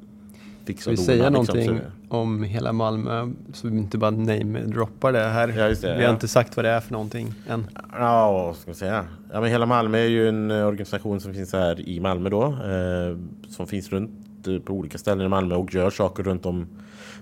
Fixa 0.68 0.90
vi 0.90 0.98
säga 0.98 1.30
liksom, 1.30 1.34
någonting 1.34 1.82
om 2.10 2.44
hela 2.44 2.74
Malmö 2.74 3.28
så 3.54 3.68
vi 3.68 3.78
inte 3.78 3.98
bara 3.98 4.12
name-droppar 4.12 5.12
det 5.12 5.24
här? 5.24 5.48
Ja, 5.48 5.68
det, 5.68 5.82
vi 5.82 5.88
har 5.88 6.02
ja. 6.02 6.10
inte 6.10 6.28
sagt 6.28 6.56
vad 6.56 6.66
det 6.66 6.70
är 6.70 6.80
för 6.80 6.92
någonting 6.92 7.34
än. 7.48 7.68
Ja, 7.92 8.32
vad 8.32 8.56
ska 8.56 8.70
man 8.70 8.76
säga? 8.76 9.06
Ja, 9.34 9.42
men 9.42 9.50
hela 9.50 9.66
Malmö 9.66 9.98
är 9.98 10.08
ju 10.08 10.30
en 10.30 10.52
organisation 10.52 11.20
som 11.20 11.34
finns 11.34 11.54
här 11.54 11.90
i 11.90 12.00
Malmö 12.00 12.30
då. 12.30 12.44
Eh, 12.44 13.18
som 13.50 13.68
finns 13.68 13.92
runt 13.92 14.48
eh, 14.48 14.60
på 14.60 14.74
olika 14.74 14.98
ställen 14.98 15.26
i 15.26 15.30
Malmö 15.30 15.56
och 15.56 15.74
gör 15.74 15.90
saker 15.90 16.24
runt 16.24 16.46
om 16.46 16.68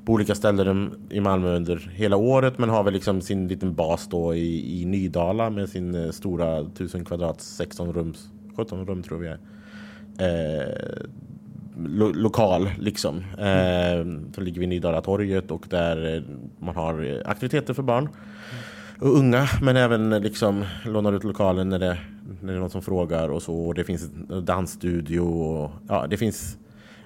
på 0.05 0.13
olika 0.13 0.35
ställen 0.35 0.91
i 1.09 1.19
Malmö 1.19 1.55
under 1.55 1.91
hela 1.93 2.17
året 2.17 2.57
men 2.57 2.69
har 2.69 2.83
väl 2.83 2.93
liksom 2.93 3.21
sin 3.21 3.47
liten 3.47 3.73
bas 3.73 4.07
då 4.07 4.35
i, 4.35 4.81
i 4.81 4.85
Nydala 4.85 5.49
med 5.49 5.69
sin 5.69 5.95
eh, 5.95 6.11
stora 6.11 6.59
1000 6.59 7.05
kvadrat 7.05 7.41
16 7.41 7.93
rums 7.93 8.29
17 8.55 8.85
rum 8.85 9.03
tror 9.03 9.17
vi 9.17 9.27
är. 9.27 9.39
Eh, 10.19 11.05
lo 11.77 12.11
lokal 12.11 12.69
liksom. 12.79 13.17
Eh, 13.17 14.31
så 14.35 14.41
ligger 14.41 14.59
vi 14.59 14.63
i 14.63 14.67
Nydala 14.67 15.01
torget 15.01 15.51
och 15.51 15.65
där 15.69 16.15
eh, 16.15 16.21
man 16.59 16.75
har 16.75 17.03
eh, 17.03 17.29
aktiviteter 17.29 17.73
för 17.73 17.83
barn 17.83 18.09
och 19.01 19.17
unga 19.17 19.47
men 19.61 19.77
även 19.77 20.13
eh, 20.13 20.19
liksom 20.19 20.65
lånar 20.85 21.13
ut 21.13 21.23
lokalen 21.23 21.69
när 21.69 21.79
det, 21.79 21.97
när 22.41 22.53
det 22.53 22.57
är 22.57 22.59
någon 22.59 22.69
som 22.69 22.81
frågar 22.81 23.29
och 23.29 23.41
så. 23.41 23.55
Och 23.55 23.73
det 23.73 23.83
finns 23.83 24.09
en 24.29 24.45
dansstudio 24.45 25.19
och 25.19 25.71
ja, 25.87 26.07
det 26.07 26.17
finns 26.17 26.57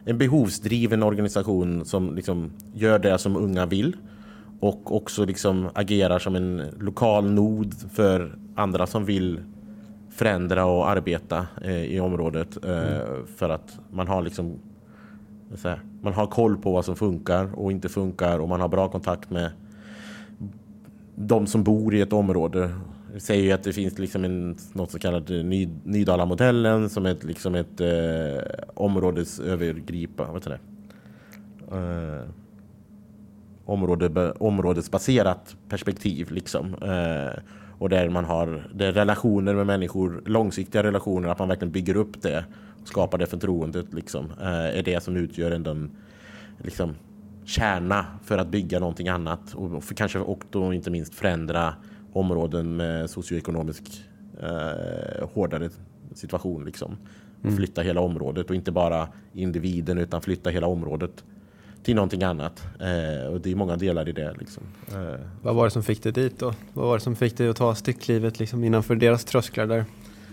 en 0.05 0.17
behovsdriven 0.17 1.03
organisation 1.03 1.85
som 1.85 2.15
liksom 2.15 2.51
gör 2.73 2.99
det 2.99 3.17
som 3.17 3.37
unga 3.37 3.65
vill 3.65 3.95
och 4.59 4.95
också 4.95 5.25
liksom 5.25 5.69
agerar 5.73 6.19
som 6.19 6.35
en 6.35 6.63
lokal 6.79 7.31
nod 7.31 7.73
för 7.93 8.37
andra 8.55 8.87
som 8.87 9.05
vill 9.05 9.39
förändra 10.19 10.65
och 10.65 10.89
arbeta 10.89 11.47
eh, 11.61 11.83
i 11.83 11.99
området 11.99 12.65
eh, 12.65 13.01
mm. 13.01 13.27
för 13.37 13.49
att 13.49 13.79
man 13.91 14.07
har 14.07 14.21
liksom 14.21 14.59
här, 15.63 15.81
man 16.01 16.13
har 16.13 16.27
koll 16.27 16.57
på 16.57 16.71
vad 16.71 16.85
som 16.85 16.95
funkar 16.95 17.59
och 17.59 17.71
inte 17.71 17.89
funkar 17.89 18.39
och 18.39 18.49
man 18.49 18.61
har 18.61 18.67
bra 18.67 18.89
kontakt 18.89 19.29
med 19.29 19.51
de 21.15 21.47
som 21.47 21.63
bor 21.63 21.95
i 21.95 22.01
ett 22.01 22.13
område. 22.13 22.71
Vi 23.13 23.19
säger 23.19 23.43
ju 23.43 23.51
att 23.51 23.63
det 23.63 23.73
finns 23.73 23.99
liksom 23.99 24.23
en, 24.23 24.57
något 24.73 24.91
så 24.91 24.99
kallas 24.99 25.29
eh, 25.29 25.43
Ny, 25.43 25.69
Nydala-modellen 25.83 26.89
som 26.89 27.05
är 27.05 27.11
ett, 27.11 27.23
liksom 27.23 27.55
ett 27.55 27.81
eh, 27.81 28.43
områdesövergripande. 28.73 30.59
Eh, 31.71 32.29
område, 33.65 34.31
områdesbaserat 34.31 35.55
perspektiv 35.69 36.31
liksom. 36.31 36.73
Eh, 36.73 37.39
och 37.79 37.89
där 37.89 38.09
man 38.09 38.25
har 38.25 38.67
det 38.73 38.91
relationer 38.91 39.53
med 39.53 39.67
människor, 39.67 40.23
långsiktiga 40.25 40.83
relationer, 40.83 41.29
att 41.29 41.39
man 41.39 41.47
verkligen 41.47 41.71
bygger 41.71 41.95
upp 41.95 42.21
det 42.21 42.45
och 42.81 42.87
skapar 42.87 43.17
det 43.17 43.25
förtroendet 43.25 43.93
liksom, 43.93 44.31
eh, 44.41 44.77
är 44.79 44.83
det 44.83 45.03
som 45.03 45.17
utgör 45.17 45.51
en 45.51 45.63
den, 45.63 45.91
liksom, 46.57 46.95
kärna 47.45 48.05
för 48.23 48.37
att 48.37 48.47
bygga 48.47 48.79
någonting 48.79 49.07
annat 49.07 49.53
och 49.53 49.83
för 49.83 49.95
kanske 49.95 50.19
och 50.19 50.43
då 50.49 50.73
inte 50.73 50.91
minst 50.91 51.15
förändra 51.15 51.73
områden 52.13 52.75
med 52.75 53.09
socioekonomisk 53.09 53.83
eh, 54.41 55.27
hårdare 55.33 55.69
situation 56.13 56.65
liksom. 56.65 56.97
Och 57.39 57.45
mm. 57.45 57.57
flytta 57.57 57.81
hela 57.81 58.01
området 58.01 58.49
och 58.49 58.55
inte 58.55 58.71
bara 58.71 59.07
individen 59.33 59.97
utan 59.97 60.21
flytta 60.21 60.49
hela 60.49 60.67
området 60.67 61.23
till 61.83 61.95
någonting 61.95 62.23
annat. 62.23 62.67
Eh, 62.79 63.33
och 63.33 63.41
det 63.41 63.51
är 63.51 63.55
många 63.55 63.75
delar 63.75 64.09
i 64.09 64.11
det. 64.11 64.33
Liksom. 64.39 64.63
Eh. 64.91 65.19
Vad 65.41 65.55
var 65.55 65.65
det 65.65 65.71
som 65.71 65.83
fick 65.83 66.03
dig 66.03 66.11
dit 66.11 66.39
då? 66.39 66.53
Vad 66.73 66.87
var 66.87 66.97
det 66.97 67.03
som 67.03 67.15
fick 67.15 67.37
dig 67.37 67.49
att 67.49 67.55
ta 67.55 67.75
stycklivet 67.75 68.39
liksom 68.39 68.63
innanför 68.63 68.95
deras 68.95 69.25
trösklar 69.25 69.67
där? 69.67 69.85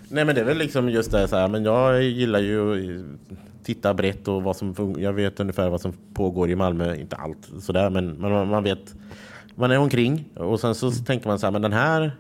Nej 0.09 0.25
men 0.25 0.35
det 0.35 0.41
är 0.41 0.45
väl 0.45 0.59
liksom 0.59 0.89
just 0.89 1.11
det 1.11 1.29
så 1.29 1.37
här, 1.37 1.49
men 1.49 1.65
jag 1.65 2.03
gillar 2.03 2.39
ju 2.39 2.73
att 2.73 3.67
titta 3.67 3.95
brett 3.95 4.29
och 4.29 4.43
vad 4.43 4.57
som 4.57 4.95
jag 4.99 5.13
vet 5.13 5.41
ungefär 5.41 5.69
vad 5.69 5.81
som 5.81 5.93
pågår 6.15 6.51
i 6.51 6.57
Malmö, 6.57 6.97
inte 6.97 7.17
allt 7.17 7.51
sådär 7.61 7.91
men 7.91 8.21
man, 8.21 8.49
man 8.49 8.65
vet 8.65 8.95
man 9.55 9.71
är 9.71 9.79
omkring 9.79 10.25
och 10.37 10.61
sen 10.61 10.75
så 10.75 10.91
tänker 10.91 11.29
man 11.29 11.39
så 11.39 11.47
här, 11.47 11.53
men 11.53 11.63
den 11.63 11.73
här 11.73 12.13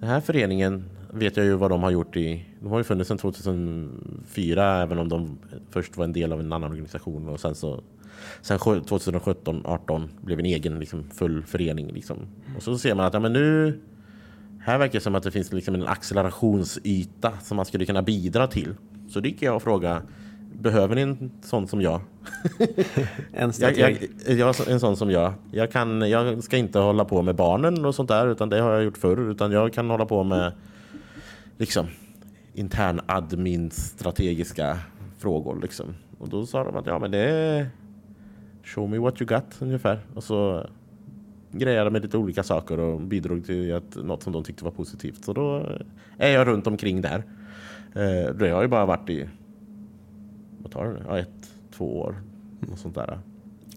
den 0.00 0.08
här 0.08 0.20
föreningen 0.20 0.84
vet 1.10 1.36
jag 1.36 1.46
ju 1.46 1.54
vad 1.54 1.70
de 1.70 1.82
har 1.82 1.90
gjort 1.90 2.16
i, 2.16 2.44
de 2.60 2.70
har 2.70 2.78
ju 2.78 2.84
funnits 2.84 3.08
sedan 3.08 3.18
2004 3.18 4.82
även 4.82 4.98
om 4.98 5.08
de 5.08 5.38
först 5.70 5.96
var 5.96 6.04
en 6.04 6.12
del 6.12 6.32
av 6.32 6.40
en 6.40 6.52
annan 6.52 6.70
organisation 6.70 7.28
och 7.28 7.40
sen 7.40 7.54
så 7.54 7.82
Sen 8.40 8.58
2017-18 8.58 10.08
blev 10.20 10.38
en 10.38 10.44
egen 10.44 10.78
liksom, 10.78 11.04
full 11.14 11.42
förening. 11.42 11.92
Liksom. 11.92 12.16
Och 12.56 12.62
så 12.62 12.78
ser 12.78 12.94
man 12.94 13.06
att 13.06 13.14
ja, 13.14 13.20
men 13.20 13.32
nu 13.32 13.80
här 14.60 14.78
verkar 14.78 14.92
det 14.92 15.00
som 15.00 15.14
att 15.14 15.22
det 15.22 15.30
finns 15.30 15.52
liksom 15.52 15.74
en 15.74 15.86
accelerationsyta 15.86 17.32
som 17.42 17.56
man 17.56 17.66
skulle 17.66 17.86
kunna 17.86 18.02
bidra 18.02 18.46
till. 18.46 18.74
Så 19.08 19.20
det 19.20 19.28
gick 19.28 19.42
jag 19.42 19.56
och 19.56 19.62
frågade 19.62 20.02
Behöver 20.52 20.94
ni 20.94 21.02
en 21.02 21.30
sån 21.42 21.68
som 21.68 21.82
jag? 21.82 22.00
en 23.32 23.52
jag, 23.58 23.78
jag, 23.78 23.98
jag, 24.26 24.68
En 24.68 24.80
sån 24.80 24.96
som 24.96 25.10
jag. 25.10 25.32
Jag, 25.52 25.72
kan, 25.72 26.10
jag 26.10 26.44
ska 26.44 26.56
inte 26.56 26.78
hålla 26.78 27.04
på 27.04 27.22
med 27.22 27.34
barnen 27.34 27.84
och 27.84 27.94
sånt 27.94 28.08
där 28.08 28.26
utan 28.26 28.48
det 28.48 28.60
har 28.60 28.72
jag 28.72 28.84
gjort 28.84 28.98
förr. 28.98 29.30
Utan 29.30 29.52
jag 29.52 29.72
kan 29.72 29.90
hålla 29.90 30.06
på 30.06 30.24
med 30.24 30.52
liksom 31.58 31.86
intern 32.54 33.00
admin 33.06 33.70
strategiska 33.70 34.78
frågor. 35.18 35.58
Liksom. 35.62 35.86
Och 36.18 36.28
då 36.28 36.46
sa 36.46 36.64
de 36.64 36.76
att 36.76 36.86
ja 36.86 36.98
men 36.98 37.10
det 37.10 37.66
show 38.74 38.90
me 38.90 38.98
what 38.98 39.22
you 39.22 39.28
got 39.28 39.62
ungefär. 39.62 40.00
Och 40.14 40.24
så 40.24 40.66
grejade 41.52 41.90
med 41.90 42.02
lite 42.02 42.18
olika 42.18 42.42
saker 42.42 42.80
och 42.80 43.00
bidrog 43.00 43.46
till 43.46 43.74
att 43.74 43.96
något 43.96 44.22
som 44.22 44.32
de 44.32 44.44
tyckte 44.44 44.64
var 44.64 44.70
positivt. 44.70 45.24
Så 45.24 45.32
då 45.32 45.66
är 46.18 46.30
jag 46.30 46.46
runt 46.46 46.66
omkring 46.66 47.00
där. 47.00 47.24
Eh, 47.94 48.34
då 48.34 48.44
har 48.44 48.48
jag 48.48 48.62
ju 48.62 48.68
bara 48.68 48.86
varit 48.86 49.10
i 49.10 49.28
vad 50.62 50.72
tar 50.72 50.84
det? 50.84 51.02
Ja, 51.08 51.18
ett, 51.18 51.50
två 51.76 52.00
år. 52.00 52.14
Och 52.72 52.78
sånt 52.78 52.94
där. 52.94 53.18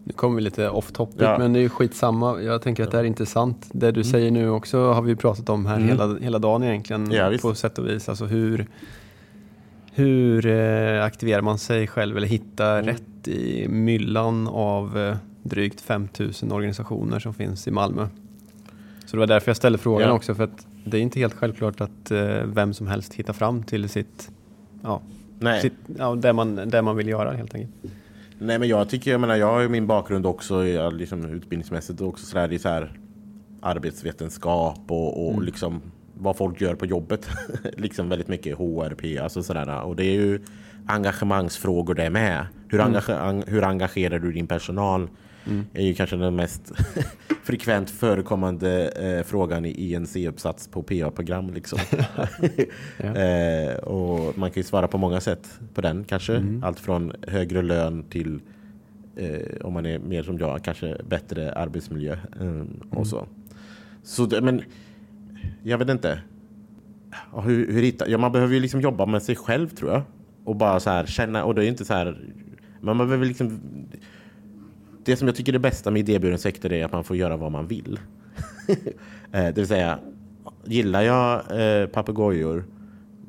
Nu 0.03 0.13
kommer 0.13 0.36
vi 0.36 0.41
lite 0.41 0.69
off 0.69 0.91
topic, 0.91 1.21
ja. 1.21 1.38
men 1.38 1.53
det 1.53 1.60
är 1.60 1.62
ju 1.62 1.69
skitsamma. 1.69 2.41
Jag 2.41 2.62
tänker 2.62 2.84
att 2.84 2.91
det 2.91 2.99
är 2.99 3.03
intressant. 3.03 3.69
Det 3.71 3.91
du 3.91 4.01
mm. 4.01 4.12
säger 4.12 4.32
nu 4.32 4.49
också 4.49 4.91
har 4.91 5.01
vi 5.01 5.15
pratat 5.15 5.49
om 5.49 5.65
här 5.65 5.75
mm. 5.75 5.88
hela, 5.88 6.17
hela 6.19 6.39
dagen 6.39 6.63
egentligen. 6.63 7.12
Ja, 7.12 7.34
på 7.41 7.56
sätt 7.56 7.77
och 7.77 7.88
vis. 7.88 8.10
Alltså 8.10 8.25
hur, 8.25 8.67
hur 9.95 10.45
eh, 10.45 11.03
aktiverar 11.03 11.41
man 11.41 11.58
sig 11.58 11.88
själv 11.88 12.17
eller 12.17 12.27
hittar 12.27 12.79
mm. 12.79 12.86
rätt 12.86 13.27
i 13.27 13.67
myllan 13.67 14.47
av 14.47 14.97
eh, 14.97 15.17
drygt 15.43 15.82
5000 15.82 16.51
organisationer 16.51 17.19
som 17.19 17.34
finns 17.34 17.67
i 17.67 17.71
Malmö. 17.71 18.08
Så 19.06 19.15
det 19.15 19.19
var 19.19 19.27
därför 19.27 19.49
jag 19.49 19.58
ställde 19.58 19.77
frågan 19.77 20.08
ja. 20.08 20.13
också 20.13 20.36
för 20.36 20.43
att 20.43 20.67
det 20.86 20.97
är 20.97 21.01
inte 21.01 21.19
helt 21.19 21.34
självklart 21.34 21.82
att 21.82 22.12
eh, 22.12 22.43
vem 22.45 22.73
som 22.73 22.88
helst 22.88 23.13
hittar 23.13 23.34
fram 23.34 23.63
till 23.63 23.89
sitt, 23.89 24.32
ja, 24.84 25.01
sitt 25.62 25.73
ja, 25.97 26.15
det, 26.15 26.34
man, 26.34 26.56
det 26.56 26.82
man 26.82 26.95
vill 26.95 27.08
göra 27.08 27.32
helt 27.32 27.56
enkelt. 27.56 27.73
Nej 28.39 28.60
men 28.60 28.67
jag 28.67 28.89
tycker, 28.89 29.12
jag 29.12 29.21
menar 29.21 29.36
jag 29.36 29.51
har 29.51 29.62
ju 29.62 29.69
min 29.69 29.88
bakgrund 29.88 30.25
också 30.25 30.63
liksom, 30.91 31.25
utbildningsmässigt 31.25 32.01
och 32.01 32.08
också 32.08 32.25
sådär 32.25 32.53
i 32.53 32.60
så 32.60 32.69
här 32.69 32.97
arbetsvetenskap 33.62 34.79
och, 34.88 35.27
och 35.27 35.34
mm. 35.34 35.45
liksom 35.45 35.82
vad 36.23 36.38
folk 36.38 36.62
gör 36.62 36.75
på 36.75 36.86
jobbet. 36.86 37.29
liksom 37.77 38.09
väldigt 38.09 38.27
mycket 38.27 38.57
HRP, 38.57 39.17
alltså 39.19 39.43
sådär. 39.43 39.81
Och 39.81 39.95
det 39.95 40.05
är 40.05 40.13
ju 40.13 40.39
engagemangsfrågor 40.86 41.93
det 41.93 42.09
med. 42.09 42.47
Hur, 42.67 42.79
mm. 42.79 42.88
engage, 42.88 43.49
hur 43.49 43.63
engagerar 43.63 44.19
du 44.19 44.31
din 44.31 44.47
personal? 44.47 45.09
Mm. 45.45 45.65
är 45.73 45.83
ju 45.83 45.93
kanske 45.93 46.15
den 46.15 46.36
mest 46.36 46.71
frekvent 47.43 47.89
förekommande 47.89 48.89
eh, 48.89 49.23
frågan 49.23 49.65
i 49.65 49.93
en 49.93 50.07
C-uppsats 50.07 50.67
på 50.67 50.83
PA-program. 50.83 51.53
Liksom. 51.53 51.79
ja. 52.97 53.15
eh, 53.15 53.75
och 53.75 54.38
man 54.38 54.51
kan 54.51 54.59
ju 54.59 54.63
svara 54.63 54.88
på 54.88 54.97
många 54.97 55.21
sätt 55.21 55.59
på 55.73 55.81
den 55.81 56.03
kanske. 56.03 56.36
Mm. 56.36 56.63
Allt 56.63 56.79
från 56.79 57.13
högre 57.27 57.62
lön 57.62 58.03
till 58.03 58.39
eh, 59.15 59.65
om 59.65 59.73
man 59.73 59.86
är 59.86 59.99
mer 59.99 60.23
som 60.23 60.38
jag, 60.38 60.63
kanske 60.63 60.97
bättre 61.09 61.53
arbetsmiljö 61.53 62.13
eh, 62.13 62.62
och 62.89 62.93
mm. 62.93 63.05
så. 63.05 63.27
Så 64.03 64.41
men 64.41 64.62
jag 65.63 65.77
vet 65.77 65.89
inte. 65.89 66.21
Hur, 67.43 67.71
hur 67.71 67.82
hittar, 67.82 68.08
ja, 68.08 68.17
man 68.17 68.32
behöver 68.32 68.53
ju 68.53 68.60
liksom 68.60 68.82
jobba 68.82 69.06
med 69.06 69.23
sig 69.23 69.36
själv 69.36 69.69
tror 69.69 69.91
jag. 69.91 70.01
Och 70.43 70.56
bara 70.56 70.79
så 70.79 70.89
här 70.89 71.06
känna, 71.06 71.45
och 71.45 71.56
det 71.56 71.65
är 71.65 71.67
inte 71.67 71.86
så 71.86 71.93
här, 71.93 72.17
men 72.82 72.97
man 72.97 73.08
behöver 73.08 73.25
liksom 73.25 73.60
det 75.06 75.15
som 75.15 75.27
jag 75.27 75.36
tycker 75.36 75.51
är 75.51 75.53
det 75.53 75.60
bästa 75.60 75.91
med 75.91 75.99
idéburen 75.99 76.39
sektor 76.39 76.73
är 76.73 76.86
att 76.86 76.91
man 76.91 77.03
får 77.03 77.15
göra 77.17 77.38
vad 77.38 77.51
man 77.51 77.67
vill. 77.67 77.99
Eh, 79.32 79.45
det 79.45 79.58
vill 79.58 79.67
säga, 79.67 79.99
gillar 80.65 81.01
jag 81.01 81.41
eh, 81.60 81.88
papegojor 81.88 82.65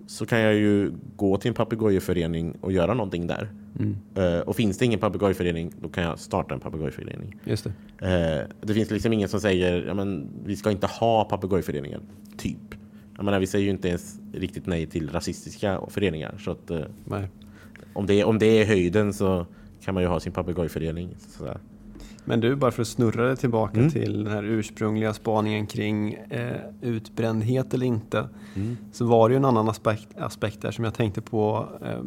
så 0.07 0.27
kan 0.27 0.41
jag 0.41 0.55
ju 0.55 0.93
gå 1.17 1.37
till 1.37 1.49
en 1.49 1.55
papegojeförening 1.55 2.57
och 2.61 2.73
göra 2.73 2.95
någonting 2.95 3.27
där. 3.27 3.49
Mm. 3.79 3.97
Uh, 4.19 4.41
och 4.41 4.57
finns 4.57 4.79
det 4.79 4.85
ingen 4.85 5.01
papegojförening, 5.01 5.73
då 5.81 5.89
kan 5.89 6.05
jag 6.05 6.19
starta 6.19 6.55
en 6.55 6.61
papegojförening. 6.61 7.37
Just 7.45 7.65
det. 7.65 7.71
Uh, 8.03 8.49
det 8.61 8.75
finns 8.75 8.91
liksom 8.91 9.13
ingen 9.13 9.29
som 9.29 9.41
säger, 9.41 9.85
ja 9.87 9.95
men 9.95 10.29
vi 10.45 10.57
ska 10.57 10.71
inte 10.71 10.87
ha 10.87 11.25
papegojföreningen. 11.25 12.01
Typ. 12.37 12.75
Jag 13.17 13.25
menar, 13.25 13.41
vi 13.41 13.47
säger 13.47 13.65
ju 13.65 13.71
inte 13.71 13.89
ens 13.89 14.19
riktigt 14.33 14.67
nej 14.67 14.87
till 14.87 15.11
rasistiska 15.11 15.81
föreningar. 15.89 16.35
Så 16.39 16.51
att, 16.51 16.71
uh, 16.71 17.25
om, 17.93 18.07
det, 18.07 18.25
om 18.25 18.39
det 18.39 18.47
är 18.47 18.67
höjden 18.67 19.13
så 19.13 19.47
kan 19.85 19.95
man 19.95 20.03
ju 20.03 20.09
ha 20.09 20.21
sin 20.21 20.33
papegojförening. 20.33 21.17
Men 22.25 22.41
du, 22.41 22.57
bara 22.57 22.71
för 22.71 22.83
att 22.83 22.89
snurra 22.89 23.29
det 23.29 23.37
tillbaka 23.37 23.79
mm. 23.79 23.91
till 23.91 24.25
den 24.25 24.33
här 24.33 24.43
ursprungliga 24.43 25.15
spaningen 25.15 25.67
kring 25.67 26.15
eh, 26.15 26.61
utbrändhet 26.81 27.75
eller 27.75 27.87
inte. 27.87 28.29
Mm. 28.55 28.77
Så 28.93 29.05
var 29.05 29.29
det 29.29 29.33
ju 29.33 29.37
en 29.37 29.45
annan 29.45 29.69
aspekt, 29.69 30.09
aspekt 30.19 30.61
där 30.61 30.71
som 30.71 30.85
jag 30.85 30.95
tänkte 30.95 31.21
på 31.21 31.69
eh, 31.83 32.01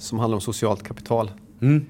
som 0.00 0.18
handlar 0.18 0.36
om 0.36 0.40
socialt 0.40 0.82
kapital. 0.82 1.30
Mm. 1.60 1.86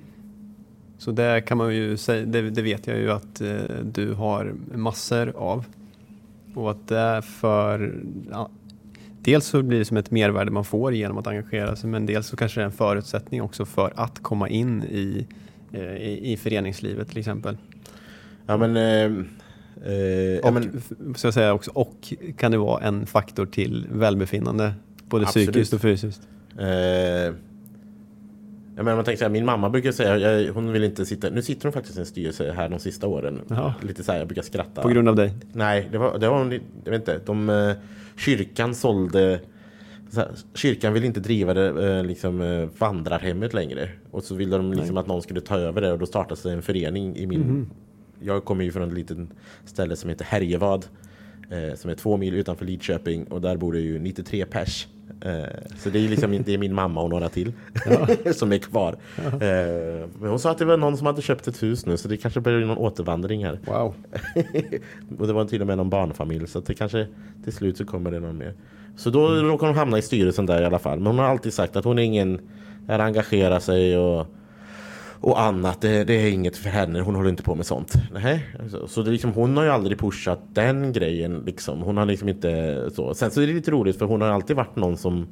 Så 0.99 1.11
det 1.11 1.41
kan 1.41 1.59
man 1.59 1.75
ju 1.75 1.97
säga, 1.97 2.27
det, 2.27 2.51
det 2.51 2.63
vet 2.63 2.87
jag 2.87 2.99
ju 2.99 3.11
att 3.11 3.41
eh, 3.41 3.61
du 3.83 4.13
har 4.13 4.55
massor 4.75 5.37
av. 5.37 5.65
Och 6.55 6.71
att 6.71 6.89
det 6.89 7.23
för 7.23 7.95
ja, 8.31 8.51
Dels 9.23 9.47
så 9.47 9.63
blir 9.63 9.79
det 9.79 9.85
som 9.85 9.97
ett 9.97 10.11
mervärde 10.11 10.51
man 10.51 10.65
får 10.65 10.95
genom 10.95 11.19
att 11.19 11.27
engagera 11.27 11.77
sig 11.77 11.91
men 11.91 12.07
dels 12.07 12.27
så 12.27 12.37
kanske 12.37 12.61
det 12.61 12.63
är 12.63 12.67
en 12.67 12.73
förutsättning 12.73 13.43
också 13.43 13.65
för 13.65 13.93
att 13.97 14.23
komma 14.23 14.49
in 14.49 14.83
i 14.83 15.27
Eh, 15.73 15.97
i, 15.97 16.33
i 16.33 16.37
föreningslivet 16.37 17.09
till 17.09 17.19
exempel. 17.19 17.57
Ja 18.47 18.57
men... 18.57 18.77
Eh, 18.77 19.05
eh, 19.93 20.41
och, 20.43 20.53
men, 20.53 20.83
så 21.17 21.27
jag 21.27 21.35
säga 21.35 21.53
också, 21.53 21.71
och 21.71 22.15
kan 22.39 22.53
det 22.53 22.59
vara 22.59 22.85
en 22.85 23.07
faktor 23.07 23.47
till 23.47 23.87
välbefinnande, 23.93 24.75
både 25.05 25.27
absolut. 25.27 25.49
psykiskt 25.49 25.73
och 25.73 25.81
fysiskt? 25.81 26.23
Jag 28.77 28.85
menar, 28.85 28.97
man 28.97 29.05
tänker 29.05 29.19
så 29.19 29.25
här, 29.25 29.31
min 29.31 29.45
mamma 29.45 29.71
brukar 29.71 29.93
säga, 29.93 30.19
jag, 30.19 30.53
hon 30.53 30.73
vill 30.73 30.85
inte 30.85 31.07
sitta, 31.07 31.31
nu 31.31 31.43
sitter 31.43 31.63
hon 31.63 31.73
faktiskt 31.73 31.97
i 31.97 32.01
en 32.01 32.07
styrelse 32.07 32.53
här 32.53 32.69
de 32.69 32.79
sista 32.79 33.07
åren. 33.07 33.41
Jaha. 33.49 33.75
Lite 33.83 34.05
så 34.05 34.13
här, 34.13 34.19
jag 34.19 34.29
brukar 34.29 34.43
skratta. 34.43 34.83
På 34.83 34.89
grund 34.89 35.09
av 35.09 35.17
dig? 35.17 35.35
Nej, 35.53 35.89
det 35.93 35.99
var, 35.99 36.19
det 36.19 36.29
var 36.29 36.61
jag 36.85 36.91
vet 36.91 37.01
inte, 37.01 37.21
de, 37.27 37.51
eh, 37.51 37.73
kyrkan 38.17 38.75
sålde 38.75 39.41
här, 40.17 40.29
kyrkan 40.55 40.93
vill 40.93 41.05
inte 41.05 41.21
driva 41.21 41.55
det 41.55 41.97
eh, 41.97 42.05
liksom, 42.05 42.41
eh, 42.41 42.69
vandrarhemmet 42.79 43.55
längre. 43.55 43.89
Och 44.11 44.25
så 44.25 44.35
ville 44.35 44.57
de 44.57 44.73
liksom 44.73 44.97
att 44.97 45.07
någon 45.07 45.23
skulle 45.23 45.41
ta 45.41 45.57
över 45.57 45.81
det 45.81 45.93
och 45.93 45.99
då 45.99 46.07
startades 46.07 46.47
en 46.47 46.63
förening 46.63 47.17
i 47.17 47.27
min... 47.27 47.43
Mm. 47.43 47.71
Jag 48.23 48.45
kommer 48.45 48.65
ju 48.65 48.73
från 48.73 48.89
ett 48.89 48.95
litet 48.95 49.19
ställe 49.65 49.97
som 49.97 50.11
heter 50.11 50.25
Härjevad. 50.25 50.87
Eh, 51.51 51.75
som 51.75 51.91
är 51.91 51.95
två 51.95 52.17
mil 52.17 52.35
utanför 52.35 52.65
Lidköping 52.65 53.25
och 53.25 53.41
där 53.41 53.57
bor 53.57 53.73
det 53.73 53.81
ju 53.81 53.99
93 53.99 54.45
pers. 54.45 54.89
Eh, 55.21 55.45
så 55.79 55.91
det 55.91 55.99
är 55.99 56.09
liksom 56.09 56.43
det 56.45 56.55
är 56.55 56.59
min 56.59 56.75
mamma 56.75 57.03
och 57.03 57.11
några 57.11 57.29
till 57.29 57.53
ja. 57.91 58.09
som 58.33 58.53
är 58.53 58.59
kvar. 58.59 58.97
Ja. 59.17 59.47
Eh, 59.47 60.09
men 60.21 60.31
hon 60.31 60.39
sa 60.39 60.51
att 60.51 60.59
det 60.59 60.65
var 60.65 60.77
någon 60.77 60.97
som 60.97 61.07
hade 61.07 61.23
köpt 61.23 61.49
ett 61.49 61.63
hus 61.63 61.87
nu 61.87 61.97
så 61.97 62.09
det 62.09 62.17
kanske 62.17 62.41
blir 62.41 62.61
någon 62.61 62.79
återvandring 62.79 63.45
här. 63.45 63.59
Wow. 63.65 63.95
och 65.19 65.27
det 65.27 65.33
var 65.33 65.45
till 65.45 65.61
och 65.61 65.67
med 65.67 65.77
någon 65.77 65.91
barnfamilj 65.91 66.47
så 66.47 66.61
det 66.61 66.75
kanske 66.75 67.07
till 67.45 67.53
slut 67.53 67.77
så 67.77 67.85
kommer 67.85 68.11
det 68.11 68.21
någon 68.21 68.39
mer. 68.39 68.55
Så 68.97 69.11
då 69.11 69.29
mm. 69.29 69.45
råkar 69.45 69.67
hon 69.67 69.77
hamna 69.77 69.99
i 69.99 70.03
styrelsen 70.03 70.47
där 70.47 70.63
i 70.63 70.65
alla 70.65 70.79
fall. 70.79 70.99
Men 70.99 71.07
hon 71.07 71.19
har 71.19 71.27
alltid 71.27 71.55
sagt 71.55 71.77
att 71.77 71.85
hon 71.85 71.99
är 71.99 72.03
ingen 72.03 72.41
är 72.89 72.99
engagerar 72.99 73.61
sig 73.61 73.99
och, 73.99 74.27
och 75.21 75.41
annat. 75.41 75.81
Det, 75.81 76.05
det, 76.05 76.15
är 76.15 76.31
inget 76.31 76.57
för 76.57 76.71
henne. 76.71 77.01
Hon 77.01 77.15
håller 77.15 77.31
inte 77.31 77.43
på 77.43 77.55
med 77.55 77.67
sånt. 77.67 77.95
Nej. 78.13 78.47
Så, 78.71 78.89
så 78.89 79.03
det 79.03 79.11
liksom, 79.11 79.33
hon 79.33 79.57
har 79.57 79.65
ju 79.65 79.71
aldrig 79.71 79.99
pushat 79.99 80.41
den 80.53 80.93
grejen. 80.93 81.43
Liksom. 81.47 81.83
Hon 81.83 81.97
har 81.97 82.07
liksom 82.07 82.29
inte 82.29 82.91
så. 82.95 83.15
Sen 83.15 83.31
så 83.31 83.43
är 83.43 83.47
det 83.47 83.53
lite 83.53 83.71
roligt 83.71 83.99
för 83.99 84.07
hon 84.07 84.21
har 84.21 84.29
alltid 84.29 84.57
varit 84.57 84.77
någon 84.77 84.97
som 84.97 85.29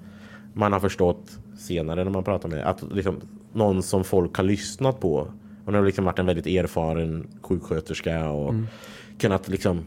man 0.54 0.72
har 0.72 0.80
förstått 0.80 1.38
senare 1.58 2.04
när 2.04 2.10
man 2.10 2.24
pratar 2.24 2.48
med. 2.48 2.66
Att 2.66 2.82
liksom, 2.92 3.20
någon 3.52 3.82
som 3.82 4.04
folk 4.04 4.36
har 4.36 4.44
lyssnat 4.44 5.00
på. 5.00 5.28
Hon 5.64 5.74
har 5.74 5.82
liksom 5.82 6.04
varit 6.04 6.18
en 6.18 6.26
väldigt 6.26 6.46
erfaren 6.46 7.26
sjuksköterska 7.42 8.30
och 8.30 8.50
mm. 8.50 8.66
kunnat 9.18 9.48
liksom 9.48 9.84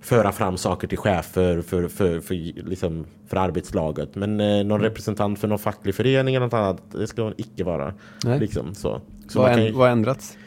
föra 0.00 0.32
fram 0.32 0.56
saker 0.56 0.88
till 0.88 0.98
chefer 0.98 1.62
för, 1.62 1.88
för, 1.88 2.20
för, 2.20 2.34
liksom, 2.68 3.06
för 3.26 3.36
arbetslaget. 3.36 4.14
Men 4.14 4.40
eh, 4.40 4.46
någon 4.46 4.70
mm. 4.70 4.82
representant 4.82 5.38
för 5.38 5.48
någon 5.48 5.58
facklig 5.58 5.94
förening 5.94 6.34
eller 6.34 6.46
något 6.46 6.54
annat, 6.54 6.82
det 6.92 7.06
ska 7.06 7.22
hon 7.22 7.34
icke 7.36 7.64
vara. 7.64 7.94
Liksom, 8.24 8.74
så. 8.74 9.00
Så 9.32 9.38
vad, 9.38 9.54
kan, 9.54 9.72
vad 9.72 9.86
har 9.86 9.88
ändrats? 9.88 10.38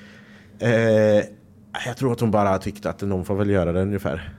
Eh, 0.60 0.70
jag 1.86 1.98
tror 1.98 2.12
att 2.12 2.20
hon 2.20 2.32
bara 2.32 2.58
tyckte 2.58 2.90
att 2.90 3.02
någon 3.02 3.26
får 3.26 3.36
väl 3.36 3.50
göra 3.50 3.72
det 3.72 3.82
ungefär. 3.82 4.30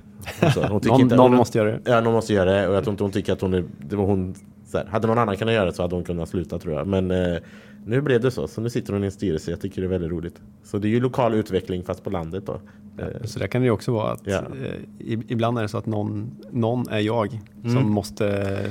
Så, 0.55 0.63
hon 0.67 0.81
någon, 0.85 1.01
inte, 1.01 1.17
någon 1.17 1.31
hon, 1.31 1.39
måste 1.39 1.59
göra 1.59 1.71
det. 1.71 1.81
Ja, 1.85 2.01
någon 2.01 2.13
måste 2.13 2.33
göra 2.33 2.53
det. 2.53 2.69
Och 2.69 2.75
jag 2.75 2.85
tror 2.85 2.93
inte 2.93 3.05
hon 3.05 3.13
tycker 3.13 3.33
att 3.33 3.41
hon 3.41 3.55
är, 3.55 3.65
det 3.79 3.97
var 3.97 4.05
hon, 4.05 4.35
så 4.67 4.79
här, 4.79 4.87
hade 4.87 5.07
någon 5.07 5.19
annan 5.19 5.37
kunnat 5.37 5.55
göra 5.55 5.65
det 5.65 5.73
så 5.73 5.83
hade 5.83 5.95
hon 5.95 6.05
kunnat 6.05 6.29
sluta 6.29 6.59
tror 6.59 6.75
jag. 6.75 6.87
Men 6.87 7.11
eh, 7.11 7.39
nu 7.87 8.01
blev 8.01 8.21
det 8.21 8.31
så. 8.31 8.49
Så 8.49 8.61
nu 8.61 8.71
sitter 8.71 8.93
hon 8.93 9.03
i 9.03 9.07
en 9.07 9.13
styrelse. 9.13 9.51
Jag 9.51 9.61
tycker 9.61 9.83
det 9.83 9.87
är 9.87 9.91
väldigt 9.91 10.11
roligt. 10.11 10.41
Så 10.65 10.79
det 10.79 10.89
är 10.89 10.91
ju 10.91 11.01
lokal 11.01 11.35
utveckling 11.35 11.85
fast 11.85 12.05
på 12.05 12.11
landet 12.11 12.47
då. 12.47 12.61
Ja, 12.99 13.07
så 13.25 13.39
det 13.39 13.49
kan 13.49 13.61
det 13.61 13.65
ju 13.65 13.71
också 13.71 13.93
vara 13.93 14.13
att 14.13 14.21
ja. 14.25 14.39
eh, 14.39 15.21
ibland 15.29 15.59
är 15.59 15.63
det 15.63 15.69
så 15.69 15.79
att 15.79 15.87
någon, 15.87 16.31
någon 16.51 16.89
är 16.89 16.99
jag 16.99 17.41
som 17.63 17.71
mm. 17.71 17.91
måste 17.91 18.25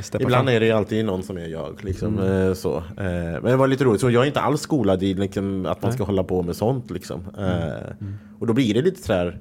steppa 0.04 0.24
Ibland 0.24 0.48
fram. 0.48 0.56
är 0.56 0.60
det 0.60 0.72
alltid 0.72 1.06
någon 1.06 1.24
som 1.24 1.38
är 1.38 1.48
jag. 1.48 1.84
Liksom, 1.84 2.20
mm. 2.20 2.48
eh, 2.48 2.54
så. 2.54 2.78
Eh, 2.78 2.84
men 2.98 3.44
det 3.44 3.56
var 3.56 3.68
lite 3.68 3.84
roligt. 3.84 4.02
Så 4.02 4.10
jag 4.10 4.24
är 4.24 4.28
inte 4.28 4.42
alls 4.42 4.62
skolad 4.62 5.04
i 5.04 5.14
liksom, 5.14 5.66
att 5.66 5.82
man 5.82 5.90
Nej. 5.90 5.94
ska 5.94 6.04
hålla 6.04 6.24
på 6.24 6.44
med 6.44 6.56
sånt. 6.56 6.92
Liksom. 6.92 7.22
Mm. 7.38 7.50
Eh, 7.50 7.74
mm. 8.02 8.14
Och 8.40 8.48
då 8.48 8.54
blir 8.54 8.74
det 8.74 8.82
lite 8.82 9.02
så 9.02 9.14
här 9.14 9.40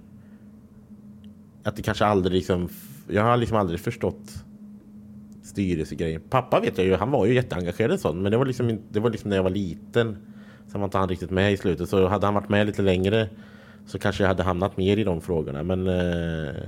att 1.62 1.76
det 1.76 1.82
kanske 1.82 2.04
aldrig 2.04 2.32
liksom, 2.32 2.68
jag 3.08 3.22
har 3.22 3.36
liksom 3.36 3.56
aldrig 3.56 3.80
förstått 3.80 4.43
styrelsegrejen. 5.54 6.20
Pappa 6.30 6.60
vet 6.60 6.78
jag 6.78 6.86
ju, 6.86 6.94
han 6.94 7.10
var 7.10 7.26
ju 7.26 7.34
jätteengagerad 7.34 7.94
i 7.94 7.98
sånt. 7.98 8.22
Men 8.22 8.32
det 8.32 8.38
var 8.38 8.46
liksom, 8.46 8.78
det 8.90 9.00
var 9.00 9.10
liksom 9.10 9.30
när 9.30 9.36
jag 9.36 9.42
var 9.42 9.50
liten. 9.50 10.16
Sen 10.66 10.80
var 10.80 10.84
inte 10.84 10.98
han 10.98 11.08
riktigt 11.08 11.30
med 11.30 11.52
i 11.52 11.56
slutet. 11.56 11.88
Så 11.88 12.06
hade 12.06 12.26
han 12.26 12.34
varit 12.34 12.48
med 12.48 12.66
lite 12.66 12.82
längre 12.82 13.28
så 13.86 13.98
kanske 13.98 14.22
jag 14.22 14.28
hade 14.28 14.42
hamnat 14.42 14.76
mer 14.76 14.96
i 14.96 15.04
de 15.04 15.20
frågorna. 15.20 15.62
Men, 15.62 15.86
eh, 15.88 16.62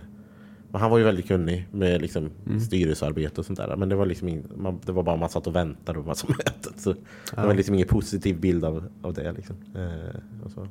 men 0.70 0.80
han 0.80 0.90
var 0.90 0.98
ju 0.98 1.04
väldigt 1.04 1.28
kunnig 1.28 1.68
med 1.72 2.00
liksom, 2.00 2.30
mm. 2.46 2.60
styrelsearbete 2.60 3.40
och 3.40 3.46
sånt 3.46 3.58
där. 3.58 3.76
Men 3.76 3.88
det 3.88 3.96
var, 3.96 4.06
liksom 4.06 4.28
in, 4.28 4.44
man, 4.56 4.80
det 4.84 4.92
var 4.92 5.02
bara 5.02 5.16
man 5.16 5.28
satt 5.28 5.46
och 5.46 5.56
väntade 5.56 6.00
på 6.00 6.06
massa 6.06 6.26
möten. 6.38 6.72
Så 6.76 6.90
ja. 6.90 7.42
det 7.42 7.46
var 7.46 7.54
liksom 7.54 7.74
ingen 7.74 7.88
positiv 7.88 8.40
bild 8.40 8.64
av, 8.64 8.84
av 9.02 9.14
det. 9.14 9.32
Liksom. 9.32 9.56
Eh, 9.74 10.62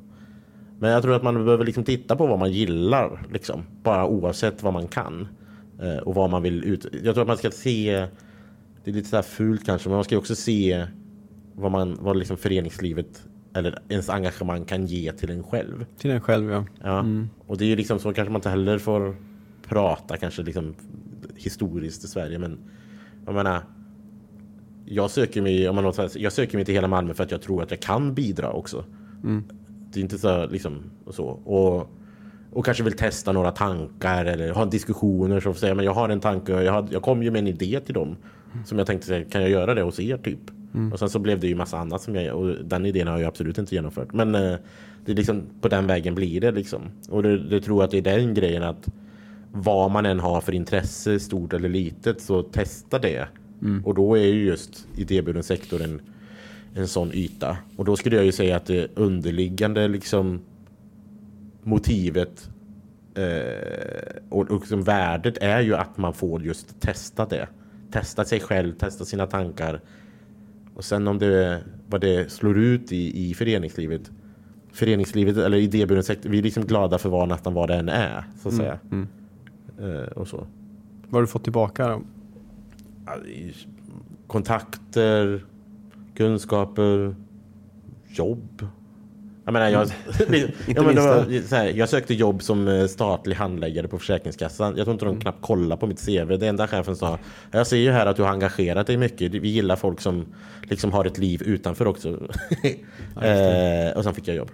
men 0.78 0.90
jag 0.90 1.02
tror 1.02 1.16
att 1.16 1.22
man 1.22 1.44
behöver 1.44 1.64
liksom 1.64 1.84
titta 1.84 2.16
på 2.16 2.26
vad 2.26 2.38
man 2.38 2.52
gillar. 2.52 3.26
Liksom, 3.32 3.62
bara 3.82 4.06
oavsett 4.06 4.62
vad 4.62 4.72
man 4.72 4.88
kan. 4.88 5.28
Eh, 5.82 5.96
och 5.96 6.14
vad 6.14 6.30
man 6.30 6.42
vill 6.42 6.64
ut. 6.64 6.86
Jag 6.92 7.14
tror 7.14 7.20
att 7.22 7.28
man 7.28 7.36
ska 7.36 7.50
se. 7.50 8.06
Det 8.84 8.90
är 8.90 8.94
lite 8.94 9.08
så 9.08 9.16
här 9.16 9.22
fult 9.22 9.66
kanske, 9.66 9.88
men 9.88 9.96
man 9.96 10.04
ska 10.04 10.18
också 10.18 10.34
se 10.34 10.86
vad, 11.54 11.72
man, 11.72 11.96
vad 12.00 12.16
liksom 12.16 12.36
föreningslivet 12.36 13.26
eller 13.54 13.78
ens 13.88 14.10
engagemang 14.10 14.64
kan 14.64 14.86
ge 14.86 15.12
till 15.12 15.30
en 15.30 15.42
själv. 15.42 15.86
Till 15.98 16.10
en 16.10 16.20
själv, 16.20 16.50
ja. 16.50 16.64
ja. 16.82 16.98
Mm. 16.98 17.28
Och 17.46 17.58
det 17.58 17.64
är 17.64 17.68
ju 17.68 17.76
liksom 17.76 17.98
så 17.98 18.12
kanske 18.12 18.32
man 18.32 18.38
inte 18.38 18.50
heller 18.50 18.78
får 18.78 19.16
prata 19.68 20.16
kanske 20.16 20.42
liksom 20.42 20.74
historiskt 21.34 22.04
i 22.04 22.08
Sverige, 22.08 22.38
men 22.38 22.58
jag 23.26 23.34
menar 23.34 23.62
jag 24.84 25.10
söker 25.10 25.42
mig, 25.42 25.68
om 25.68 25.76
man 25.76 25.92
jag 26.14 26.32
söker 26.32 26.58
mig 26.58 26.64
till 26.64 26.74
hela 26.74 26.88
Malmö 26.88 27.14
för 27.14 27.24
att 27.24 27.30
jag 27.30 27.42
tror 27.42 27.62
att 27.62 27.70
jag 27.70 27.80
kan 27.80 28.14
bidra 28.14 28.52
också. 28.52 28.84
Mm. 29.24 29.44
Det 29.92 30.00
är 30.00 30.02
inte 30.02 30.18
så 30.18 30.46
liksom 30.46 30.82
så. 31.10 31.26
Och 31.26 31.90
och 32.56 32.64
kanske 32.64 32.84
vill 32.84 32.96
testa 32.96 33.32
några 33.32 33.50
tankar 33.50 34.24
eller 34.24 34.52
ha 34.52 34.64
diskussioner 34.64 35.40
som 35.40 35.54
säger 35.54 35.74
men 35.74 35.84
jag 35.84 35.94
har 35.94 36.08
en 36.08 36.20
tanke 36.20 36.54
och 36.54 36.62
jag, 36.62 36.88
jag 36.90 37.02
kom 37.02 37.22
ju 37.22 37.30
med 37.30 37.38
en 37.38 37.46
idé 37.46 37.80
till 37.80 37.94
dem 37.94 38.16
som 38.64 38.78
jag 38.78 38.86
tänkte 38.86 39.24
kan 39.30 39.40
jag 39.40 39.50
göra 39.50 39.74
det 39.74 39.82
hos 39.82 40.00
er 40.00 40.16
typ. 40.16 40.38
Mm. 40.74 40.92
Och 40.92 40.98
sen 40.98 41.10
så 41.10 41.18
blev 41.18 41.40
det 41.40 41.46
ju 41.46 41.54
massa 41.54 41.78
annat 41.78 42.02
som 42.02 42.14
jag 42.14 42.36
och 42.36 42.54
den 42.64 42.86
idén 42.86 43.08
har 43.08 43.18
jag 43.18 43.28
absolut 43.28 43.58
inte 43.58 43.74
genomfört. 43.74 44.12
Men 44.12 44.34
eh, 44.34 44.54
det 45.04 45.12
är 45.12 45.16
liksom 45.16 45.42
på 45.60 45.68
den 45.68 45.86
vägen 45.86 46.14
blir 46.14 46.40
det 46.40 46.50
liksom. 46.50 46.82
Och 47.08 47.22
det, 47.22 47.38
det 47.38 47.60
tror 47.60 47.84
att 47.84 47.90
det 47.90 47.98
är 47.98 48.02
den 48.02 48.34
grejen 48.34 48.62
att 48.62 48.88
vad 49.52 49.90
man 49.90 50.06
än 50.06 50.20
har 50.20 50.40
för 50.40 50.54
intresse, 50.54 51.20
stort 51.20 51.52
eller 51.52 51.68
litet, 51.68 52.20
så 52.20 52.42
testa 52.42 52.98
det. 52.98 53.28
Mm. 53.62 53.84
Och 53.84 53.94
då 53.94 54.18
är 54.18 54.26
ju 54.26 54.44
just 54.44 54.86
idéburen 54.96 55.42
sektor 55.42 55.82
en, 55.82 56.00
en 56.74 56.88
sån 56.88 57.12
yta. 57.12 57.56
Och 57.76 57.84
då 57.84 57.96
skulle 57.96 58.16
jag 58.16 58.24
ju 58.24 58.32
säga 58.32 58.56
att 58.56 58.66
det 58.66 58.88
underliggande 58.94 59.88
liksom 59.88 60.40
motivet 61.66 62.50
eh, 63.14 64.22
och, 64.28 64.50
och 64.50 64.60
liksom 64.60 64.82
värdet 64.82 65.38
är 65.38 65.60
ju 65.60 65.74
att 65.74 65.96
man 65.96 66.12
får 66.12 66.42
just 66.42 66.80
testa 66.80 67.26
det. 67.26 67.48
Testa 67.90 68.24
sig 68.24 68.40
själv, 68.40 68.74
testa 68.74 69.04
sina 69.04 69.26
tankar. 69.26 69.80
Och 70.74 70.84
sen 70.84 71.08
om 71.08 71.18
det, 71.18 71.62
vad 71.88 72.00
det 72.00 72.32
slår 72.32 72.58
ut 72.58 72.92
i, 72.92 73.30
i 73.30 73.34
föreningslivet. 73.34 74.10
Föreningslivet 74.72 75.36
eller 75.36 75.58
idéburen 75.58 76.02
sektor, 76.02 76.30
vi 76.30 76.38
är 76.38 76.42
liksom 76.42 76.64
glada 76.64 76.98
för 76.98 77.08
vad 77.08 77.28
nästan 77.28 77.54
vad 77.54 77.68
det 77.68 77.74
än 77.74 77.88
är. 77.88 78.24
Så 78.42 78.48
att 78.48 78.54
mm. 78.54 78.66
säga. 78.66 78.78
Mm. 78.90 79.08
Eh, 79.78 80.08
och 80.08 80.28
så. 80.28 80.46
Vad 81.02 81.12
har 81.12 81.20
du 81.20 81.26
fått 81.26 81.44
tillbaka 81.44 81.88
då? 81.88 82.02
Kontakter, 84.26 85.44
kunskaper, 86.14 87.16
jobb 88.06 88.66
Jag, 89.46 89.52
menar, 89.52 89.68
jag, 89.68 89.86
ja, 90.66 90.82
men 90.82 90.96
var, 90.96 91.50
här, 91.56 91.66
jag 91.66 91.88
sökte 91.88 92.14
jobb 92.14 92.42
som 92.42 92.68
eh, 92.68 92.86
statlig 92.86 93.36
handläggare 93.36 93.88
på 93.88 93.98
Försäkringskassan. 93.98 94.76
Jag 94.76 94.84
tror 94.84 94.92
inte 94.92 95.04
de 95.04 95.10
mm. 95.10 95.20
knappt 95.20 95.42
kollade 95.42 95.80
på 95.80 95.86
mitt 95.86 96.06
CV. 96.06 96.38
Det 96.38 96.46
enda 96.46 96.68
chefen 96.68 96.96
sa, 96.96 97.18
jag 97.50 97.66
ser 97.66 97.76
ju 97.76 97.90
här 97.90 98.06
att 98.06 98.16
du 98.16 98.22
har 98.22 98.30
engagerat 98.30 98.86
dig 98.86 98.96
mycket. 98.96 99.32
Vi 99.32 99.48
gillar 99.48 99.76
folk 99.76 100.00
som 100.00 100.26
liksom 100.62 100.92
har 100.92 101.04
ett 101.04 101.18
liv 101.18 101.42
utanför 101.42 101.86
också. 101.86 102.18
Ja, 103.14 103.22
eh, 103.22 103.96
och 103.96 104.04
sen 104.04 104.14
fick 104.14 104.28
jag 104.28 104.36
jobb. 104.36 104.50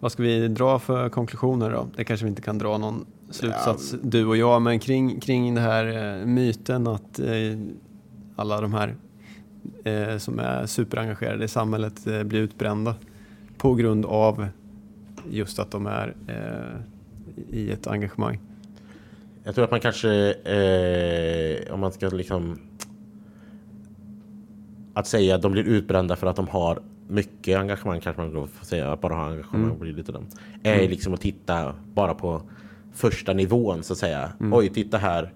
Vad 0.00 0.12
ska 0.12 0.22
vi 0.22 0.48
dra 0.48 0.78
för 0.78 1.08
konklusioner 1.08 1.70
då? 1.70 1.88
Det 1.96 2.04
kanske 2.04 2.24
vi 2.24 2.30
inte 2.30 2.42
kan 2.42 2.58
dra 2.58 2.78
någon 2.78 3.06
slutsats 3.30 3.92
ja. 3.92 3.98
du 4.02 4.26
och 4.26 4.36
jag, 4.36 4.62
men 4.62 4.78
kring, 4.78 5.20
kring 5.20 5.54
den 5.54 5.64
här 5.64 6.18
eh, 6.20 6.26
myten 6.26 6.86
att 6.86 7.18
eh, 7.18 7.26
alla 8.36 8.60
de 8.60 8.74
här 8.74 8.96
eh, 9.84 10.18
som 10.18 10.38
är 10.38 10.66
superengagerade 10.66 11.44
i 11.44 11.48
samhället 11.48 12.06
eh, 12.06 12.22
blir 12.22 12.40
utbrända 12.40 12.94
på 13.60 13.74
grund 13.74 14.06
av 14.06 14.46
just 15.30 15.58
att 15.58 15.70
de 15.70 15.86
är 15.86 16.14
eh, 16.26 16.80
i 17.58 17.70
ett 17.70 17.86
engagemang. 17.86 18.40
Jag 19.44 19.54
tror 19.54 19.64
att 19.64 19.70
man 19.70 19.80
kanske, 19.80 20.32
eh, 20.32 21.74
om 21.74 21.80
man 21.80 21.92
ska 21.92 22.08
liksom 22.08 22.58
att 24.94 25.06
säga 25.06 25.34
att 25.34 25.42
de 25.42 25.52
blir 25.52 25.64
utbrända 25.64 26.16
för 26.16 26.26
att 26.26 26.36
de 26.36 26.48
har 26.48 26.82
mycket 27.08 27.58
engagemang 27.58 28.00
kanske 28.00 28.22
man 28.22 28.48
får 28.48 28.64
säga, 28.64 28.92
att 28.92 29.00
bara 29.00 29.14
ha 29.14 29.26
engagemang 29.26 29.64
mm. 29.64 29.78
blir 29.78 29.92
lite 29.92 30.12
dumt. 30.12 30.28
Är 30.62 30.74
mm. 30.74 30.90
liksom 30.90 31.14
att 31.14 31.20
titta 31.20 31.74
bara 31.94 32.14
på 32.14 32.42
första 32.92 33.32
nivån 33.32 33.82
så 33.82 33.92
att 33.92 33.98
säga. 33.98 34.32
Mm. 34.40 34.54
Oj, 34.54 34.68
titta 34.68 34.98
här. 34.98 35.32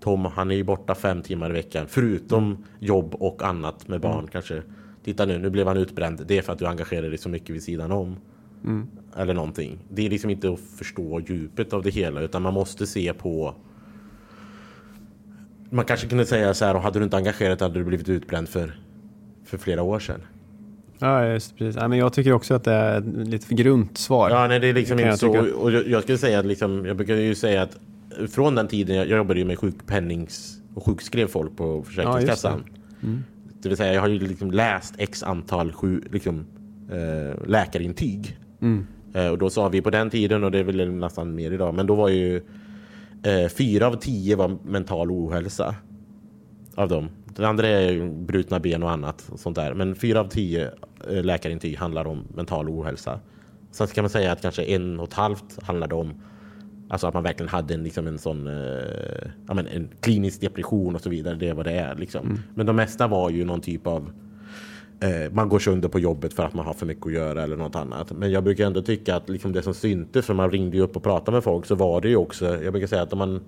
Tom, 0.00 0.24
han 0.24 0.50
är 0.50 0.54
ju 0.54 0.64
borta 0.64 0.94
fem 0.94 1.22
timmar 1.22 1.50
i 1.50 1.52
veckan 1.52 1.86
förutom 1.88 2.44
mm. 2.44 2.64
jobb 2.78 3.14
och 3.14 3.42
annat 3.42 3.88
med 3.88 4.00
barn 4.00 4.18
mm. 4.18 4.26
kanske. 4.26 4.62
Titta 5.04 5.26
nu, 5.26 5.38
nu 5.38 5.50
blev 5.50 5.66
han 5.66 5.76
utbränd. 5.76 6.24
Det 6.26 6.38
är 6.38 6.42
för 6.42 6.52
att 6.52 6.58
du 6.58 6.66
engagerar 6.66 7.08
dig 7.08 7.18
så 7.18 7.28
mycket 7.28 7.50
vid 7.50 7.62
sidan 7.62 7.92
om. 7.92 8.16
Mm. 8.64 8.86
Eller 9.16 9.34
någonting. 9.34 9.78
Det 9.88 10.06
är 10.06 10.10
liksom 10.10 10.30
inte 10.30 10.52
att 10.52 10.60
förstå 10.60 11.20
djupet 11.20 11.72
av 11.72 11.82
det 11.82 11.90
hela 11.90 12.20
utan 12.20 12.42
man 12.42 12.54
måste 12.54 12.86
se 12.86 13.12
på 13.14 13.54
man 15.70 15.84
kanske 15.84 16.08
kunde 16.08 16.26
säga 16.26 16.54
så 16.54 16.64
här, 16.64 16.76
och 16.76 16.82
hade 16.82 16.98
du 16.98 17.04
inte 17.04 17.16
engagerat 17.16 17.60
hade 17.60 17.74
du 17.78 17.84
blivit 17.84 18.08
utbränd 18.08 18.48
för, 18.48 18.78
för 19.44 19.58
flera 19.58 19.82
år 19.82 19.98
sedan. 19.98 20.20
Ja, 20.98 21.26
just 21.26 21.58
precis. 21.58 21.80
Ja, 21.80 21.88
men 21.88 21.98
jag 21.98 22.12
tycker 22.12 22.32
också 22.32 22.54
att 22.54 22.64
det 22.64 22.72
är 22.72 23.00
lite 23.24 23.46
för 23.46 23.54
grunt 23.54 23.98
svar. 23.98 24.30
Ja, 24.30 24.46
nej, 24.48 24.60
det 24.60 24.68
är 24.68 24.72
liksom 24.72 24.98
inte 24.98 25.16
så. 25.16 25.54
Och 25.54 25.72
jag, 25.72 25.88
jag 25.88 26.02
skulle 26.02 26.18
säga 26.18 26.38
att 26.38 26.46
liksom, 26.46 26.86
jag 26.86 26.96
brukar 26.96 27.14
ju 27.14 27.34
säga 27.34 27.62
att 27.62 27.78
från 28.30 28.54
den 28.54 28.68
tiden, 28.68 28.96
jag, 28.96 29.08
jag 29.08 29.16
jobbade 29.16 29.40
ju 29.40 29.46
med 29.46 29.58
sjukpennings 29.58 30.60
och 30.74 30.86
sjukskrev 30.86 31.26
folk 31.26 31.56
på 31.56 31.82
Försäkringskassan. 31.82 32.64
Ja, 32.66 33.06
mm. 33.06 33.24
Det 33.64 33.68
vill 33.68 33.76
säga, 33.76 33.94
jag 33.94 34.00
har 34.00 34.08
ju 34.08 34.18
liksom 34.18 34.50
läst 34.50 34.94
x 34.98 35.22
antal 35.22 35.72
sju, 35.72 36.02
liksom, 36.10 36.46
äh, 36.90 37.48
läkarintyg. 37.48 38.38
Mm. 38.60 38.86
Äh, 39.14 39.28
och 39.28 39.38
då 39.38 39.50
sa 39.50 39.68
vi 39.68 39.82
på 39.82 39.90
den 39.90 40.10
tiden, 40.10 40.44
och 40.44 40.50
det 40.50 40.58
är 40.58 40.64
väl 40.64 40.90
nästan 40.90 41.34
mer 41.34 41.52
idag, 41.52 41.74
men 41.74 41.86
då 41.86 41.94
var 41.94 42.08
ju 42.08 42.36
äh, 43.22 43.48
fyra 43.48 43.86
av 43.86 43.94
tio 43.94 44.36
var 44.36 44.56
mental 44.64 45.10
ohälsa 45.10 45.74
av 46.74 46.88
dem. 46.88 47.08
Det 47.36 47.48
andra 47.48 47.68
är 47.68 48.24
brutna 48.24 48.60
ben 48.60 48.82
och 48.82 48.90
annat 48.90 49.28
och 49.32 49.40
sånt 49.40 49.56
där. 49.56 49.74
Men 49.74 49.94
fyra 49.94 50.20
av 50.20 50.28
tio 50.28 50.70
eh, 51.10 51.24
läkarintyg 51.24 51.78
handlar 51.78 52.06
om 52.06 52.24
mental 52.34 52.68
ohälsa. 52.68 53.20
Sen 53.70 53.86
kan 53.86 54.02
man 54.02 54.10
säga 54.10 54.32
att 54.32 54.42
kanske 54.42 54.62
en 54.64 55.00
och 55.00 55.08
ett 55.08 55.14
halvt 55.14 55.62
handlade 55.62 55.94
om 55.94 56.22
Alltså 56.94 57.06
att 57.06 57.14
man 57.14 57.22
verkligen 57.22 57.48
hade 57.48 57.74
en, 57.74 57.82
liksom 57.82 58.06
en 58.06 58.18
sån 58.18 58.46
eh, 58.46 58.54
ja, 59.48 59.54
men 59.54 59.66
en 59.66 59.88
klinisk 60.00 60.40
depression 60.40 60.94
och 60.94 61.00
så 61.00 61.10
vidare. 61.10 61.34
Det 61.34 61.48
är 61.48 61.54
vad 61.54 61.66
det 61.66 61.72
är. 61.72 61.94
Liksom. 61.94 62.26
Mm. 62.26 62.38
Men 62.54 62.66
de 62.66 62.76
mesta 62.76 63.06
var 63.06 63.30
ju 63.30 63.44
någon 63.44 63.60
typ 63.60 63.86
av 63.86 64.10
eh, 65.00 65.32
man 65.32 65.48
går 65.48 65.58
sönder 65.58 65.88
på 65.88 65.98
jobbet 65.98 66.34
för 66.34 66.42
att 66.42 66.54
man 66.54 66.66
har 66.66 66.74
för 66.74 66.86
mycket 66.86 67.06
att 67.06 67.12
göra 67.12 67.42
eller 67.42 67.56
något 67.56 67.76
annat. 67.76 68.12
Men 68.12 68.30
jag 68.30 68.44
brukar 68.44 68.66
ändå 68.66 68.82
tycka 68.82 69.16
att 69.16 69.28
liksom 69.28 69.52
det 69.52 69.62
som 69.62 69.74
syntes, 69.74 70.26
för 70.26 70.34
man 70.34 70.50
ringde 70.50 70.76
ju 70.76 70.82
upp 70.82 70.96
och 70.96 71.02
pratade 71.02 71.32
med 71.32 71.44
folk, 71.44 71.66
så 71.66 71.74
var 71.74 72.00
det 72.00 72.08
ju 72.08 72.16
också, 72.16 72.62
jag 72.62 72.72
brukar 72.72 72.86
säga 72.86 73.02
att 73.02 73.18
man, 73.18 73.40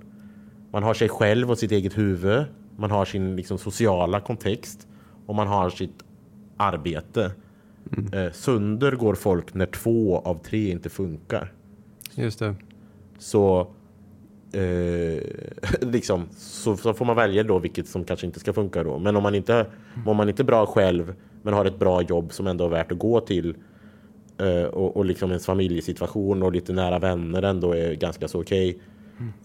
man 0.72 0.82
har 0.82 0.94
sig 0.94 1.08
själv 1.08 1.50
och 1.50 1.58
sitt 1.58 1.72
eget 1.72 1.98
huvud 1.98 2.44
man 2.76 2.90
har 2.90 3.04
sin 3.04 3.36
liksom, 3.36 3.58
sociala 3.58 4.20
kontext 4.20 4.88
och 5.26 5.34
man 5.34 5.46
har 5.46 5.70
sitt 5.70 6.04
arbete. 6.56 7.32
Mm. 7.96 8.26
Eh, 8.26 8.32
sönder 8.32 8.92
går 8.92 9.14
folk 9.14 9.54
när 9.54 9.66
två 9.66 10.18
av 10.18 10.42
tre 10.44 10.70
inte 10.70 10.88
funkar. 10.88 11.52
Just 12.14 12.38
det. 12.38 12.54
Så 13.18 13.60
eh, 14.52 15.22
liksom, 15.80 16.28
så, 16.36 16.76
så, 16.76 16.94
får 16.94 17.04
man 17.04 17.16
välja 17.16 17.42
då 17.42 17.58
vilket 17.58 17.88
som 17.88 18.04
kanske 18.04 18.26
inte 18.26 18.40
ska 18.40 18.52
funka 18.52 18.84
då. 18.84 18.98
Men 18.98 19.16
om 19.16 19.22
man 19.22 19.34
inte 19.34 19.66
om 20.06 20.16
man 20.16 20.28
inte 20.28 20.42
är 20.42 20.44
bra 20.44 20.66
själv 20.66 21.14
men 21.42 21.54
har 21.54 21.64
ett 21.64 21.78
bra 21.78 22.02
jobb 22.02 22.32
som 22.32 22.46
ändå 22.46 22.64
är 22.64 22.68
värt 22.68 22.92
att 22.92 22.98
gå 22.98 23.20
till 23.20 23.54
eh, 24.38 24.62
och, 24.62 24.96
och 24.96 25.04
liksom 25.04 25.30
ens 25.30 25.46
familjesituation 25.46 26.42
och 26.42 26.52
lite 26.52 26.72
nära 26.72 26.98
vänner 26.98 27.42
ändå 27.42 27.72
är 27.72 27.94
ganska 27.94 28.28
så 28.28 28.40
okej. 28.40 28.70
Okay, 28.70 28.80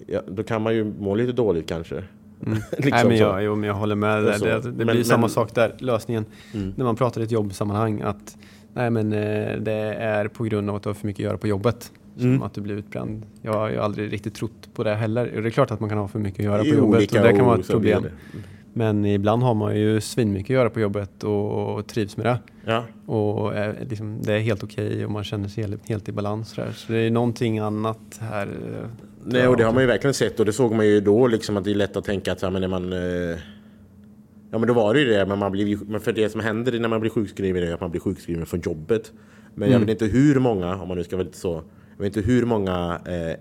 ja, 0.07 0.21
då 0.27 0.43
kan 0.43 0.61
man 0.61 0.75
ju 0.75 0.83
må 0.83 1.15
lite 1.15 1.31
dåligt 1.31 1.67
kanske. 1.67 2.03
Mm. 2.45 2.53
liksom 2.71 2.91
Nej, 2.91 3.05
men 3.05 3.17
jag, 3.17 3.43
jo, 3.43 3.55
men 3.55 3.67
jag 3.67 3.75
håller 3.75 3.95
med. 3.95 4.23
Det, 4.23 4.37
det, 4.37 4.59
det 4.59 4.85
men, 4.85 4.87
blir 4.87 5.03
samma 5.03 5.29
sak 5.29 5.55
där, 5.55 5.75
lösningen. 5.79 6.25
Mm. 6.53 6.73
När 6.77 6.85
man 6.85 6.95
pratar 6.95 7.21
i 7.21 7.23
ett 7.23 7.31
jobbsammanhang. 7.31 8.01
Att 8.01 8.37
nej, 8.73 8.89
men, 8.89 9.13
eh, 9.13 9.57
det 9.57 9.93
är 9.93 10.27
på 10.27 10.43
grund 10.43 10.69
av 10.69 10.75
att 10.75 10.83
du 10.83 10.89
har 10.89 10.93
för 10.93 11.07
mycket 11.07 11.19
att 11.19 11.29
göra 11.29 11.37
på 11.37 11.47
jobbet. 11.47 11.91
Som 12.15 12.29
mm. 12.29 12.41
att 12.41 12.53
du 12.53 12.61
blir 12.61 12.75
utbränd. 12.75 13.25
Jag 13.41 13.53
har 13.53 13.71
aldrig 13.71 14.13
riktigt 14.13 14.35
trott 14.35 14.69
på 14.73 14.83
det 14.83 14.95
heller. 14.95 15.41
Det 15.41 15.47
är 15.47 15.49
klart 15.49 15.71
att 15.71 15.79
man 15.79 15.89
kan 15.89 15.97
ha 15.97 16.07
för 16.07 16.19
mycket 16.19 16.39
att 16.39 16.45
göra 16.45 16.61
på 16.61 16.67
jobbet. 16.67 17.15
Och 17.15 17.23
det 17.23 17.33
kan 17.33 17.45
vara 17.45 17.59
ett 17.59 17.67
problem. 17.67 18.05
Men 18.73 19.05
ibland 19.05 19.43
har 19.43 19.53
man 19.53 19.75
ju 19.75 20.01
svinmycket 20.01 20.49
att 20.49 20.55
göra 20.55 20.69
på 20.69 20.79
jobbet 20.79 21.23
och, 21.23 21.75
och 21.75 21.87
trivs 21.87 22.17
med 22.17 22.25
det. 22.25 22.39
Ja. 22.65 22.83
Och 23.05 23.55
är, 23.55 23.85
liksom, 23.89 24.21
det 24.21 24.33
är 24.33 24.39
helt 24.39 24.63
okej 24.63 24.87
okay 24.87 25.05
och 25.05 25.11
man 25.11 25.23
känner 25.23 25.47
sig 25.47 25.63
helt, 25.63 25.89
helt 25.89 26.09
i 26.09 26.11
balans. 26.11 26.49
Så, 26.49 26.61
så 26.73 26.93
det 26.93 26.99
är 26.99 27.11
någonting 27.11 27.59
annat 27.59 28.19
här 28.19 28.47
eh, 28.47 28.89
Nej, 29.25 29.47
och 29.47 29.57
det 29.57 29.63
har 29.63 29.73
man 29.73 29.83
ju 29.83 29.87
verkligen 29.87 30.13
sett 30.13 30.39
och 30.39 30.45
det 30.45 30.53
såg 30.53 30.73
man 30.73 30.85
ju 30.87 31.01
då 31.01 31.27
liksom 31.27 31.57
att 31.57 31.63
det 31.63 31.71
är 31.71 31.75
lätt 31.75 31.95
att 31.95 32.05
tänka 32.05 32.31
att 32.31 32.41
ja, 32.41 32.49
men 32.49 32.63
är 32.63 32.67
man 32.67 32.93
eh, 32.93 33.39
Ja 34.51 34.57
men 34.57 34.67
då 34.67 34.73
var 34.73 34.93
det 34.93 34.99
ju 34.99 35.05
det, 35.05 35.25
men, 35.25 35.39
man 35.39 35.51
blir, 35.51 35.79
men 35.87 36.01
för 36.01 36.11
det 36.11 36.29
som 36.29 36.41
händer 36.41 36.79
när 36.79 36.89
man 36.89 36.99
blir 36.99 37.11
sjukskriven 37.11 37.63
är 37.63 37.73
att 37.73 37.81
man 37.81 37.91
blir 37.91 38.01
sjukskriven 38.01 38.45
från 38.45 38.61
jobbet. 38.61 39.11
Men 39.53 39.67
mm. 39.67 39.71
jag 39.71 39.79
vet 39.79 40.01
inte 40.01 40.17
hur 40.17 40.39
många, 40.39 40.81
om 40.81 40.87
man 40.87 40.97
nu 40.97 41.03
ska 41.03 41.15
vara 41.15 41.25
lite 41.25 41.37
så, 41.37 41.63
vet 42.01 42.17
inte 42.17 42.31
hur 42.31 42.45
många 42.45 43.01
eh, 43.05 43.39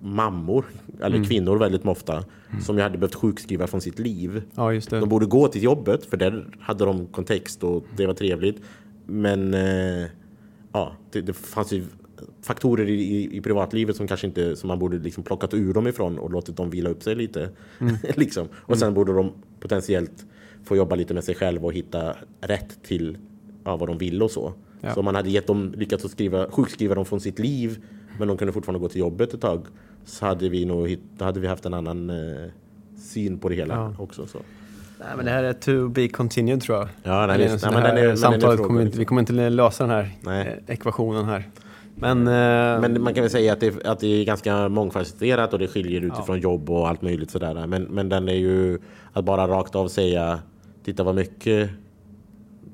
mammor, 0.00 0.64
eller 1.00 1.16
mm. 1.16 1.28
kvinnor 1.28 1.56
väldigt 1.56 1.86
ofta, 1.86 2.12
mm. 2.12 2.60
som 2.62 2.78
jag 2.78 2.84
hade 2.84 2.98
behövt 2.98 3.14
sjukskriva 3.14 3.66
från 3.66 3.80
sitt 3.80 3.98
liv. 3.98 4.42
Ja. 4.54 4.80
De 4.90 5.08
borde 5.08 5.26
gå 5.26 5.48
till 5.48 5.62
jobbet, 5.62 6.06
för 6.06 6.16
där 6.16 6.46
hade 6.60 6.84
de 6.84 7.06
kontext 7.06 7.64
och 7.64 7.84
det 7.96 8.06
var 8.06 8.14
trevligt. 8.14 8.62
Men 9.06 9.54
eh, 9.54 10.06
ja, 10.72 10.92
det, 11.10 11.20
det 11.20 11.32
fanns 11.32 11.72
ju 11.72 11.84
faktorer 12.42 12.88
i, 12.88 13.36
i, 13.36 13.40
privatlivet 13.40 13.96
som 13.96 14.08
kanske 14.08 14.26
inte 14.26 14.56
som 14.56 14.68
man 14.68 14.78
borde 14.78 14.98
liksom 14.98 15.22
plockat 15.22 15.54
ur 15.54 15.74
dem 15.74 15.86
ifrån 15.86 16.18
och 16.18 16.30
låtit 16.30 16.56
dem 16.56 16.70
vila 16.70 16.90
upp 16.90 17.02
sig 17.02 17.14
lite. 17.14 17.50
Mm. 17.78 17.96
liksom. 18.16 18.48
Och 18.54 18.78
sen 18.78 18.88
mm. 18.88 18.94
borde 18.94 19.12
de 19.12 19.32
potentiellt 19.60 20.26
få 20.64 20.76
jobba 20.76 20.96
lite 20.96 21.14
med 21.14 21.24
sig 21.24 21.34
själva 21.34 21.66
och 21.66 21.72
hitta 21.72 22.16
rätt 22.40 22.82
till 22.82 23.18
ja, 23.64 23.76
vad 23.76 23.88
de 23.88 23.98
vill 23.98 24.22
och 24.22 24.30
så. 24.30 24.52
Ja. 24.80 24.94
Så 24.94 25.02
man 25.02 25.14
hade 25.14 25.30
gett 25.30 25.46
dem, 25.46 25.74
lyckats 25.76 26.04
att 26.04 26.10
skriva, 26.10 26.50
sjukskriva 26.50 26.94
dem 26.94 27.04
från 27.04 27.20
sitt 27.20 27.38
liv 27.38 27.78
men 28.18 28.28
de 28.28 28.36
kunde 28.36 28.52
fortfarande 28.52 28.80
gå 28.80 28.88
till 28.88 29.00
jobbet 29.00 29.34
ett 29.34 29.40
tag 29.40 29.66
så 30.04 30.26
hade 30.26 30.48
vi 30.48 30.64
nog 30.64 30.96
hade 31.18 31.40
vi 31.40 31.46
haft 31.46 31.66
en 31.66 31.74
annan 31.74 32.10
eh, 32.10 32.50
syn 32.98 33.38
på 33.38 33.48
det 33.48 33.54
hela 33.54 33.74
ja. 33.74 33.94
också. 33.98 34.26
Så. 34.26 34.38
Nej, 34.98 35.08
men 35.16 35.24
det 35.24 35.30
här 35.30 35.42
är 35.42 35.52
to 35.52 35.88
be 35.88 36.08
continued 36.08 36.62
tror 36.62 36.78
jag. 36.78 36.88
Ja, 37.02 37.26
nej, 37.26 37.38
nej, 37.38 37.58
men 37.62 37.82
den 37.82 37.96
är, 37.96 38.16
samtalet 38.16 38.62
kommer 38.62 38.82
inte, 38.82 38.98
vi 38.98 39.04
kommer 39.04 39.20
inte 39.20 39.32
lösa 39.32 39.84
den 39.84 39.90
här 39.90 40.10
nej. 40.20 40.62
ekvationen 40.66 41.24
här. 41.24 41.50
Men, 41.94 42.18
eh, 42.26 42.80
men 42.80 43.02
man 43.02 43.14
kan 43.14 43.22
väl 43.22 43.30
säga 43.30 43.52
att 43.52 43.60
det, 43.60 43.86
att 43.86 44.00
det 44.00 44.06
är 44.06 44.24
ganska 44.24 44.68
mångfacetterat 44.68 45.52
och 45.52 45.58
det 45.58 45.68
skiljer 45.68 46.00
utifrån 46.00 46.36
ja. 46.36 46.42
jobb 46.42 46.70
och 46.70 46.88
allt 46.88 47.02
möjligt 47.02 47.30
sådär. 47.30 47.66
Men, 47.66 47.82
men 47.82 48.08
den 48.08 48.28
är 48.28 48.34
ju 48.34 48.78
att 49.12 49.24
bara 49.24 49.48
rakt 49.48 49.74
av 49.74 49.88
säga 49.88 50.38
titta 50.84 51.04
vad 51.04 51.14
mycket 51.14 51.70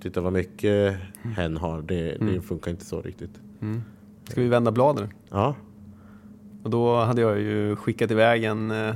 titta 0.03 0.21
vad 0.21 0.33
mycket 0.33 0.97
mm. 1.23 1.37
hen 1.37 1.57
har. 1.57 1.83
Det, 1.83 2.13
mm. 2.13 2.35
det, 2.35 2.41
funkar 2.41 2.71
inte 2.71 2.85
så 2.85 3.03
riktigt. 3.03 3.41
Mm. 3.63 3.83
Ska 4.25 4.41
vi 4.41 4.49
vända 4.49 4.73
bladen? 4.73 5.09
Ja. 5.31 5.55
Och 6.63 6.71
då 6.71 6.97
hade 6.97 7.21
jag 7.21 7.41
ju 7.41 7.77
skickat 7.77 8.11
iväg 8.11 8.45
en 8.45 8.71
eh, 8.71 8.95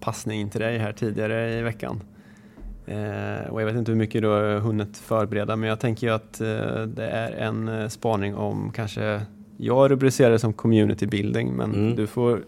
passning 0.00 0.50
till 0.50 0.60
dig 0.60 0.78
här 0.78 0.92
tidigare 0.92 1.58
i 1.58 1.62
veckan. 1.62 2.02
Eh, 2.86 3.50
och 3.50 3.62
jag 3.62 3.66
vet 3.66 3.76
inte 3.76 3.92
hur 3.92 3.98
mycket 3.98 4.22
du 4.22 4.28
har 4.28 4.58
hunnit 4.58 4.96
förbereda 4.96 5.56
men 5.56 5.68
jag 5.68 5.80
tänker 5.80 6.10
att 6.10 6.40
eh, 6.40 6.82
det 6.82 7.06
är 7.06 7.32
en 7.32 7.90
spaning 7.90 8.34
om 8.34 8.72
kanske 8.74 9.20
jag 9.56 9.90
rubricerar 9.90 10.30
det 10.30 10.38
som 10.38 10.52
community 10.52 11.06
building, 11.06 11.52
men 11.52 11.74
mm. 11.74 11.96
du 11.96 12.06
får 12.06 12.42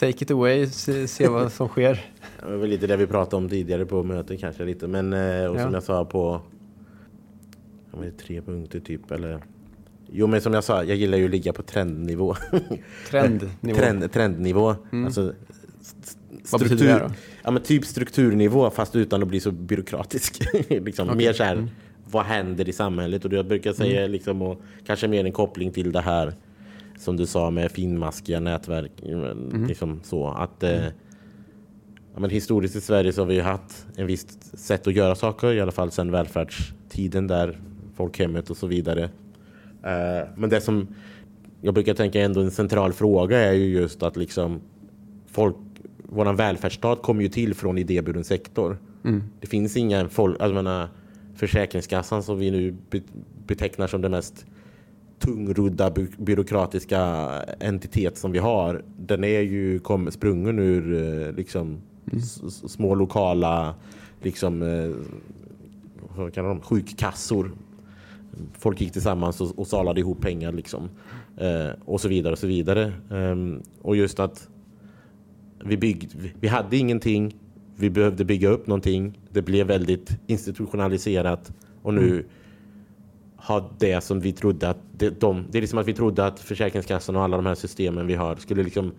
take 0.00 0.24
it 0.24 0.30
away, 0.30 0.66
se, 0.66 1.08
se 1.08 1.28
vad 1.28 1.52
som 1.52 1.68
sker. 1.68 2.04
Det 2.48 2.56
var 2.56 2.66
lite 2.66 2.86
det 2.86 2.96
vi 2.96 3.06
pratade 3.06 3.36
om 3.36 3.48
tidigare 3.48 3.86
på 3.86 4.02
mötet 4.02 4.40
kanske 4.40 4.64
lite, 4.64 4.86
men 4.86 5.12
eh, 5.12 5.44
och 5.44 5.56
som 5.56 5.66
ja. 5.66 5.72
jag 5.72 5.82
sa 5.82 6.04
på 6.04 6.40
ja, 7.92 7.98
tre 8.24 8.42
punkter 8.42 8.80
typ, 8.80 9.10
eller 9.10 9.42
Jo 10.12 10.26
men 10.26 10.40
som 10.40 10.54
jag 10.54 10.64
sa, 10.64 10.84
jag 10.84 10.96
gillar 10.96 11.18
ju 11.18 11.24
att 11.24 11.30
ligga 11.30 11.52
på 11.52 11.62
trendnivå. 11.62 12.36
Trendnivå? 13.10 13.78
Trend, 13.78 14.12
trendnivå. 14.12 14.74
Mm. 14.92 15.04
Alltså, 15.04 15.32
Vad 16.50 16.60
betyder 16.60 16.86
det 16.86 16.98
då? 16.98 17.10
Ja 17.42 17.50
men 17.50 17.62
typ 17.62 17.84
strukturnivå 17.84 18.70
fast 18.70 18.96
utan 18.96 19.22
att 19.22 19.28
bli 19.28 19.40
så 19.40 19.50
byråkratisk. 19.50 20.42
liksom, 20.68 21.08
okay. 21.08 21.18
Mer 21.18 21.32
så 21.32 21.44
här, 21.44 21.52
mm 21.52 21.68
vad 22.10 22.24
händer 22.24 22.68
i 22.68 22.72
samhället? 22.72 23.24
Och 23.24 23.32
jag 23.32 23.46
brukar 23.46 23.72
säga 23.72 24.00
mm. 24.00 24.12
liksom, 24.12 24.42
och 24.42 24.62
kanske 24.86 25.08
mer 25.08 25.24
en 25.24 25.32
koppling 25.32 25.72
till 25.72 25.92
det 25.92 26.00
här 26.00 26.34
som 27.00 27.16
du 27.16 27.26
sa 27.26 27.50
med 27.50 27.70
finmaskiga 27.70 28.40
nätverk. 28.40 28.92
Mm. 29.02 29.66
Liksom 29.66 30.00
så 30.02 30.28
att 30.28 30.62
eh, 30.62 30.84
ja, 32.14 32.20
men 32.20 32.30
historiskt 32.30 32.76
i 32.76 32.80
Sverige 32.80 33.12
så 33.12 33.20
har 33.20 33.26
vi 33.26 33.40
haft 33.40 33.86
en 33.96 34.06
visst 34.06 34.58
sätt 34.58 34.86
att 34.86 34.94
göra 34.94 35.14
saker, 35.14 35.52
i 35.52 35.60
alla 35.60 35.72
fall 35.72 35.90
sedan 35.90 36.10
välfärdstiden 36.10 37.26
där 37.26 37.58
folkhemmet 37.94 38.50
och 38.50 38.56
så 38.56 38.66
vidare. 38.66 39.04
Eh, 39.82 40.28
men 40.36 40.50
det 40.50 40.60
som 40.60 40.88
jag 41.60 41.74
brukar 41.74 41.94
tänka 41.94 42.20
ändå 42.20 42.40
en 42.40 42.50
central 42.50 42.92
fråga 42.92 43.38
är 43.38 43.52
ju 43.52 43.66
just 43.66 44.02
att 44.02 44.16
liksom 44.16 44.60
folk, 45.26 45.56
våran 46.02 46.36
välfärdsstat 46.36 47.02
kommer 47.02 47.22
ju 47.22 47.28
till 47.28 47.54
från 47.54 47.78
idéburen 47.78 48.24
sektor. 48.24 48.78
Mm. 49.04 49.22
Det 49.40 49.46
finns 49.46 49.76
ingen 49.76 50.08
folk, 50.08 50.40
alltså 50.40 50.54
menar, 50.54 50.88
Försäkringskassan 51.34 52.22
som 52.22 52.38
vi 52.38 52.50
nu 52.50 52.76
betecknar 53.46 53.86
som 53.86 54.02
det 54.02 54.08
mest 54.08 54.46
tungrodda 55.20 55.90
by 55.90 56.06
byråkratiska 56.18 57.30
entitet 57.60 58.18
som 58.18 58.32
vi 58.32 58.38
har. 58.38 58.82
Den 58.96 59.24
är 59.24 59.40
ju 59.40 59.78
kom, 59.78 60.10
sprungen 60.10 60.58
ur 60.58 60.94
eh, 60.94 61.32
liksom 61.32 61.80
mm. 62.12 62.22
små 62.50 62.94
lokala 62.94 63.74
liksom 64.22 64.62
eh, 64.62 64.90
vad 66.16 66.34
kan 66.34 66.44
de, 66.44 66.60
sjukkassor. 66.60 67.52
Folk 68.58 68.80
gick 68.80 68.92
tillsammans 68.92 69.40
och, 69.40 69.58
och 69.58 69.66
salade 69.66 70.00
ihop 70.00 70.20
pengar 70.20 70.52
liksom. 70.52 70.88
Eh, 71.36 71.70
och 71.84 72.00
så 72.00 72.08
vidare 72.08 72.32
och 72.32 72.38
så 72.38 72.46
vidare. 72.46 72.92
Um, 73.08 73.62
och 73.82 73.96
just 73.96 74.20
att 74.20 74.48
vi, 75.64 75.76
byggde, 75.76 76.08
vi 76.40 76.48
hade 76.48 76.76
ingenting. 76.76 77.36
Vi 77.76 77.90
behövde 77.90 78.24
bygga 78.24 78.48
upp 78.48 78.66
någonting. 78.66 79.18
Det 79.30 79.42
blev 79.42 79.66
väldigt 79.66 80.10
institutionaliserat 80.26 81.52
och 81.82 81.94
nu 81.94 82.10
mm 82.10 82.24
ha 83.42 83.70
det 83.78 84.00
som 84.00 84.20
vi 84.20 84.32
trodde 84.32 84.68
att 84.68 84.78
de, 85.20 85.44
det 85.50 85.58
är 85.58 85.60
liksom 85.60 85.78
att 85.78 85.88
vi 85.88 85.94
trodde 85.94 86.26
att 86.26 86.40
Försäkringskassan 86.40 87.16
och 87.16 87.22
alla 87.22 87.36
de 87.36 87.46
här 87.46 87.54
systemen 87.54 88.06
vi 88.06 88.14
har 88.14 88.36
skulle 88.36 88.62
liksom 88.62 88.92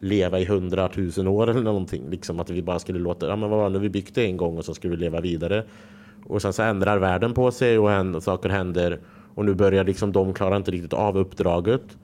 leva 0.00 0.40
i 0.40 0.44
hundratusen 0.44 1.28
år 1.28 1.50
eller 1.50 1.62
någonting. 1.62 2.10
Liksom 2.10 2.40
att 2.40 2.50
vi 2.50 2.62
bara 2.62 2.78
skulle 2.78 2.98
låta, 2.98 3.28
ja 3.28 3.36
men 3.36 3.50
vad 3.50 3.58
var 3.58 3.70
det, 3.70 3.72
nu 3.72 3.78
vi 3.78 3.88
byggt 3.88 4.14
det 4.14 4.24
en 4.24 4.36
gång 4.36 4.58
och 4.58 4.64
så 4.64 4.74
skulle 4.74 4.96
vi 4.96 5.00
leva 5.00 5.20
vidare. 5.20 5.64
Och 6.26 6.42
sen 6.42 6.52
så 6.52 6.62
ändrar 6.62 6.98
världen 6.98 7.34
på 7.34 7.50
sig 7.50 7.78
och 7.78 7.90
händer, 7.90 8.20
saker 8.20 8.48
händer 8.48 9.00
och 9.34 9.44
nu 9.44 9.54
börjar 9.54 9.84
liksom 9.84 10.12
de 10.12 10.34
klara 10.34 10.56
inte 10.56 10.70
riktigt 10.70 10.92
av 10.92 11.18
uppdraget. 11.18 11.98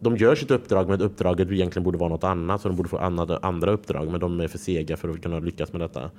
De 0.00 0.16
gör 0.16 0.34
sitt 0.34 0.50
uppdrag 0.50 0.88
men 0.88 1.00
uppdraget 1.00 1.50
egentligen 1.50 1.84
borde 1.84 1.98
vara 1.98 2.08
något 2.08 2.24
annat 2.24 2.60
så 2.60 2.68
de 2.68 2.76
borde 2.76 2.88
få 2.88 2.98
andra, 2.98 3.38
andra 3.42 3.70
uppdrag 3.70 4.10
men 4.10 4.20
de 4.20 4.40
är 4.40 4.48
för 4.48 4.58
sega 4.58 4.96
för 4.96 5.08
att 5.08 5.22
kunna 5.22 5.38
lyckas 5.38 5.72
med 5.72 5.80
detta. 5.80 6.10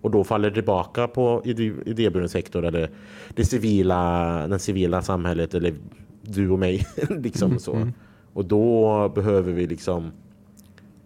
Och 0.00 0.10
då 0.10 0.24
faller 0.24 0.48
det 0.48 0.54
tillbaka 0.54 1.08
på 1.08 1.42
idéburen 1.44 2.28
sektor 2.28 2.64
eller 2.64 2.90
det 3.34 3.44
civila, 3.44 4.46
den 4.46 4.58
civila 4.58 5.02
samhället 5.02 5.54
eller 5.54 5.74
du 6.22 6.50
och 6.50 6.58
mig. 6.58 6.86
liksom 7.08 7.58
så. 7.58 7.74
Mm. 7.74 7.92
Och 8.32 8.44
då 8.44 9.08
behöver 9.08 9.52
vi 9.52 9.66
liksom 9.66 10.12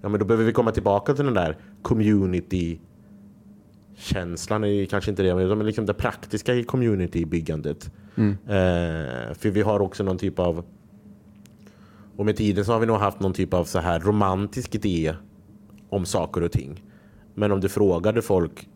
ja, 0.02 0.08
men 0.08 0.20
då 0.20 0.26
behöver 0.26 0.44
vi 0.44 0.52
komma 0.52 0.72
tillbaka 0.72 1.14
till 1.14 1.24
den 1.24 1.34
där 1.34 1.56
community 1.82 2.78
känslan 3.96 4.64
är 4.64 4.86
kanske 4.86 5.10
inte 5.10 5.22
det, 5.22 5.34
men 5.34 5.66
liksom 5.66 5.86
det 5.86 5.94
praktiska 5.94 6.54
i 6.54 6.64
communitybyggandet. 6.64 7.90
Mm. 8.14 8.30
Eh, 8.30 9.34
för 9.34 9.50
vi 9.50 9.62
har 9.62 9.80
också 9.80 10.04
någon 10.04 10.18
typ 10.18 10.38
av 10.38 10.64
och 12.16 12.26
med 12.26 12.36
tiden 12.36 12.64
så 12.64 12.72
har 12.72 12.80
vi 12.80 12.86
nog 12.86 12.96
haft 12.96 13.20
någon 13.20 13.32
typ 13.32 13.54
av 13.54 13.64
så 13.64 13.78
här 13.78 14.00
romantisk 14.00 14.74
idé 14.74 15.14
om 15.88 16.06
saker 16.06 16.42
och 16.42 16.52
ting. 16.52 16.82
Men 17.34 17.52
om 17.52 17.60
du 17.60 17.68
frågade 17.68 18.22
folk 18.22 18.68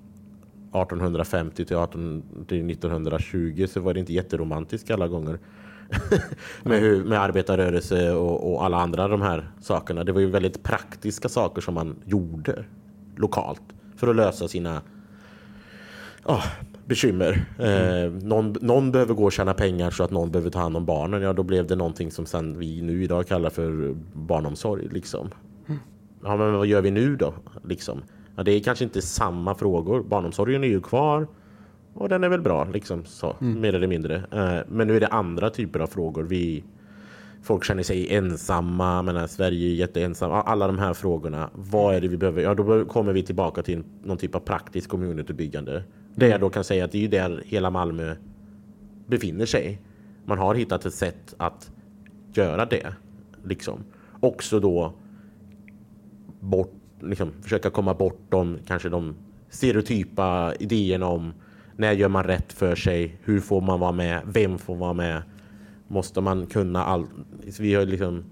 1850 0.69 1.65
till, 1.65 1.77
18, 1.77 2.23
till 2.49 2.71
1920 2.71 3.67
så 3.69 3.81
var 3.81 3.95
det 3.95 4.01
inte 4.01 4.13
jätteromantiskt 4.13 4.91
alla 4.91 5.09
gånger. 5.09 5.39
med, 6.63 6.81
hur, 6.81 7.05
med 7.05 7.21
arbetarrörelse 7.21 8.13
och, 8.13 8.53
och, 8.53 8.65
alla 8.65 8.77
andra 8.77 9.09
de 9.09 9.23
här 9.23 9.51
sakerna. 9.61 10.05
Det 10.05 10.13
var 10.13 10.21
ju 10.21 10.31
väldigt 10.31 10.63
praktiska 10.63 11.29
saker 11.29 11.61
som 11.61 11.75
man 11.75 11.97
gjorde 12.05 12.65
lokalt 13.17 13.63
för 13.97 14.09
att 14.09 14.17
lösa 14.17 14.49
sina 14.49 14.83
oh, 16.25 16.45
bekymmer. 16.85 17.45
Mm. 17.59 18.05
Eh, 18.05 18.23
någon, 18.23 18.57
någon, 18.61 18.93
behöver 18.93 19.15
gå 19.15 19.25
och 19.25 19.33
tjäna 19.33 19.55
pengar 19.55 19.91
så 19.91 20.05
att 20.05 20.11
någon 20.11 20.31
behöver 20.31 20.51
ta 20.51 20.59
hand 20.59 20.77
om 20.77 20.87
barnen. 20.87 21.23
Ja, 21.23 21.33
då 21.33 21.43
blev 21.43 21.67
det 21.67 21.77
någonting 21.77 22.11
som 22.11 22.27
sen 22.27 22.59
vi 22.59 22.83
nu 22.83 23.05
idag 23.05 23.27
kallar 23.27 23.51
för 23.51 23.97
barnomsorg. 24.13 24.89
Liksom. 24.89 25.31
Mm. 25.67 25.81
Ja, 26.23 26.37
men 26.37 26.53
vad 26.53 26.67
gör 26.67 26.81
vi 26.81 26.91
nu 26.91 27.17
då? 27.17 27.35
Liksom. 27.65 28.03
Ja, 28.39 28.45
det 28.45 28.53
är 28.53 28.61
kanske 28.61 28.85
inte 28.85 29.03
samma 29.03 29.55
frågor. 29.55 30.03
Barnomsorgen 30.03 30.65
är 30.65 30.69
ju 30.69 30.81
kvar. 30.81 31.27
Och 31.95 32.09
den 32.09 32.25
är 32.25 32.29
väl 32.29 32.41
bra, 32.41 32.65
liksom 32.65 33.05
så, 33.05 33.37
mm. 33.41 33.61
mer 33.61 33.75
eller 33.75 33.87
mindre. 33.87 34.17
Eh, 34.17 34.67
men 34.69 34.87
nu 34.87 34.97
är 34.97 35.01
det 35.01 35.07
andra 35.07 35.51
typer 35.51 35.81
av 35.81 35.87
frågor. 35.87 36.23
Vi, 36.23 36.65
folk 37.43 37.65
känner 37.65 37.83
sig 37.83 38.15
ensamma, 38.15 39.03
men 39.03 39.29
Sverige 39.29 39.69
är 39.69 39.75
jätteensamma. 39.75 40.43
Alla 40.43 40.67
de 40.67 40.79
här 40.79 40.95
frågorna. 40.95 41.51
Vad 41.55 41.95
är 41.95 42.01
det 42.01 42.09
vi 42.09 42.17
behöver? 42.17 42.43
Ja, 42.43 42.55
då 42.55 42.85
kommer 42.85 43.13
vi 43.13 43.23
tillbaka 43.23 43.63
till 43.63 43.83
någon 44.03 44.17
typ 44.17 44.35
av 44.35 44.41
praktisk 44.41 44.91
communitybyggande. 44.91 45.83
Det 46.15 46.29
jag 46.29 46.41
då 46.41 46.51
kan 46.51 46.65
säga 46.65 46.85
att 46.85 46.93
det 46.93 47.05
är 47.05 47.09
där 47.09 47.43
hela 47.47 47.71
Malmö 47.71 48.15
befinner 49.07 49.47
sig. 49.47 49.81
Man 50.25 50.39
har 50.39 50.55
hittat 50.55 50.87
ett 50.87 50.95
sätt 50.95 51.35
att 51.37 51.71
göra 52.33 52.65
det. 52.65 52.95
Liksom. 53.45 53.85
Också 54.21 54.61
då 54.61 54.93
bort, 56.41 56.78
liksom, 57.01 57.33
försöka 57.43 57.71
komma 57.71 57.95
bortom 57.95 58.59
kanske 58.67 58.89
de 58.89 59.15
stereotypa 59.51 60.55
idéerna 60.61 61.07
om 61.07 61.33
när 61.77 61.93
gör 61.93 62.09
man 62.09 62.25
rätt 62.25 62.53
för 62.53 62.75
sig? 62.75 63.19
Hur 63.25 63.41
får 63.41 63.61
man 63.61 63.81
vara 63.81 63.93
med? 63.93 64.21
Vem 64.27 64.59
får 64.59 64.77
vara 64.77 64.93
med? 64.93 65.23
Måste 65.89 66.21
man 66.21 66.47
kunna 66.47 66.85
allt? 66.85 67.11
Vi 67.61 67.75
har 67.75 67.85
liksom 67.85 68.25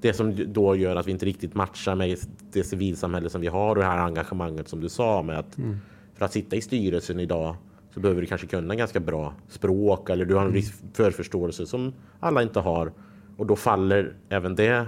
det 0.00 0.12
som 0.12 0.52
då 0.52 0.76
gör 0.76 0.96
att 0.96 1.06
vi 1.06 1.10
inte 1.10 1.26
riktigt 1.26 1.54
matchar 1.54 1.94
med 1.94 2.18
det 2.52 2.64
civilsamhälle 2.64 3.30
som 3.30 3.40
vi 3.40 3.46
har 3.46 3.68
och 3.68 3.76
det 3.76 3.84
här 3.84 3.98
engagemanget 3.98 4.68
som 4.68 4.80
du 4.80 4.88
sa 4.88 5.22
med 5.22 5.38
att 5.38 5.58
mm. 5.58 5.76
för 6.14 6.24
att 6.24 6.32
sitta 6.32 6.56
i 6.56 6.60
styrelsen 6.60 7.20
idag 7.20 7.56
så 7.94 8.00
behöver 8.00 8.20
du 8.20 8.26
kanske 8.26 8.46
kunna 8.46 8.74
ganska 8.74 9.00
bra 9.00 9.34
språk 9.48 10.10
eller 10.10 10.24
du 10.24 10.34
har 10.34 10.40
en 10.40 10.46
mm. 10.46 10.54
viss 10.54 10.82
förförståelse 10.92 11.66
som 11.66 11.92
alla 12.20 12.42
inte 12.42 12.60
har 12.60 12.92
och 13.36 13.46
då 13.46 13.56
faller 13.56 14.14
även 14.28 14.54
det 14.54 14.86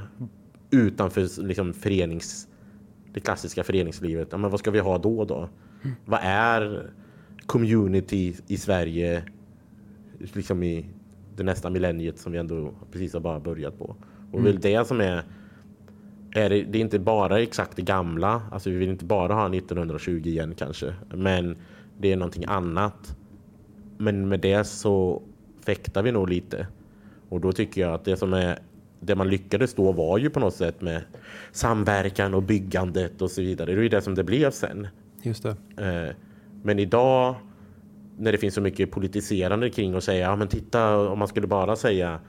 utanför 0.70 1.42
liksom 1.42 1.72
förenings 1.72 2.48
det 3.14 3.20
klassiska 3.20 3.64
föreningslivet. 3.64 4.28
Ja, 4.30 4.38
men 4.38 4.50
vad 4.50 4.60
ska 4.60 4.70
vi 4.70 4.78
ha 4.78 4.98
då 4.98 5.24
då? 5.24 5.48
Mm. 5.82 5.96
Vad 6.04 6.20
är 6.22 6.90
community 7.46 8.36
i 8.46 8.56
Sverige 8.56 9.24
liksom 10.18 10.62
i 10.62 10.86
det 11.36 11.42
nästa 11.42 11.70
millenniet 11.70 12.18
som 12.18 12.32
vi 12.32 12.38
ändå 12.38 12.70
precis 12.92 13.12
har 13.12 13.20
bara 13.20 13.40
börjat 13.40 13.78
på. 13.78 13.96
Och 14.32 14.40
mm. 14.40 14.44
väl 14.44 14.60
det 14.60 14.86
som 14.86 15.00
är 15.00 15.22
är 16.36 16.48
det, 16.50 16.62
det 16.62 16.78
är 16.78 16.80
inte 16.80 16.98
bara 16.98 17.40
exakt 17.40 17.76
det 17.76 17.82
gamla, 17.82 18.42
alltså 18.52 18.70
vi 18.70 18.76
vill 18.76 18.88
inte 18.88 19.04
bara 19.04 19.34
ha 19.34 19.54
1920 19.54 20.22
igen 20.24 20.54
kanske, 20.54 20.94
men 21.08 21.56
det 21.98 22.12
är 22.12 22.16
någonting 22.16 22.44
annat. 22.46 23.16
Men 23.98 24.28
med 24.28 24.40
det 24.40 24.64
så 24.64 25.22
fäktar 25.64 26.02
vi 26.02 26.12
nog 26.12 26.28
lite. 26.28 26.66
Och 27.28 27.40
då 27.40 27.52
tycker 27.52 27.80
jag 27.80 27.94
att 27.94 28.04
det 28.04 28.16
som 28.16 28.32
är 28.32 28.58
det 29.06 29.14
man 29.14 29.28
lyckades 29.28 29.74
då 29.74 29.92
var 29.92 30.18
ju 30.18 30.30
på 30.30 30.40
något 30.40 30.54
sätt 30.54 30.80
med 30.80 31.02
samverkan 31.52 32.34
och 32.34 32.42
byggandet 32.42 33.22
och 33.22 33.30
så 33.30 33.42
vidare. 33.42 33.66
Det 33.66 33.80
är 33.80 33.82
ju 33.82 33.88
det 33.88 34.02
som 34.02 34.14
det 34.14 34.24
blev 34.24 34.50
sen. 34.50 34.88
Just 35.22 35.42
det. 35.42 35.56
Eh, 35.76 36.16
men 36.62 36.78
idag 36.78 37.34
när 38.18 38.32
det 38.32 38.38
finns 38.38 38.54
så 38.54 38.60
mycket 38.60 38.90
politiserande 38.90 39.70
kring 39.70 39.94
att 39.94 40.04
säga, 40.04 40.26
ja 40.26 40.36
men 40.36 40.48
titta 40.48 40.98
om 40.98 41.18
man 41.18 41.28
skulle 41.28 41.46
bara 41.46 41.76
säga, 41.76 42.20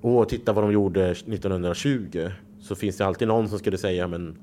åh 0.00 0.24
titta 0.24 0.52
vad 0.52 0.64
de 0.64 0.72
gjorde 0.72 1.10
1920 1.10 2.30
så 2.60 2.74
finns 2.74 2.96
det 2.96 3.06
alltid 3.06 3.28
någon 3.28 3.48
som 3.48 3.58
skulle 3.58 3.78
säga, 3.78 4.08
men 4.08 4.38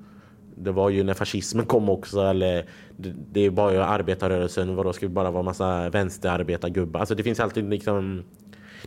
det 0.55 0.71
var 0.71 0.89
ju 0.89 1.03
när 1.03 1.13
fascismen 1.13 1.65
kom 1.65 1.89
också 1.89 2.21
eller 2.21 2.65
det, 2.97 3.13
det 3.31 3.45
är 3.45 3.49
bara 3.49 3.85
arbetarrörelsen, 3.85 4.75
vadå 4.75 4.93
ska 4.93 5.07
vi 5.07 5.13
bara 5.13 5.31
vara 5.31 5.43
massa 5.43 5.89
vänsterarbetargubbar? 5.89 6.99
Alltså 6.99 7.15
det 7.15 7.23
finns 7.23 7.39
alltid 7.39 7.69
liksom 7.69 8.23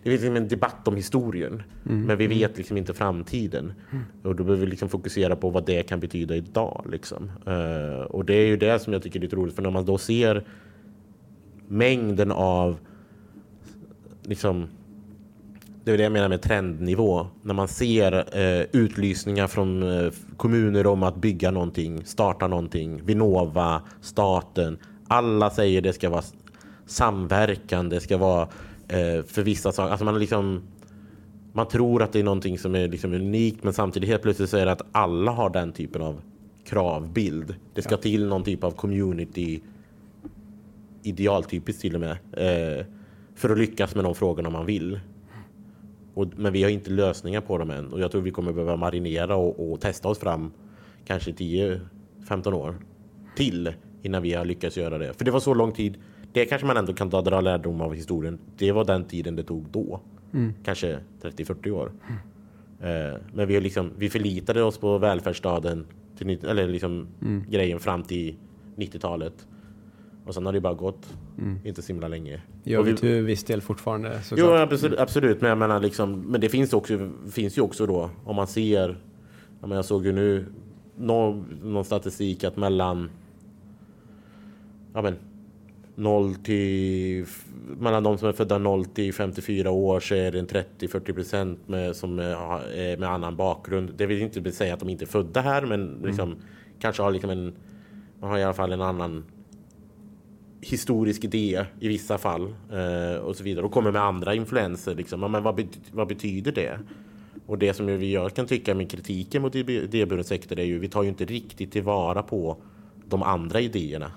det 0.02 0.10
finns 0.10 0.22
liksom 0.22 0.36
en 0.36 0.48
debatt 0.48 0.88
om 0.88 0.96
historien 0.96 1.62
mm. 1.86 2.02
men 2.02 2.16
vi 2.16 2.26
vet 2.26 2.58
liksom 2.58 2.76
inte 2.76 2.94
framtiden. 2.94 3.72
Mm. 3.92 4.04
Och 4.22 4.36
då 4.36 4.44
behöver 4.44 4.64
vi 4.64 4.70
liksom 4.70 4.88
fokusera 4.88 5.36
på 5.36 5.50
vad 5.50 5.66
det 5.66 5.82
kan 5.82 6.00
betyda 6.00 6.36
idag. 6.36 6.86
Liksom. 6.90 7.30
Uh, 7.48 8.00
och 8.00 8.24
det 8.24 8.34
är 8.34 8.46
ju 8.46 8.56
det 8.56 8.78
som 8.78 8.92
jag 8.92 9.02
tycker 9.02 9.18
är 9.18 9.22
lite 9.22 9.36
roligt 9.36 9.54
för 9.54 9.62
när 9.62 9.70
man 9.70 9.84
då 9.84 9.98
ser 9.98 10.44
mängden 11.68 12.32
av 12.32 12.78
liksom 14.22 14.68
det 15.84 15.92
är 15.92 15.96
det 15.96 16.02
jag 16.02 16.12
menar 16.12 16.28
med 16.28 16.42
trendnivå. 16.42 17.26
När 17.42 17.54
man 17.54 17.68
ser 17.68 18.38
eh, 18.38 18.66
utlysningar 18.72 19.46
från 19.46 19.82
eh, 19.82 20.12
kommuner 20.36 20.86
om 20.86 21.02
att 21.02 21.16
bygga 21.16 21.50
någonting, 21.50 22.04
starta 22.04 22.46
någonting, 22.46 23.04
Vinnova, 23.04 23.82
staten. 24.00 24.78
Alla 25.08 25.50
säger 25.50 25.80
det 25.80 25.92
ska 25.92 26.10
vara 26.10 26.22
samverkan, 26.86 27.88
det 27.88 28.00
ska 28.00 28.16
vara 28.16 28.48
för 29.26 29.42
vissa 29.42 29.72
saker. 29.72 29.90
Alltså 29.90 30.04
man, 30.04 30.18
liksom, 30.18 30.62
man 31.52 31.68
tror 31.68 32.02
att 32.02 32.12
det 32.12 32.18
är 32.18 32.24
någonting 32.24 32.58
som 32.58 32.74
är 32.74 32.88
liksom 32.88 33.12
unikt 33.12 33.64
men 33.64 33.72
samtidigt 33.72 34.08
helt 34.08 34.22
plötsligt 34.22 34.50
säger 34.50 34.66
att 34.66 34.82
alla 34.92 35.32
har 35.32 35.50
den 35.50 35.72
typen 35.72 36.02
av 36.02 36.20
kravbild. 36.64 37.54
Det 37.74 37.82
ska 37.82 37.94
ja. 37.94 37.96
till 37.96 38.26
någon 38.26 38.44
typ 38.44 38.64
av 38.64 38.70
community 38.70 39.60
idealtypiskt 41.02 41.82
till 41.82 41.94
och 41.94 42.00
med. 42.00 42.16
Eh, 42.32 42.86
för 43.34 43.50
att 43.50 43.58
lyckas 43.58 43.94
med 43.94 44.04
de 44.04 44.14
frågorna 44.14 44.50
man 44.50 44.66
vill. 44.66 45.00
Och, 46.14 46.26
men 46.36 46.52
vi 46.52 46.62
har 46.62 46.70
inte 46.70 46.90
lösningar 46.90 47.40
på 47.40 47.58
dem 47.58 47.70
än 47.70 47.92
och 47.92 48.00
jag 48.00 48.10
tror 48.10 48.22
vi 48.22 48.30
kommer 48.30 48.52
behöva 48.52 48.76
marinera 48.76 49.36
och, 49.36 49.72
och 49.72 49.80
testa 49.80 50.08
oss 50.08 50.18
fram 50.18 50.52
kanske 51.06 51.30
10-15 51.30 52.52
år 52.52 52.74
till 53.36 53.72
innan 54.02 54.22
vi 54.22 54.34
har 54.34 54.44
lyckats 54.44 54.76
göra 54.76 54.98
det. 54.98 55.14
För 55.14 55.24
det 55.24 55.30
var 55.30 55.40
så 55.40 55.54
lång 55.54 55.72
tid. 55.72 55.96
Det 56.34 56.46
kanske 56.46 56.66
man 56.66 56.76
ändå 56.76 56.92
kan 56.92 57.10
ta 57.10 57.22
dra 57.22 57.40
lärdom 57.40 57.80
av 57.80 57.94
historien. 57.94 58.38
Det 58.56 58.72
var 58.72 58.84
den 58.84 59.04
tiden 59.04 59.36
det 59.36 59.42
tog 59.42 59.66
då. 59.70 60.00
Mm. 60.32 60.54
Kanske 60.64 60.98
30-40 61.22 61.70
år. 61.70 61.92
Mm. 62.08 63.12
Eh, 63.12 63.20
men 63.34 63.48
vi, 63.48 63.60
liksom, 63.60 63.90
vi 63.98 64.10
förlitade 64.10 64.62
oss 64.62 64.78
på 64.78 64.98
välfärdsstaten, 64.98 65.86
till, 66.18 66.44
eller 66.44 66.68
liksom 66.68 67.06
mm. 67.22 67.44
grejen 67.50 67.80
fram 67.80 68.02
till 68.02 68.36
90-talet. 68.76 69.46
Och 70.26 70.34
sen 70.34 70.46
har 70.46 70.52
det 70.52 70.60
bara 70.60 70.74
gått 70.74 71.16
mm. 71.38 71.58
inte 71.64 71.82
så 71.82 71.92
himla 71.92 72.08
länge. 72.08 72.42
Gör 72.64 72.82
vi 72.82 72.96
till 72.96 73.22
viss 73.22 73.44
del 73.44 73.60
fortfarande. 73.60 74.20
Jo, 74.36 74.46
absolut, 74.50 74.98
absolut. 74.98 75.40
Men 75.40 75.48
jag 75.48 75.58
menar 75.58 75.80
liksom, 75.80 76.20
men 76.20 76.40
det 76.40 76.48
finns, 76.48 76.72
också, 76.72 77.10
finns 77.30 77.58
ju 77.58 77.62
också 77.62 77.86
då 77.86 78.10
om 78.24 78.36
man 78.36 78.46
ser. 78.46 78.96
Jag 79.60 79.84
såg 79.84 80.06
ju 80.06 80.12
nu 80.12 80.46
någon, 80.96 81.58
någon 81.62 81.84
statistik 81.84 82.44
att 82.44 82.56
mellan 82.56 83.10
ja, 84.94 85.02
men, 85.02 85.16
0 85.94 86.34
till 86.34 87.26
mellan 87.78 88.02
de 88.02 88.18
som 88.18 88.28
är 88.28 88.32
födda 88.32 88.58
0 88.58 88.84
till 88.84 89.14
54 89.14 89.70
år 89.70 90.00
så 90.00 90.14
är 90.14 90.32
det 90.32 90.38
en 90.38 90.46
30-40 90.46 91.12
procent 91.12 91.68
med, 91.68 91.96
som 91.96 92.18
är 92.18 92.96
med 92.96 93.08
annan 93.08 93.36
bakgrund. 93.36 93.94
Det 93.96 94.06
vill 94.06 94.22
inte 94.22 94.52
säga 94.52 94.74
att 94.74 94.80
de 94.80 94.88
inte 94.88 95.04
är 95.04 95.06
födda 95.06 95.40
här, 95.40 95.62
men 95.62 95.88
mm. 95.88 96.06
liksom, 96.06 96.28
mm. 96.32 96.42
kanske 96.78 97.02
har 97.02 97.10
liksom 97.10 97.30
en, 97.30 97.54
man 98.20 98.30
har 98.30 98.38
i 98.38 98.44
alla 98.44 98.54
fall 98.54 98.72
en 98.72 98.82
annan 98.82 99.24
historisk 100.60 101.24
idé 101.24 101.64
i 101.80 101.88
vissa 101.88 102.18
fall 102.18 102.54
eh, 102.72 103.16
och 103.16 103.36
så 103.36 103.44
vidare 103.44 103.64
och 103.64 103.72
kommer 103.72 103.92
med 103.92 104.02
andra 104.02 104.34
influenser. 104.34 104.94
Liksom. 104.94 105.20
men 105.20 105.42
vad, 105.42 105.54
bet 105.54 105.68
vad 105.92 106.08
betyder 106.08 106.52
det? 106.52 106.78
Och 107.46 107.58
det 107.58 107.74
som 107.74 107.86
vi 107.86 108.10
gör 108.10 108.28
kan 108.28 108.46
tycka 108.46 108.74
med 108.74 108.90
kritiken 108.90 109.42
mot 109.42 109.54
idéburen 109.54 110.24
sektor 110.24 110.58
är 110.58 110.64
ju 110.64 110.78
vi 110.78 110.88
tar 110.88 111.02
ju 111.02 111.08
inte 111.08 111.24
riktigt 111.24 111.72
tillvara 111.72 112.22
på 112.22 112.56
de 113.06 113.22
andra 113.22 113.60
idéerna. 113.60 114.12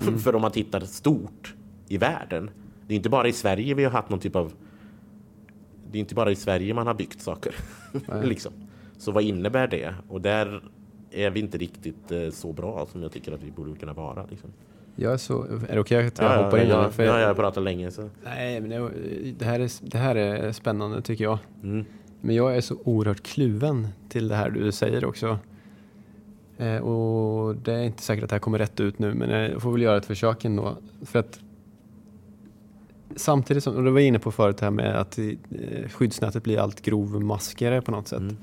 Mm. 0.00 0.18
För 0.18 0.34
om 0.34 0.42
man 0.42 0.50
tittar 0.50 0.80
stort 0.80 1.54
i 1.88 1.98
världen. 1.98 2.50
Det 2.86 2.94
är 2.94 2.96
inte 2.96 3.08
bara 3.08 3.28
i 3.28 3.32
Sverige 3.32 3.74
vi 3.74 3.84
har 3.84 3.90
haft 3.90 4.08
någon 4.08 4.20
typ 4.20 4.36
av... 4.36 4.52
Det 5.90 5.98
är 5.98 6.00
inte 6.00 6.14
bara 6.14 6.30
i 6.30 6.36
Sverige 6.36 6.74
man 6.74 6.86
har 6.86 6.94
byggt 6.94 7.20
saker. 7.20 7.54
liksom. 8.22 8.52
Så 8.98 9.12
vad 9.12 9.22
innebär 9.22 9.68
det? 9.68 9.94
Och 10.08 10.20
där 10.20 10.62
är 11.10 11.30
vi 11.30 11.40
inte 11.40 11.58
riktigt 11.58 12.12
eh, 12.12 12.30
så 12.30 12.52
bra 12.52 12.86
som 12.92 13.02
jag 13.02 13.12
tycker 13.12 13.32
att 13.32 13.42
vi 13.42 13.50
borde 13.50 13.76
kunna 13.76 13.92
vara. 13.92 14.26
Liksom. 14.30 14.50
Jag 14.96 15.12
är, 15.12 15.16
så, 15.16 15.42
är 15.42 15.48
det 15.48 15.56
okej 15.64 15.80
okay 15.80 16.06
att 16.06 16.18
jag 16.18 16.32
ja, 16.32 16.44
hoppar 16.44 16.58
in? 16.58 16.68
Ja, 16.68 16.90
för 16.90 17.04
ja, 17.04 17.20
jag 17.20 17.26
har 17.26 17.34
pratat 17.34 17.64
länge. 17.64 17.90
Så. 17.90 18.10
Nej, 18.24 18.60
men 18.60 18.70
det, 18.70 18.90
det, 19.38 19.44
här 19.44 19.60
är, 19.60 19.70
det 19.80 19.98
här 19.98 20.14
är 20.14 20.52
spännande 20.52 21.02
tycker 21.02 21.24
jag. 21.24 21.38
Mm. 21.62 21.84
Men 22.20 22.34
jag 22.34 22.56
är 22.56 22.60
så 22.60 22.76
oerhört 22.84 23.22
kluven 23.22 23.88
till 24.08 24.28
det 24.28 24.34
här 24.34 24.50
du 24.50 24.72
säger 24.72 25.04
också. 25.04 25.38
Eh, 26.58 26.76
och 26.76 27.56
det 27.56 27.72
är 27.72 27.82
inte 27.82 28.02
säkert 28.02 28.24
att 28.24 28.30
det 28.30 28.34
här 28.34 28.40
kommer 28.40 28.58
rätt 28.58 28.80
ut 28.80 28.98
nu, 28.98 29.14
men 29.14 29.30
jag 29.30 29.62
får 29.62 29.72
väl 29.72 29.82
göra 29.82 29.96
ett 29.96 30.06
försök 30.06 30.44
ändå. 30.44 30.76
För 31.02 31.18
att 31.18 31.40
samtidigt 33.16 33.64
som, 33.64 33.76
och 33.76 33.84
du 33.84 33.90
var 33.90 34.00
inne 34.00 34.18
på 34.18 34.32
förut 34.32 34.60
här 34.60 34.70
med 34.70 35.00
att 35.00 35.18
eh, 35.18 35.88
skyddsnätet 35.88 36.42
blir 36.42 36.58
allt 36.58 36.82
grovmaskigare 36.82 37.82
på 37.82 37.90
något 37.90 38.08
sätt. 38.08 38.20
Mm. 38.20 38.36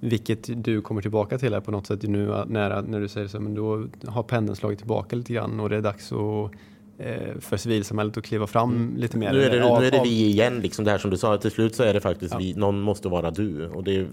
Vilket 0.00 0.64
du 0.64 0.80
kommer 0.80 1.02
tillbaka 1.02 1.38
till 1.38 1.54
här 1.54 1.60
på 1.60 1.70
något 1.70 1.86
sätt 1.86 2.02
nu 2.02 2.44
när, 2.46 2.82
när 2.82 3.00
du 3.00 3.08
säger 3.08 3.28
så, 3.28 3.40
men 3.40 3.54
då 3.54 3.86
har 4.06 4.22
pendeln 4.22 4.56
slagit 4.56 4.78
tillbaka 4.78 5.16
lite 5.16 5.32
grann 5.32 5.60
och 5.60 5.68
det 5.68 5.76
är 5.76 5.80
dags 5.80 6.12
att 6.12 6.50
eh, 6.98 7.38
för 7.40 7.56
civilsamhället 7.56 8.16
att 8.16 8.24
kliva 8.24 8.46
fram 8.46 8.70
mm. 8.70 8.96
lite 8.96 9.16
mer. 9.18 9.32
Nu 9.32 9.42
är 9.42 9.50
det, 9.50 9.64
av, 9.64 9.80
nu 9.80 9.86
är 9.86 9.90
det 9.90 10.00
vi 10.04 10.26
igen, 10.26 10.60
liksom 10.60 10.84
det 10.84 10.90
här 10.90 10.98
som 10.98 11.10
du 11.10 11.16
sa, 11.16 11.36
till 11.36 11.50
slut 11.50 11.74
så 11.74 11.82
är 11.82 11.94
det 11.94 12.00
faktiskt 12.00 12.32
ja. 12.32 12.38
vi, 12.38 12.54
någon 12.54 12.80
måste 12.80 13.08
vara 13.08 13.30
du. 13.30 13.68
Och 13.68 13.84
det, 13.84 14.06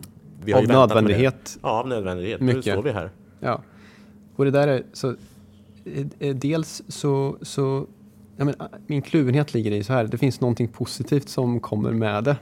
vi 0.44 0.52
har 0.52 0.62
av 0.62 0.68
nödvändighet. 0.68 1.58
Ja, 1.64 1.70
av 1.70 1.88
nödvändighet. 1.88 2.42
Mycket. 2.42 2.66
Nu 2.66 2.72
står 2.72 2.84
vi 2.84 2.92
här. 2.92 3.10
Ja, 3.40 3.62
och 4.36 4.46
det 4.46 4.52
där 4.52 4.68
är 4.68 4.84
så 4.94 5.16
eh, 6.20 6.36
dels 6.36 6.82
så, 6.88 7.38
så 7.42 7.88
ja, 8.38 8.46
men, 8.46 8.56
min 8.88 9.02
kluvenhet 9.02 9.54
ligger 9.54 9.72
i 9.72 9.84
så 9.84 9.94
här, 9.94 10.06
det 10.06 10.18
finns 10.18 10.42
någonting 10.42 10.68
positivt 10.68 11.30
som 11.30 11.60
kommer 11.60 11.92
med 11.92 12.24
det. 12.24 12.38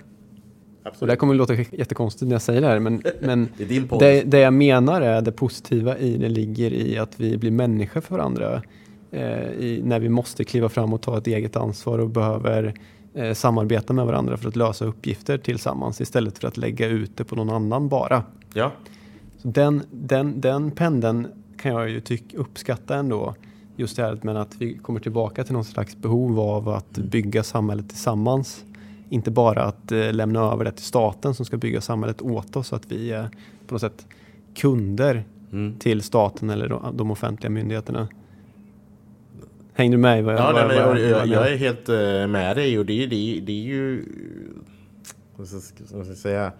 Absolut. 0.83 1.01
Och 1.01 1.07
det 1.07 1.11
här 1.11 1.17
kommer 1.17 1.33
att 1.33 1.37
låta 1.37 1.53
jättekonstigt 1.53 2.27
när 2.27 2.35
jag 2.35 2.41
säger 2.41 2.61
det 2.61 2.67
här, 2.67 2.79
men, 2.79 3.03
men 3.21 3.49
det, 3.57 3.99
det, 3.99 4.23
det, 4.23 4.39
jag 4.39 4.53
menar 4.53 5.01
är 5.01 5.21
det 5.21 5.31
positiva 5.31 5.97
i 5.97 6.17
det 6.17 6.29
ligger 6.29 6.73
i 6.73 6.97
att 6.97 7.19
vi 7.19 7.37
blir 7.37 7.51
människor 7.51 8.01
för 8.01 8.15
varandra. 8.15 8.61
Eh, 9.11 9.49
i, 9.49 9.81
när 9.83 9.99
vi 9.99 10.09
måste 10.09 10.43
kliva 10.43 10.69
fram 10.69 10.93
och 10.93 11.01
ta 11.01 11.17
ett 11.17 11.27
eget 11.27 11.55
ansvar 11.55 11.99
och 11.99 12.09
behöver 12.09 12.73
eh, 13.13 13.33
samarbeta 13.33 13.93
med 13.93 14.05
varandra 14.05 14.37
för 14.37 14.47
att 14.47 14.55
lösa 14.55 14.85
uppgifter 14.85 15.37
tillsammans 15.37 16.01
istället 16.01 16.37
för 16.37 16.47
att 16.47 16.57
lägga 16.57 16.87
ut 16.87 17.17
det 17.17 17.23
på 17.23 17.35
någon 17.35 17.49
annan 17.49 17.89
bara. 17.89 18.23
Ja. 18.53 18.71
Den, 19.47 19.83
den, 19.91 20.41
den 20.41 20.71
pendeln 20.71 21.27
kan 21.57 21.71
jag 21.71 21.89
ju 21.89 21.99
tycka, 21.99 22.37
uppskatta 22.37 22.95
ändå. 22.95 23.35
Just 23.75 23.95
det 23.95 24.03
här 24.03 24.19
med 24.21 24.37
att 24.37 24.55
vi 24.55 24.77
kommer 24.77 24.99
tillbaka 24.99 25.43
till 25.43 25.53
någon 25.53 25.65
slags 25.65 25.97
behov 25.97 26.39
av 26.39 26.69
att 26.69 26.97
mm. 26.97 27.09
bygga 27.09 27.43
samhället 27.43 27.89
tillsammans. 27.89 28.65
Inte 29.09 29.31
bara 29.31 29.63
att 29.63 29.91
eh, 29.91 30.13
lämna 30.13 30.39
över 30.39 30.65
det 30.65 30.71
till 30.71 30.85
staten 30.85 31.35
som 31.35 31.45
ska 31.45 31.57
bygga 31.57 31.81
samhället 31.81 32.21
åt 32.21 32.55
oss 32.55 32.67
så 32.67 32.75
att 32.75 32.91
vi 32.91 33.11
är 33.11 33.29
på 33.67 33.73
något 33.73 33.81
sätt 33.81 34.07
kunder 34.55 35.23
mm. 35.51 35.75
till 35.79 36.01
staten 36.01 36.49
eller 36.49 36.69
de, 36.69 36.97
de 36.97 37.11
offentliga 37.11 37.49
myndigheterna. 37.49 38.07
Hängde 39.73 39.97
du 39.97 40.01
med 40.01 40.23
vad 40.23 40.33
jag, 40.33 40.41
ja, 40.41 40.51
vad, 40.53 40.67
nej, 40.67 40.77
jag, 40.77 40.99
jag, 40.99 41.27
jag, 41.27 41.51
är 41.51 41.57
helt 41.57 41.89
uh, 41.89 42.27
med 42.27 42.57
dig 42.57 42.79
och 42.79 42.85
det, 42.85 43.05
det, 43.05 43.39
det 43.45 43.51
är 43.51 43.65
ju... 43.65 44.05
Vad 45.35 45.47
ska 45.47 45.97
jag 45.97 46.17
säga? 46.17 46.51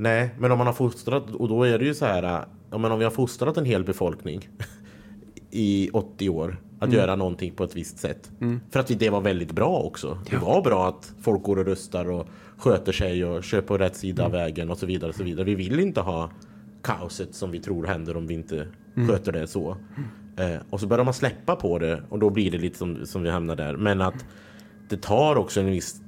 Nej, 0.00 0.34
men 0.38 0.52
om 0.52 0.58
man 0.58 0.66
har 0.66 0.74
fostrat, 0.74 1.30
och 1.30 1.48
då 1.48 1.64
är 1.64 1.78
det 1.78 1.84
ju 1.84 1.94
så 1.94 2.04
här, 2.04 2.44
ja, 2.70 2.78
men 2.78 2.92
om 2.92 2.98
vi 2.98 3.04
har 3.04 3.10
fostrat 3.10 3.56
en 3.56 3.64
hel 3.64 3.84
befolkning 3.84 4.48
i 5.50 5.90
80 5.92 6.28
år 6.28 6.56
att 6.78 6.88
mm. 6.88 6.96
göra 6.96 7.16
någonting 7.16 7.52
på 7.52 7.64
ett 7.64 7.76
visst 7.76 7.98
sätt. 7.98 8.30
Mm. 8.40 8.60
För 8.70 8.80
att 8.80 8.98
det 8.98 9.10
var 9.10 9.20
väldigt 9.20 9.52
bra 9.52 9.78
också. 9.78 10.18
Ja. 10.24 10.30
Det 10.30 10.44
var 10.44 10.62
bra 10.62 10.88
att 10.88 11.12
folk 11.22 11.42
går 11.42 11.58
och 11.58 11.64
röstar 11.64 12.10
och 12.10 12.26
sköter 12.56 12.92
sig 12.92 13.24
och 13.24 13.44
kör 13.44 13.60
på 13.60 13.78
rätt 13.78 13.96
sida 13.96 14.22
mm. 14.22 14.34
av 14.34 14.40
vägen 14.40 14.70
och 14.70 14.78
så 14.78 14.86
vidare. 14.86 15.08
Och 15.08 15.14
så 15.14 15.24
vidare. 15.24 15.44
Vi 15.44 15.54
vill 15.54 15.80
inte 15.80 16.00
ha 16.00 16.30
kaoset 16.82 17.34
som 17.34 17.50
vi 17.50 17.60
tror 17.60 17.86
händer 17.86 18.16
om 18.16 18.26
vi 18.26 18.34
inte 18.34 18.68
mm. 18.96 19.08
sköter 19.08 19.32
det 19.32 19.46
så. 19.46 19.76
Eh, 20.36 20.60
och 20.70 20.80
så 20.80 20.86
börjar 20.86 21.04
man 21.04 21.14
släppa 21.14 21.56
på 21.56 21.78
det 21.78 22.02
och 22.08 22.18
då 22.18 22.30
blir 22.30 22.50
det 22.50 22.58
lite 22.58 22.78
som, 22.78 23.06
som 23.06 23.22
vi 23.22 23.30
hamnar 23.30 23.56
där. 23.56 23.76
Men 23.76 24.00
att 24.00 24.26
det 24.88 25.02
tar 25.02 25.36
också 25.36 25.60
en 25.60 25.66
viss 25.66 26.00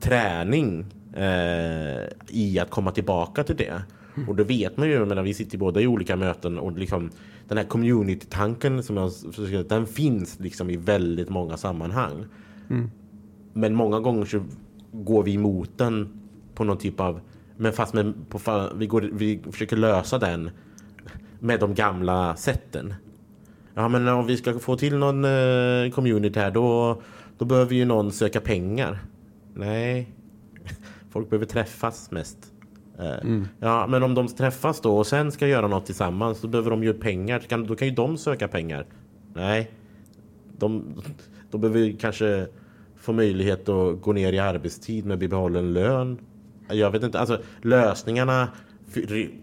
träning 0.00 0.86
eh, 1.18 2.08
i 2.28 2.58
att 2.58 2.70
komma 2.70 2.90
tillbaka 2.90 3.44
till 3.44 3.56
det. 3.56 3.82
Och 4.28 4.36
det 4.36 4.44
vet 4.44 4.76
man 4.76 4.88
ju, 4.88 5.04
menar, 5.04 5.22
vi 5.22 5.34
sitter 5.34 5.58
båda 5.58 5.80
i 5.80 5.86
olika 5.86 6.16
möten 6.16 6.58
och 6.58 6.72
liksom 6.72 7.10
den 7.48 7.58
här 7.58 7.64
community-tanken 7.64 8.82
som 8.82 8.96
jag 8.96 9.12
försöker, 9.12 9.64
den 9.68 9.86
finns 9.86 10.40
liksom 10.40 10.70
i 10.70 10.76
väldigt 10.76 11.28
många 11.28 11.56
sammanhang. 11.56 12.26
Mm. 12.70 12.90
Men 13.52 13.74
många 13.74 14.00
gånger 14.00 14.24
så 14.24 14.42
går 14.92 15.22
vi 15.22 15.34
emot 15.34 15.70
den 15.76 16.08
på 16.54 16.64
någon 16.64 16.78
typ 16.78 17.00
av, 17.00 17.20
men 17.56 17.72
fast 17.72 17.94
med, 17.94 18.14
på, 18.28 18.68
vi, 18.76 18.86
går, 18.86 19.10
vi 19.12 19.40
försöker 19.52 19.76
lösa 19.76 20.18
den 20.18 20.50
med 21.40 21.60
de 21.60 21.74
gamla 21.74 22.36
sätten. 22.36 22.94
Ja 23.74 23.88
men 23.88 24.08
om 24.08 24.26
vi 24.26 24.36
ska 24.36 24.58
få 24.58 24.76
till 24.76 24.96
någon 24.96 25.24
eh, 25.24 25.90
community 25.94 26.40
här 26.40 26.50
då, 26.50 27.02
då 27.38 27.44
behöver 27.44 27.74
ju 27.74 27.84
någon 27.84 28.12
söka 28.12 28.40
pengar. 28.40 28.98
Nej, 29.54 30.08
folk 31.10 31.30
behöver 31.30 31.46
träffas 31.46 32.10
mest. 32.10 32.38
Eh, 32.98 33.18
mm. 33.18 33.48
Ja, 33.60 33.86
men 33.86 34.02
om 34.02 34.14
de 34.14 34.28
träffas 34.28 34.80
då 34.80 34.98
och 34.98 35.06
sen 35.06 35.32
ska 35.32 35.46
göra 35.46 35.66
något 35.66 35.86
tillsammans 35.86 36.40
då 36.40 36.48
behöver 36.48 36.70
de 36.70 36.84
ju 36.84 36.94
pengar. 36.94 37.64
Då 37.68 37.76
kan 37.76 37.88
ju 37.88 37.94
de 37.94 38.18
söka 38.18 38.48
pengar. 38.48 38.86
Nej, 39.34 39.70
de, 40.58 40.94
de 41.50 41.60
behöver 41.60 41.96
kanske 42.00 42.46
få 42.96 43.12
möjlighet 43.12 43.68
att 43.68 44.00
gå 44.00 44.12
ner 44.12 44.32
i 44.32 44.38
arbetstid 44.38 45.06
med 45.06 45.18
bibehållen 45.18 45.72
lön. 45.72 46.18
Jag 46.70 46.90
vet 46.90 47.02
inte, 47.02 47.18
alltså 47.18 47.40
lösningarna 47.62 48.48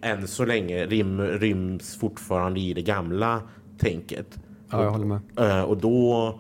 än 0.02 0.28
så 0.28 0.46
länge 0.46 0.86
rim, 0.86 1.22
ryms 1.22 1.96
fortfarande 1.96 2.60
i 2.60 2.74
det 2.74 2.82
gamla 2.82 3.42
tänket. 3.78 4.40
Ja, 4.72 4.84
jag 4.84 4.92
håller 4.92 5.06
med. 5.06 5.20
Eh, 5.38 5.62
och 5.62 5.78
då 5.78 6.40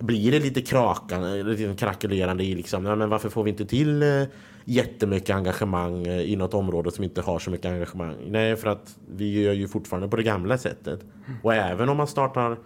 blir 0.00 0.32
det 0.32 0.38
lite 0.38 0.62
krakande, 0.62 1.42
lite 1.42 1.74
krackelerande 1.76 2.44
i 2.44 2.54
liksom, 2.54 2.82
men 2.82 3.08
varför 3.08 3.28
får 3.28 3.44
vi 3.44 3.50
inte 3.50 3.66
till 3.66 4.02
eh, 4.02 4.22
jättemycket 4.64 5.36
engagemang 5.36 6.06
eh, 6.06 6.20
i 6.20 6.36
något 6.36 6.54
område 6.54 6.90
som 6.90 7.04
inte 7.04 7.20
har 7.20 7.38
så 7.38 7.50
mycket 7.50 7.66
engagemang? 7.66 8.14
Nej, 8.26 8.56
för 8.56 8.68
att 8.68 8.96
vi 9.16 9.42
gör 9.42 9.52
ju 9.52 9.68
fortfarande 9.68 10.08
på 10.08 10.16
det 10.16 10.22
gamla 10.22 10.58
sättet. 10.58 11.00
Och 11.42 11.54
även 11.54 11.88
om 11.88 11.96
man 11.96 12.06
startar 12.06 12.58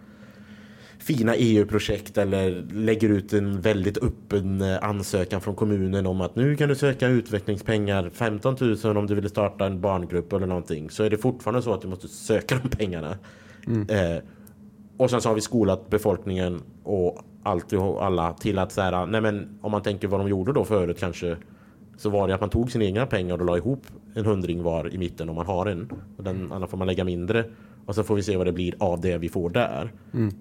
fina 0.99 1.35
EU-projekt 1.37 2.19
eller 2.19 2.67
lägger 2.73 3.09
ut 3.09 3.33
en 3.33 3.61
väldigt 3.61 3.99
öppen 3.99 4.61
eh, 4.61 4.85
ansökan 4.85 5.41
från 5.41 5.55
kommunen 5.55 6.07
om 6.07 6.21
att 6.21 6.37
nu 6.37 6.57
kan 6.57 6.69
du 6.69 6.75
söka 6.75 7.09
utvecklingspengar 7.09 8.11
15 8.15 8.57
000 8.85 8.97
om 8.97 9.07
du 9.07 9.15
vill 9.15 9.29
starta 9.29 9.67
en 9.67 9.81
barngrupp 9.81 10.33
eller 10.33 10.47
någonting 10.47 10.91
så 10.91 11.05
är 11.05 11.11
det 11.11 11.19
fortfarande 11.19 11.63
så 11.63 11.75
att 11.75 11.83
du 11.83 11.89
måste 11.89 12.09
söka 12.09 12.61
de 12.63 12.69
pengarna. 12.69 13.19
Mm. 13.67 13.89
Eh, 13.89 14.23
Och 14.97 15.11
sen 15.11 15.21
så 15.21 15.29
har 15.29 15.35
vi 15.35 15.41
skolat 15.41 15.91
befolkningen 15.91 16.63
och 16.83 17.19
allt 17.43 17.73
och 17.73 18.05
alla 18.05 18.33
till 18.33 18.59
att 18.59 18.73
så 18.73 18.81
här, 18.81 19.07
nej 19.07 19.21
men 19.21 19.59
om 19.61 19.71
man 19.71 19.83
tänker 19.83 20.09
vad 20.09 20.21
de 20.21 20.29
gjorde 20.29 20.53
då 20.53 20.65
förut 20.65 20.99
kanske 21.01 21.37
så 21.97 22.11
var 22.11 22.29
det 22.29 22.35
att 22.35 22.41
man 22.41 22.51
tog 22.51 22.73
sina 22.73 22.85
egna 22.85 23.07
pengar 23.07 23.39
och 23.39 23.45
la 23.45 23.57
ihop 23.57 23.87
en 24.15 24.25
hundring 24.25 24.63
var 24.63 24.95
i 24.95 24.99
mitten 24.99 25.29
om 25.29 25.37
man 25.37 25.47
har 25.47 25.67
en. 25.67 25.91
Och 26.17 26.25
den 26.25 26.53
andra 26.53 26.69
får 26.69 26.79
man 26.79 26.87
lägga 26.87 27.05
mindre. 27.05 27.45
Och 27.87 27.95
så 27.95 28.03
får 28.03 28.15
vi 28.15 28.23
se 28.23 28.37
vad 28.37 28.47
det 28.47 28.53
blir 28.53 28.75
av 28.79 29.01
det 29.01 29.19
vi 29.19 29.29
får 29.29 29.51
där. 29.51 29.93
Mm. 30.15 30.35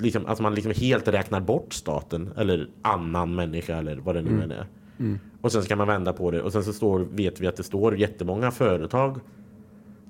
Liksom, 0.00 0.26
alltså 0.26 0.42
man 0.42 0.54
liksom 0.54 0.72
helt 0.76 1.08
räknar 1.08 1.40
bort 1.40 1.72
staten 1.72 2.30
eller 2.36 2.68
annan 2.82 3.34
människa 3.34 3.76
eller 3.76 3.96
vad 3.96 4.14
det 4.14 4.22
nu 4.22 4.30
mm. 4.30 4.42
än 4.42 4.50
är. 4.50 4.66
Mm. 4.98 5.18
Och 5.40 5.52
sen 5.52 5.62
ska 5.62 5.76
man 5.76 5.86
vända 5.86 6.12
på 6.12 6.30
det 6.30 6.42
och 6.42 6.52
sen 6.52 6.64
så 6.64 6.72
står, 6.72 7.00
vet 7.00 7.40
vi 7.40 7.46
att 7.46 7.56
det 7.56 7.62
står 7.62 7.96
jättemånga 7.96 8.50
företag 8.50 9.20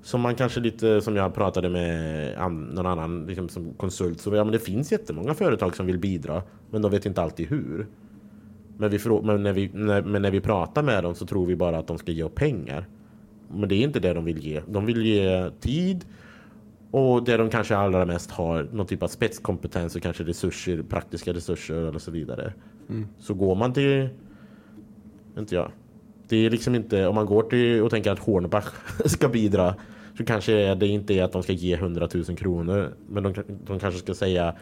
som 0.03 0.21
man 0.21 0.35
kanske 0.35 0.59
lite 0.59 1.01
som 1.01 1.15
jag 1.15 1.33
pratade 1.33 1.69
med 1.69 2.51
någon 2.51 2.85
annan 2.85 3.25
liksom 3.25 3.49
som 3.49 3.73
konsult 3.73 4.19
så 4.21 4.35
ja 4.35 4.43
men 4.43 4.53
det 4.53 4.59
finns 4.59 4.91
jättemånga 4.91 5.33
företag 5.33 5.75
som 5.75 5.85
vill 5.85 5.99
bidra 5.99 6.43
men 6.71 6.81
de 6.81 6.91
vet 6.91 7.05
inte 7.05 7.21
alltid 7.21 7.49
hur. 7.49 7.87
Men, 8.77 8.89
vi, 8.89 8.99
men, 9.23 9.43
när 9.43 9.53
vi, 9.53 9.71
när, 9.73 10.01
men 10.01 10.21
när 10.21 10.31
vi 10.31 10.41
pratar 10.41 10.83
med 10.83 11.03
dem 11.03 11.15
så 11.15 11.25
tror 11.25 11.45
vi 11.45 11.55
bara 11.55 11.77
att 11.77 11.87
de 11.87 11.97
ska 11.97 12.11
ge 12.11 12.23
oss 12.23 12.31
pengar. 12.35 12.85
Men 13.51 13.69
det 13.69 13.75
är 13.75 13.83
inte 13.83 13.99
det 13.99 14.13
de 14.13 14.25
vill 14.25 14.39
ge. 14.39 14.61
De 14.67 14.85
vill 14.85 15.05
ge 15.05 15.49
tid 15.59 16.05
och 16.91 17.23
det 17.23 17.37
de 17.37 17.49
kanske 17.49 17.75
allra 17.75 18.05
mest 18.05 18.31
har 18.31 18.67
någon 18.71 18.85
typ 18.85 19.03
av 19.03 19.07
spetskompetens 19.07 19.95
och 19.95 20.01
kanske 20.01 20.23
resurser, 20.23 20.83
praktiska 20.89 21.33
resurser 21.33 21.75
eller 21.75 21.99
så 21.99 22.11
vidare. 22.11 22.53
Mm. 22.89 23.07
Så 23.19 23.33
går 23.33 23.55
man 23.55 23.73
till, 23.73 24.09
inte 25.37 25.55
jag, 25.55 25.71
det 26.27 26.45
är 26.45 26.49
liksom 26.49 26.75
inte, 26.75 27.07
om 27.07 27.15
man 27.15 27.25
går 27.25 27.43
till 27.43 27.81
och 27.81 27.91
tänker 27.91 28.11
att 28.11 28.19
Hornbach 28.19 28.65
ska 29.05 29.29
bidra 29.29 29.75
så 30.17 30.25
kanske 30.25 30.75
det 30.75 30.87
inte 30.87 31.13
är 31.13 31.23
att 31.23 31.31
de 31.31 31.43
ska 31.43 31.53
ge 31.53 31.73
100 31.73 32.07
000 32.13 32.25
kronor. 32.37 32.93
Men 33.09 33.23
de, 33.23 33.33
de 33.65 33.79
kanske 33.79 33.99
ska 33.99 34.13
säga 34.13 34.55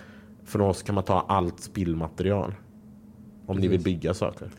från 0.45 0.61
oss 0.61 0.83
kan 0.83 0.95
man 0.95 1.03
ta 1.03 1.25
allt 1.27 1.59
spillmaterial. 1.59 2.53
Om 3.45 3.55
Precis. 3.55 3.61
ni 3.61 3.67
vill 3.67 3.83
bygga 3.83 4.13
saker. 4.13 4.49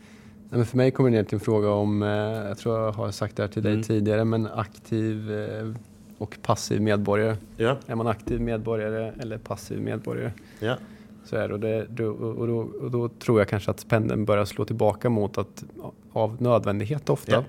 Nej, 0.49 0.57
men 0.57 0.65
för 0.65 0.77
mig 0.77 0.91
kommer 0.91 1.09
det 1.09 1.17
ner 1.17 1.23
till 1.23 1.35
en 1.35 1.39
fråga 1.39 1.69
om, 1.69 2.03
eh, 2.03 2.09
jag 2.09 2.57
tror 2.57 2.79
jag 2.79 2.91
har 2.91 3.11
sagt 3.11 3.35
det 3.35 3.43
här 3.43 3.47
till 3.47 3.63
dig 3.63 3.73
mm. 3.73 3.83
tidigare, 3.83 4.25
men 4.25 4.47
aktiv 4.47 5.31
eh, 5.31 5.73
och 6.17 6.37
passiv 6.41 6.81
medborgare. 6.81 7.37
Ja. 7.57 7.77
Är 7.87 7.95
man 7.95 8.07
aktiv 8.07 8.41
medborgare 8.41 9.13
eller 9.19 9.37
passiv 9.37 9.81
medborgare? 9.81 10.31
Ja. 10.59 10.77
Så 11.25 11.35
är 11.35 11.47
det, 11.47 11.53
och, 11.53 11.59
det, 11.59 12.05
och, 12.07 12.47
då, 12.47 12.57
och 12.57 12.91
då 12.91 13.09
tror 13.09 13.39
jag 13.39 13.47
kanske 13.47 13.71
att 13.71 13.87
pendeln 13.87 14.25
börjar 14.25 14.45
slå 14.45 14.65
tillbaka 14.65 15.09
mot 15.09 15.37
att 15.37 15.63
av 16.11 16.41
nödvändighet 16.41 17.09
ofta. 17.09 17.31
Ja. 17.31 17.43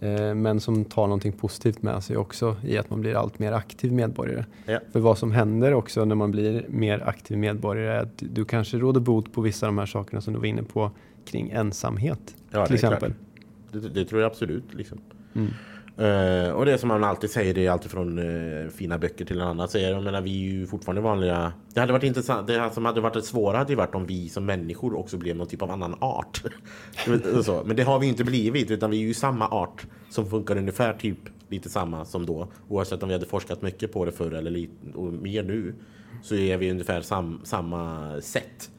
Eh, 0.00 0.34
men 0.34 0.60
som 0.60 0.84
tar 0.84 1.02
någonting 1.02 1.32
positivt 1.32 1.82
med 1.82 2.02
sig 2.02 2.16
också 2.16 2.56
i 2.64 2.78
att 2.78 2.90
man 2.90 3.00
blir 3.00 3.14
allt 3.14 3.38
mer 3.38 3.52
aktiv 3.52 3.92
medborgare. 3.92 4.44
Ja. 4.66 4.80
För 4.92 5.00
vad 5.00 5.18
som 5.18 5.32
händer 5.32 5.74
också 5.74 6.04
när 6.04 6.14
man 6.14 6.30
blir 6.30 6.66
mer 6.68 7.08
aktiv 7.08 7.38
medborgare 7.38 7.96
är 7.96 8.02
att 8.02 8.22
du 8.34 8.44
kanske 8.44 8.78
råder 8.78 9.00
bot 9.00 9.32
på 9.32 9.40
vissa 9.40 9.66
av 9.66 9.72
de 9.72 9.78
här 9.78 9.86
sakerna 9.86 10.20
som 10.20 10.32
du 10.32 10.38
var 10.38 10.46
inne 10.46 10.62
på 10.62 10.90
kring 11.24 11.50
ensamhet. 11.50 12.34
Ja, 12.50 12.66
till 12.66 12.74
exempel. 12.74 13.14
Det, 13.72 13.88
det, 13.88 14.04
tror 14.04 14.20
jag 14.20 14.30
absolut. 14.30 14.74
Liksom. 14.74 14.98
Mm. 15.34 15.50
Uh, 16.00 16.50
och 16.50 16.64
det 16.64 16.78
som 16.78 16.88
man 16.88 17.04
alltid 17.04 17.30
säger, 17.30 17.54
det 17.54 17.66
är 17.66 17.70
alltid 17.70 17.90
från 17.90 18.18
uh, 18.18 18.70
fina 18.70 18.98
böcker 18.98 19.24
till 19.24 19.40
en 19.40 19.46
annan. 19.46 19.68
Så 19.68 19.78
jag 19.78 20.02
menar, 20.02 20.20
vi 20.20 20.30
är 20.30 20.50
ju 20.50 20.66
fortfarande 20.66 21.02
vanliga. 21.02 21.52
Det 21.74 21.80
hade 21.80 21.92
varit 21.92 22.04
intressant. 22.04 22.46
Det 22.46 22.70
som 22.72 22.84
hade 22.84 23.00
varit 23.00 23.14
det 23.14 23.22
svåra 23.22 23.58
hade 23.58 23.72
ju 23.72 23.76
varit 23.76 23.94
om 23.94 24.06
vi 24.06 24.28
som 24.28 24.46
människor 24.46 24.98
också 24.98 25.16
blev 25.16 25.36
någon 25.36 25.46
typ 25.46 25.62
av 25.62 25.70
annan 25.70 25.96
art. 26.00 26.42
så. 27.44 27.62
Men 27.64 27.76
det 27.76 27.82
har 27.82 27.98
vi 27.98 28.06
inte 28.06 28.24
blivit, 28.24 28.70
utan 28.70 28.90
vi 28.90 28.96
är 28.96 29.06
ju 29.06 29.14
samma 29.14 29.48
art 29.48 29.86
som 30.10 30.30
funkar 30.30 30.56
ungefär 30.56 30.92
typ 30.92 31.18
lite 31.48 31.68
samma 31.68 32.04
som 32.04 32.26
då. 32.26 32.48
Oavsett 32.68 33.02
om 33.02 33.08
vi 33.08 33.14
hade 33.14 33.26
forskat 33.26 33.62
mycket 33.62 33.92
på 33.92 34.04
det 34.04 34.12
förr 34.12 34.32
eller 34.32 34.50
lite, 34.50 34.72
och 34.94 35.12
mer 35.12 35.42
nu. 35.42 35.74
Så 36.22 36.34
är 36.34 36.56
vi 36.56 36.70
ungefär 36.70 37.00
sam, 37.00 37.40
samma 37.44 38.12
sätt. 38.20 38.70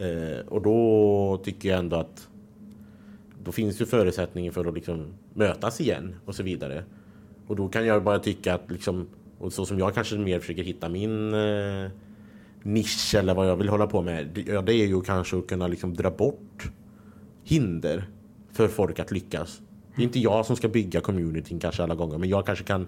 Uh, 0.00 0.46
och 0.48 0.62
då 0.62 1.40
tycker 1.44 1.68
jag 1.68 1.78
ändå 1.78 1.96
att 1.96 2.28
då 3.46 3.52
finns 3.52 3.80
ju 3.80 3.86
förutsättningen 3.86 4.52
för 4.52 4.64
att 4.64 4.74
liksom 4.74 5.06
mötas 5.34 5.80
igen 5.80 6.14
och 6.24 6.34
så 6.34 6.42
vidare. 6.42 6.84
Och 7.46 7.56
då 7.56 7.68
kan 7.68 7.86
jag 7.86 8.04
bara 8.04 8.18
tycka 8.18 8.54
att 8.54 8.70
liksom, 8.70 9.06
och 9.38 9.52
så 9.52 9.66
som 9.66 9.78
jag 9.78 9.94
kanske 9.94 10.16
mer 10.16 10.40
försöker 10.40 10.62
hitta 10.62 10.88
min 10.88 11.34
eh, 11.34 11.90
nisch 12.62 13.14
eller 13.14 13.34
vad 13.34 13.48
jag 13.48 13.56
vill 13.56 13.68
hålla 13.68 13.86
på 13.86 14.02
med. 14.02 14.26
Det, 14.34 14.40
ja, 14.40 14.62
det 14.62 14.74
är 14.74 14.86
ju 14.86 15.00
kanske 15.00 15.38
att 15.38 15.46
kunna 15.46 15.66
liksom 15.66 15.94
dra 15.94 16.10
bort 16.10 16.70
hinder 17.44 18.08
för 18.52 18.68
folk 18.68 18.98
att 18.98 19.10
lyckas. 19.10 19.60
Det 19.96 20.02
är 20.02 20.04
inte 20.04 20.20
jag 20.20 20.46
som 20.46 20.56
ska 20.56 20.68
bygga 20.68 21.00
communityn 21.00 21.60
kanske 21.60 21.82
alla 21.82 21.94
gånger, 21.94 22.18
men 22.18 22.28
jag 22.28 22.46
kanske 22.46 22.64
kan 22.64 22.86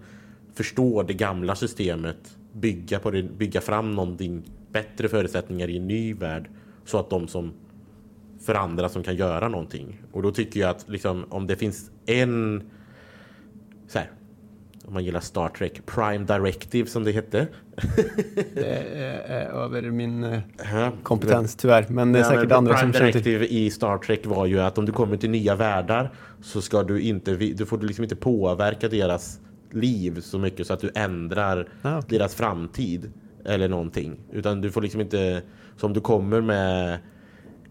förstå 0.55 1.03
det 1.03 1.15
gamla 1.15 1.55
systemet, 1.55 2.37
bygga, 2.53 2.99
på 2.99 3.11
det, 3.11 3.23
bygga 3.23 3.61
fram 3.61 3.95
någonting 3.95 4.43
bättre 4.73 5.09
förutsättningar 5.09 5.69
i 5.69 5.77
en 5.77 5.87
ny 5.87 6.15
värld 6.15 6.51
så 6.85 6.99
att 6.99 7.11
de 7.11 7.29
som 7.29 7.53
för 8.47 8.55
andra 8.55 8.89
som 8.89 9.03
kan 9.03 9.17
göra 9.17 9.49
någonting. 9.49 10.03
Och 10.13 10.23
då 10.23 10.31
tycker 10.31 10.61
jag 10.61 10.71
att 10.71 10.89
liksom, 10.89 11.25
om 11.29 11.47
det 11.47 11.57
finns 11.57 11.91
en 12.07 12.63
så 13.89 13.99
här, 13.99 14.11
om 14.89 14.95
man 14.95 15.05
gillar 15.05 15.21
Star 15.21 15.49
Trek, 15.49 15.87
Prime 15.87 16.25
Directive 16.25 16.89
som 16.89 17.05
det 17.05 17.13
hette. 17.13 17.47
det 18.55 18.85
är, 19.27 19.47
över 19.47 19.83
min 19.83 20.25
uh, 20.25 20.91
kompetens 21.03 21.57
tyvärr, 21.57 21.87
men 21.89 22.13
det 22.13 22.19
är 22.19 22.23
ja, 22.23 22.29
säkert 22.29 22.53
andra 22.53 22.75
Prime 22.75 22.93
som 22.93 23.03
Directive 23.03 23.47
till. 23.47 23.57
i 23.57 23.71
Star 23.71 23.99
Trek 23.99 24.27
var 24.27 24.47
ju 24.47 24.61
att 24.61 24.79
om 24.79 24.87
du 24.87 24.93
kommer 24.93 25.17
till 25.17 25.31
nya 25.31 25.55
världar 25.55 26.13
så 26.43 26.61
ska 26.61 26.83
du 26.83 27.01
inte, 27.01 27.35
du 27.35 27.67
får 27.67 27.79
liksom 27.79 28.05
inte 28.05 28.17
påverka 28.17 28.89
deras 28.89 29.41
liv 29.71 30.21
så 30.21 30.39
mycket 30.39 30.67
så 30.67 30.73
att 30.73 30.81
du 30.81 30.91
ändrar 30.95 31.69
ah, 31.83 31.99
okay. 31.99 32.19
deras 32.19 32.35
framtid 32.35 33.13
eller 33.45 33.69
någonting. 33.69 34.17
Utan 34.33 34.61
du 34.61 34.71
får 34.71 34.83
liksom 34.83 35.01
inte, 35.01 35.43
som 35.77 35.93
du 35.93 36.01
kommer 36.01 36.41
med 36.41 36.99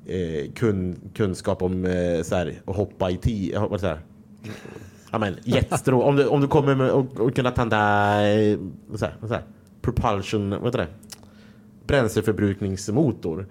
eh, 0.08 0.51
kun, 0.55 0.95
kunskap 1.14 1.62
om 1.62 1.86
eh, 1.86 2.22
så 2.24 2.36
här, 2.36 2.62
att 2.66 2.76
hoppa 2.76 3.12
i 3.12 3.18
tid. 3.18 3.51
Ja, 5.12 5.20
men, 5.20 5.36
jetstrå. 5.43 6.01
om, 6.01 6.16
du, 6.16 6.28
om 6.28 6.41
du 6.41 6.47
kommer 6.47 6.76
med 6.76 6.91
och, 6.91 7.20
och 7.20 7.36
kunna 7.36 7.51
tända 7.51 7.78
eh, 8.32 8.60
så 8.95 9.05
här, 9.05 9.14
så 9.22 9.34
här, 9.34 9.43
propulsion, 9.82 10.49
vad 10.49 10.66
heter 10.66 10.78
det? 10.78 10.88
Bränsleförbrukningsmotor. 11.88 13.45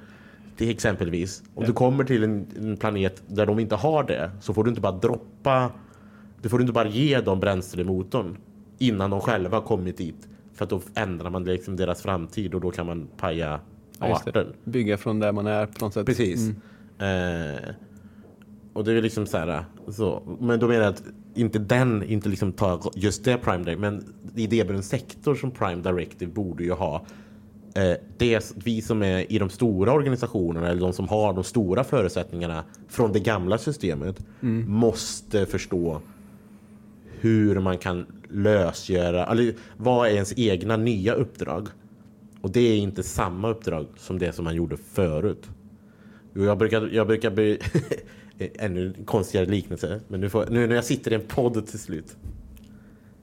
Till 0.57 0.71
exempelvis. 0.71 1.43
Om 1.55 1.63
ja. 1.63 1.67
du 1.67 1.73
kommer 1.73 2.05
till 2.05 2.25
en, 2.25 2.47
en, 2.57 2.77
planet 2.77 3.23
där 3.27 3.47
de 3.47 3.59
inte 3.59 3.75
har 3.75 4.05
det 4.05 4.31
så 4.41 4.55
får 4.55 4.65
du 4.65 4.71
inte 4.71 4.81
bara 4.81 4.93
droppa 4.93 5.71
du 6.43 6.49
får 6.49 6.61
inte 6.61 6.73
bara 6.73 6.89
ge 6.89 7.21
dem 7.21 7.41
bränslemotorn 7.41 8.37
innan 8.79 9.11
de 9.11 9.21
själva 9.21 9.61
kommit 9.61 9.97
dit. 9.97 10.29
För 10.55 10.65
att 10.65 10.71
då 10.71 10.81
ändrar 10.95 11.31
man 11.31 11.45
liksom 11.45 11.77
deras 11.77 12.03
framtid 12.03 12.55
och 12.55 12.61
då 12.61 12.71
kan 12.71 12.87
man 12.87 13.09
paja 13.17 13.61
arten. 13.99 14.47
Bygga 14.65 14.97
från 14.97 15.21
där 15.21 15.33
man 15.33 15.47
är 15.47 15.67
på 15.67 15.85
något 15.85 15.95
sätt. 15.95 16.07
Precis. 16.07 16.51
Mm. 16.99 17.55
Eh, 17.55 17.75
och 18.73 18.85
det 18.85 18.93
är 18.93 19.03
liksom 19.03 19.27
så 19.27 19.39
här. 19.39 19.65
Så. 19.89 20.37
Men 20.41 20.61
då 20.61 20.69
menar 20.69 20.85
jag 20.85 20.95
att 20.95 21.03
inte 21.35 21.59
den, 21.59 22.03
inte 22.03 22.29
liksom 22.29 22.53
tar 22.53 22.91
just 22.95 23.25
det 23.25 23.39
Prime 23.39 23.65
Directive, 23.65 23.91
men 23.91 24.05
idéburen 24.37 24.83
sektor 24.83 25.35
som 25.35 25.51
Prime 25.51 25.83
Directive 25.83 26.33
borde 26.33 26.65
ju 26.65 26.73
ha. 26.73 27.07
Eh, 27.75 27.97
det, 28.19 28.55
vi 28.65 28.83
som 28.83 29.03
är 29.03 29.33
i 29.33 29.39
de 29.39 29.51
stora 29.51 29.93
organisationerna 29.93 30.69
eller 30.69 30.81
de 30.81 30.93
som 30.93 31.09
har 31.09 31.33
de 31.33 31.45
stora 31.45 31.85
förutsättningarna 31.85 32.65
från 32.89 33.13
det 33.13 33.21
gamla 33.21 33.59
systemet 33.59 34.27
mm. 34.43 34.71
måste 34.71 35.47
förstå 35.47 36.01
hur 37.21 37.61
man 37.61 37.79
kan 37.79 38.07
lösgöra, 38.29 39.27
eller 39.27 39.55
vad 39.77 40.09
är 40.09 40.13
ens 40.13 40.33
egna 40.37 40.77
nya 40.77 41.13
uppdrag? 41.13 41.69
Och 42.41 42.51
det 42.51 42.61
är 42.61 42.76
inte 42.76 43.03
samma 43.03 43.49
uppdrag 43.49 43.87
som 43.97 44.18
det 44.18 44.32
som 44.32 44.45
man 44.45 44.55
gjorde 44.55 44.76
förut. 44.76 45.49
Jag 46.32 46.59
brukar, 46.59 46.89
jag 46.93 47.07
brukar 47.07 47.30
bli 47.30 47.59
ännu 48.39 48.95
konstigare 49.05 49.47
liknelse. 49.47 50.01
Men 50.09 50.20
nu, 50.20 50.28
får, 50.28 50.47
nu 50.51 50.66
när 50.66 50.74
jag 50.74 50.84
sitter 50.84 51.12
i 51.12 51.14
en 51.14 51.26
podd 51.28 51.66
till 51.66 51.78
slut. 51.78 52.16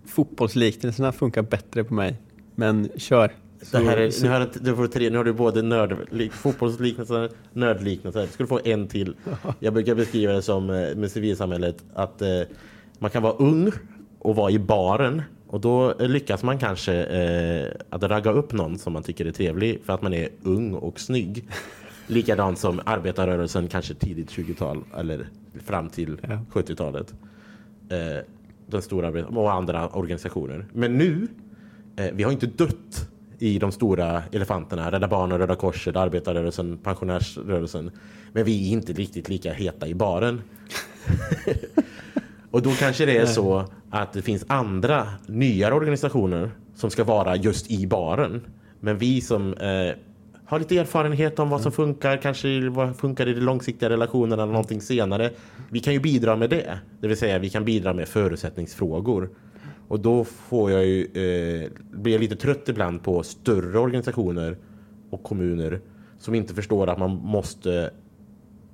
Fotbollsliknelserna 0.06 1.12
funkar 1.12 1.42
bättre 1.42 1.84
på 1.84 1.94
mig. 1.94 2.22
Men 2.56 2.90
kör. 2.96 3.32
Så, 3.62 3.78
det 3.78 3.84
här 3.84 3.98
är, 3.98 4.24
nu, 4.24 4.30
har 4.30 4.50
du, 4.62 4.76
får 4.76 4.88
tre, 4.88 5.10
nu 5.10 5.18
har 5.18 5.24
du 5.24 5.34
både 5.34 5.62
nörd, 5.62 5.98
fotbollsliknelser 6.32 7.30
nördliknelser. 7.54 8.22
Du 8.22 8.28
ska 8.28 8.48
få 8.48 8.60
en 8.64 8.88
till. 8.88 9.16
Jag 9.60 9.74
brukar 9.74 9.96
beskriva 9.96 10.34
det 10.34 10.42
som 10.42 10.70
eh, 10.70 10.96
med 10.96 11.12
civilsamhället 11.12 11.84
att 11.94 12.22
eh, 12.22 12.42
man 13.00 13.12
kan 13.12 13.24
vara 13.24 13.34
ung 13.34 13.72
och 14.20 14.36
vara 14.36 14.52
i 14.52 14.60
baren 14.60 15.22
och 15.54 15.62
då 15.62 15.94
lyckas 16.00 16.44
man 16.44 16.58
kanske 16.60 16.94
eh, 17.04 17.72
att 17.90 18.04
ragga 18.04 18.32
upp 18.32 18.54
någon 18.54 18.78
som 18.78 18.94
man 18.94 19.04
tycker 19.04 19.26
är 19.26 19.32
trevlig 19.32 19.82
för 19.86 19.94
att 19.94 20.02
man 20.02 20.14
är 20.14 20.30
ung 20.44 20.74
och 20.74 21.00
snygg. 21.00 21.48
Likadant 22.08 22.60
som 22.60 22.82
arbetarrörelsen 22.86 23.68
kanske 23.68 23.94
tidigt 23.94 24.30
20-tal 24.32 24.84
eller 24.98 25.28
fram 25.66 25.90
till 25.90 26.18
ja. 26.22 26.40
70-talet. 26.52 27.14
Eh, 27.90 28.26
den 28.68 28.82
stora 28.82 29.26
och 29.26 29.54
andra 29.54 29.90
organisationer. 29.90 30.66
Men 30.74 30.98
nu, 30.98 31.28
eh, 31.96 32.12
vi 32.14 32.24
har 32.24 32.32
inte 32.32 32.48
dött 32.48 33.10
i 33.40 33.60
de 33.60 33.72
stora 33.72 34.24
elefanterna. 34.32 34.92
Rädda 34.92 35.08
Barnen, 35.08 35.38
Röda 35.38 35.56
Korset, 35.56 35.96
arbetarrörelsen, 35.96 36.78
pensionärsrörelsen. 36.78 37.92
Men 38.32 38.44
vi 38.46 38.68
är 38.68 38.72
inte 38.72 38.94
riktigt 38.94 39.30
lika 39.30 39.54
heta 39.54 39.88
i 39.88 39.96
baren. 39.96 40.42
och 42.54 42.62
då 42.62 42.72
kanske 42.72 43.06
det 43.06 43.18
är 43.18 43.26
så 43.26 43.66
att 43.90 44.14
det 44.14 44.22
finns 44.22 44.46
andra 44.48 45.08
nyare 45.28 45.74
organisationer 45.74 46.52
som 46.76 46.90
ska 46.90 47.04
vara 47.04 47.36
just 47.36 47.72
i 47.72 47.88
baren. 47.88 48.42
Men 48.80 48.98
vi 48.98 49.22
som 49.22 49.54
eh, 49.54 49.96
har 50.46 50.60
lite 50.60 50.78
erfarenhet 50.78 51.40
om 51.40 51.50
vad 51.50 51.62
som 51.62 51.72
funkar, 51.72 52.18
kanske 52.18 52.70
vad 52.70 52.96
funkar 52.96 53.28
i 53.28 53.34
de 53.34 53.40
långsiktiga 53.40 53.90
relationerna 53.90 54.44
eller 54.44 54.52
någonting 54.52 54.82
senare. 54.82 55.32
Vi 55.70 55.80
kan 55.80 55.94
ju 55.94 56.00
bidra 56.00 56.36
med 56.36 56.50
det. 56.50 56.80
Det 57.02 57.08
vill 57.08 57.18
säga 57.18 57.40
vi 57.40 57.50
kan 57.50 57.66
bidra 57.66 57.94
med 57.94 58.08
förutsättningsfrågor. 58.08 59.30
Och 59.88 60.00
då 60.00 60.24
får 60.24 60.72
jag 60.72 60.86
ju, 60.86 61.02
eh, 61.04 61.70
blir 61.92 62.14
jag 62.14 62.22
lite 62.22 62.36
trött 62.36 62.70
ibland 62.70 63.04
på 63.04 63.24
större 63.24 63.80
organisationer 63.80 64.58
och 65.10 65.24
kommuner 65.24 65.80
som 66.20 66.36
inte 66.36 66.54
förstår 66.54 66.90
att 66.90 67.00
man 67.00 67.12
måste 67.12 67.92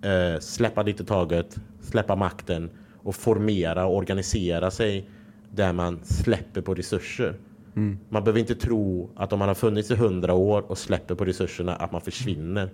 eh, 0.02 0.40
släppa 0.40 0.84
lite 0.84 1.06
taget, 1.06 1.56
släppa 1.82 2.16
makten 2.16 2.70
och 3.04 3.16
formera 3.16 3.86
och 3.86 3.96
organisera 3.96 4.72
sig 4.72 5.10
där 5.52 5.74
man 5.74 6.00
släpper 6.04 6.62
på 6.62 6.74
resurser. 6.74 7.36
Mm. 7.76 7.98
Man 8.10 8.24
behöver 8.24 8.40
inte 8.40 8.56
tro 8.56 9.10
att 9.16 9.34
om 9.34 9.40
man 9.40 9.48
har 9.48 9.56
funnits 9.56 9.92
i 9.92 9.96
hundra 9.96 10.34
år 10.34 10.72
och 10.72 10.78
släpper 10.78 11.16
på 11.16 11.26
resurserna 11.26 11.76
att 11.76 11.92
man 11.92 12.02
försvinner. 12.02 12.70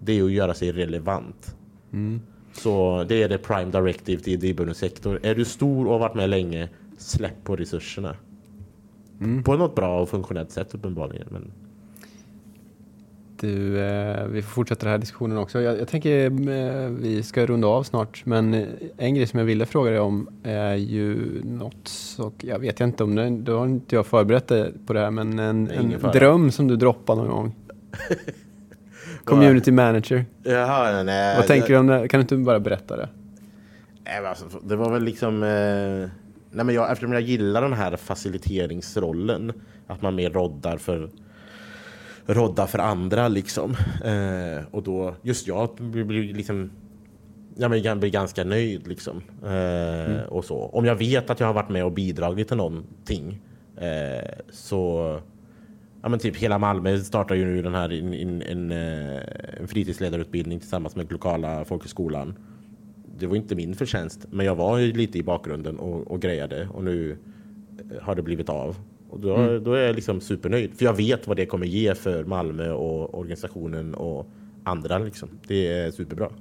Det 0.00 0.18
är 0.18 0.24
att 0.24 0.32
göra 0.32 0.54
sig 0.54 0.72
relevant. 0.72 1.56
Mm. 1.92 2.20
Så 2.52 3.04
det 3.08 3.22
är 3.22 3.28
det 3.28 3.38
prime 3.38 3.70
directive 3.70 4.22
till 4.22 4.32
idébunden 4.32 4.74
sektor. 4.74 5.20
Är 5.22 5.34
du 5.34 5.44
stor 5.44 5.86
och 5.86 5.92
har 5.92 5.98
varit 5.98 6.14
med 6.14 6.30
länge, 6.30 6.68
släpp 6.98 7.44
på 7.44 7.56
resurserna. 7.56 8.16
Mm. 9.20 9.42
På 9.42 9.56
något 9.56 9.74
bra 9.74 10.00
och 10.00 10.08
funktionellt 10.08 10.50
sätt 10.50 10.74
uppenbarligen. 10.74 11.26
Men... 11.30 11.52
Du, 13.40 13.80
eh, 13.80 14.24
vi 14.26 14.42
får 14.42 14.50
fortsätta 14.50 14.86
den 14.86 14.90
här 14.90 14.98
diskussionen 14.98 15.38
också. 15.38 15.60
Jag, 15.60 15.78
jag 15.78 15.88
tänker 15.88 16.24
eh, 16.24 16.90
vi 16.90 17.22
ska 17.22 17.46
runda 17.46 17.68
av 17.68 17.82
snart, 17.82 18.22
men 18.26 18.54
eh, 18.54 18.66
en 18.96 19.14
grej 19.14 19.26
som 19.26 19.38
jag 19.38 19.46
ville 19.46 19.66
fråga 19.66 19.90
dig 19.90 20.00
om 20.00 20.28
är 20.42 20.74
ju 20.74 21.40
något, 21.44 21.90
och 22.18 22.34
jag 22.38 22.58
vet 22.58 22.80
inte 22.80 23.04
om 23.04 23.14
det, 23.14 23.30
då 23.30 23.58
har 23.58 23.66
inte 23.66 23.94
jag 23.94 24.06
förberett 24.06 24.48
dig 24.48 24.72
på 24.86 24.92
det 24.92 25.00
här, 25.00 25.10
men 25.10 25.38
en, 25.38 25.70
en 25.70 25.90
dröm 26.12 26.50
som 26.50 26.68
du 26.68 26.76
droppade 26.76 27.20
någon 27.22 27.30
gång. 27.30 27.54
Community 29.24 29.72
manager. 29.72 30.24
Jaha, 30.42 31.02
nej, 31.02 31.36
Vad 31.36 31.46
tänker 31.46 31.68
du 31.68 31.76
om 31.76 31.86
det? 31.86 32.08
Kan 32.08 32.18
du 32.18 32.22
inte 32.22 32.36
bara 32.36 32.60
berätta 32.60 32.96
det? 32.96 33.08
Nej, 34.04 34.26
alltså, 34.26 34.44
det 34.62 34.76
var 34.76 34.90
väl 34.90 35.02
liksom... 35.02 35.42
Eh, 35.42 36.08
nej, 36.50 36.64
men 36.64 36.74
jag, 36.74 36.92
eftersom 36.92 37.12
jag 37.12 37.22
gillar 37.22 37.62
den 37.62 37.72
här 37.72 37.96
faciliteringsrollen, 37.96 39.52
att 39.86 40.02
man 40.02 40.14
mer 40.14 40.30
roddar 40.30 40.76
för 40.76 41.10
rodda 42.28 42.66
för 42.66 42.78
andra 42.78 43.28
liksom. 43.28 43.76
Eh, 44.04 44.64
och 44.70 44.82
då, 44.82 45.14
just 45.22 45.46
jag 45.46 45.68
blir 45.78 46.34
liksom 46.34 46.70
jag 47.56 47.70
blir 47.70 48.10
ganska 48.10 48.44
nöjd 48.44 48.86
liksom. 48.86 49.22
Eh, 49.44 50.10
mm. 50.10 50.28
och 50.28 50.44
så. 50.44 50.58
Om 50.58 50.84
jag 50.84 50.96
vet 50.96 51.30
att 51.30 51.40
jag 51.40 51.46
har 51.46 51.54
varit 51.54 51.68
med 51.68 51.84
och 51.84 51.92
bidragit 51.92 52.48
till 52.48 52.56
någonting 52.56 53.40
eh, 53.76 54.28
så 54.50 55.20
Ja 56.02 56.08
men 56.08 56.18
typ 56.18 56.36
hela 56.36 56.58
Malmö 56.58 56.98
startar 56.98 57.34
ju 57.34 57.44
nu 57.44 57.62
den 57.62 57.74
här 57.74 57.92
in, 57.92 58.14
in, 58.14 58.42
en, 58.42 58.70
eh, 58.70 59.22
en 59.60 59.68
fritidsledarutbildning 59.68 60.60
tillsammans 60.60 60.96
med 60.96 61.12
lokala 61.12 61.64
folkhögskolan. 61.64 62.34
Det 63.18 63.26
var 63.26 63.36
inte 63.36 63.54
min 63.54 63.74
förtjänst, 63.74 64.26
men 64.30 64.46
jag 64.46 64.54
var 64.54 64.78
ju 64.78 64.92
lite 64.92 65.18
i 65.18 65.22
bakgrunden 65.22 65.78
och, 65.78 66.10
och 66.10 66.22
grejade 66.22 66.68
och 66.74 66.84
nu 66.84 67.18
eh, 67.90 68.02
har 68.02 68.14
det 68.14 68.22
blivit 68.22 68.48
av. 68.48 68.76
Och 69.10 69.20
då, 69.20 69.36
mm. 69.36 69.64
då 69.64 69.72
är 69.72 69.86
jag 69.86 69.96
liksom 69.96 70.20
supernöjd. 70.20 70.78
För 70.78 70.84
jag 70.84 70.96
vet 70.96 71.26
vad 71.26 71.36
det 71.36 71.46
kommer 71.46 71.66
ge 71.66 71.94
för 71.94 72.24
Malmö 72.24 72.70
och 72.70 73.18
organisationen 73.18 73.94
och 73.94 74.30
andra. 74.64 74.98
Liksom. 74.98 75.28
Det 75.46 75.72
är 75.72 75.90
superbra. 75.90 76.26
Mm. 76.26 76.40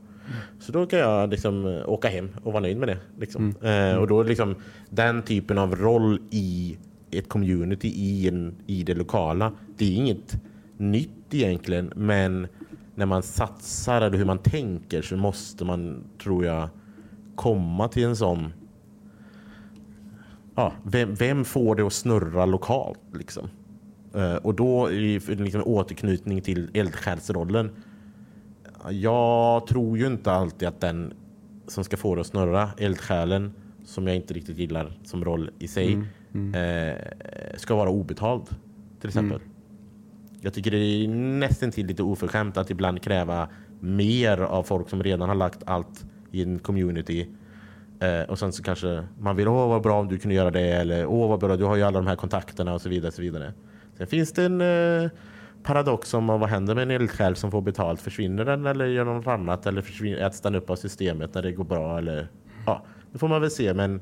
Så 0.59 0.71
då 0.71 0.85
kan 0.85 0.99
jag 0.99 1.29
liksom 1.29 1.65
eh, 1.65 1.89
åka 1.89 2.07
hem 2.07 2.29
och 2.43 2.53
vara 2.53 2.61
nöjd 2.61 2.77
med 2.77 2.87
det. 2.87 2.97
Liksom. 3.19 3.55
Mm. 3.61 3.95
Eh, 3.95 3.97
och 3.97 4.07
då 4.07 4.23
liksom 4.23 4.55
den 4.89 5.23
typen 5.23 5.57
av 5.57 5.75
roll 5.75 6.19
i 6.29 6.77
ett 7.11 7.29
community 7.29 7.87
i, 7.87 8.27
en, 8.27 8.55
i 8.65 8.83
det 8.83 8.93
lokala. 8.93 9.51
Det 9.77 9.85
är 9.85 9.95
inget 9.95 10.41
nytt 10.77 11.33
egentligen, 11.33 11.91
men 11.95 12.47
när 12.95 13.05
man 13.05 13.23
satsar 13.23 14.01
eller 14.01 14.17
hur 14.17 14.25
man 14.25 14.37
tänker 14.37 15.01
så 15.01 15.17
måste 15.17 15.65
man, 15.65 16.03
tror 16.23 16.45
jag, 16.45 16.69
komma 17.35 17.87
till 17.87 18.03
en 18.03 18.15
sån 18.15 18.53
ja, 20.57 20.73
vem, 20.83 21.15
vem, 21.15 21.45
får 21.45 21.75
det 21.75 21.83
att 21.83 21.93
snurra 21.93 22.45
lokalt? 22.45 22.99
Liksom? 23.13 23.49
Uh, 24.15 24.35
och 24.35 24.55
då 24.55 24.91
i 24.91 25.19
liksom, 25.19 25.61
återknytning 25.65 26.41
till 26.41 26.69
eldsjälsrollen. 26.73 27.71
Jag 28.89 29.67
tror 29.67 29.97
ju 29.97 30.07
inte 30.07 30.31
alltid 30.31 30.67
att 30.67 30.81
den 30.81 31.13
som 31.67 31.83
ska 31.83 31.97
få 31.97 32.15
det 32.15 32.21
att 32.21 32.27
snurra, 32.27 32.69
eldsjälen, 32.77 33.53
som 33.85 34.07
jag 34.07 34.15
inte 34.15 34.33
riktigt 34.33 34.57
gillar 34.57 34.99
som 35.03 35.25
roll 35.25 35.51
i 35.59 35.67
sig, 35.67 35.93
mm, 35.93 36.07
mm. 36.33 36.55
Uh, 36.55 36.95
ska 37.57 37.75
vara 37.75 37.89
obetald. 37.89 38.43
Till 39.01 39.07
exempel. 39.07 39.37
Mm. 39.37 39.49
Jag 40.41 40.53
tycker 40.53 40.71
det 40.71 40.77
är 40.77 41.07
nästan 41.07 41.71
till 41.71 41.87
lite 41.87 42.03
oförskämt 42.03 42.57
att 42.57 42.69
ibland 42.69 43.01
kräva 43.01 43.49
mer 43.79 44.37
av 44.37 44.63
folk 44.63 44.89
som 44.89 45.03
redan 45.03 45.29
har 45.29 45.35
lagt 45.35 45.63
allt 45.65 46.05
i 46.31 46.43
en 46.43 46.59
community 46.59 47.27
Eh, 47.99 48.21
och 48.29 48.39
sen 48.39 48.53
så 48.53 48.63
kanske 48.63 49.03
man 49.19 49.35
vill, 49.35 49.47
åh 49.47 49.69
vad 49.69 49.81
bra 49.81 49.99
om 49.99 50.07
du 50.07 50.17
kunde 50.17 50.35
göra 50.35 50.51
det 50.51 50.71
eller 50.71 51.05
åh 51.05 51.29
vad 51.29 51.39
bra, 51.39 51.55
du 51.55 51.63
har 51.63 51.75
ju 51.75 51.83
alla 51.83 51.99
de 51.99 52.07
här 52.07 52.15
kontakterna 52.15 52.73
och 52.73 52.81
så 52.81 52.89
vidare. 52.89 53.11
Så 53.11 53.21
vidare. 53.21 53.53
Sen 53.97 54.07
finns 54.07 54.31
det 54.31 54.45
en 54.45 54.61
eh, 54.61 55.09
paradox 55.63 56.13
om 56.13 56.27
vad 56.27 56.49
händer 56.49 56.75
med 56.75 56.81
en 56.81 56.91
eldsjäl 56.91 57.35
som 57.35 57.51
får 57.51 57.61
betalt? 57.61 58.01
Försvinner 58.01 58.45
den 58.45 58.65
eller 58.65 58.85
gör 58.85 59.05
något 59.05 59.27
annat 59.27 59.65
eller 59.65 59.81
försvinner, 59.81 60.17
äts 60.17 60.41
den 60.41 60.55
upp 60.55 60.69
av 60.69 60.75
systemet 60.75 61.33
när 61.33 61.41
det 61.41 61.51
går 61.51 61.63
bra? 61.63 61.97
Eller, 61.97 62.27
ja, 62.65 62.85
det 63.11 63.17
får 63.17 63.27
man 63.27 63.41
väl 63.41 63.51
se 63.51 63.73
men 63.73 64.01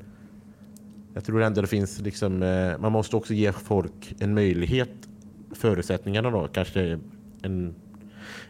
jag 1.13 1.23
tror 1.23 1.41
ändå 1.41 1.61
det 1.61 1.67
finns 1.67 2.01
liksom, 2.01 2.43
eh, 2.43 2.77
man 2.77 2.91
måste 2.91 3.15
också 3.15 3.33
ge 3.33 3.51
folk 3.51 4.15
en 4.19 4.33
möjlighet, 4.33 5.09
förutsättningarna 5.51 6.29
då, 6.29 6.47
kanske 6.47 6.99
en, 7.41 7.75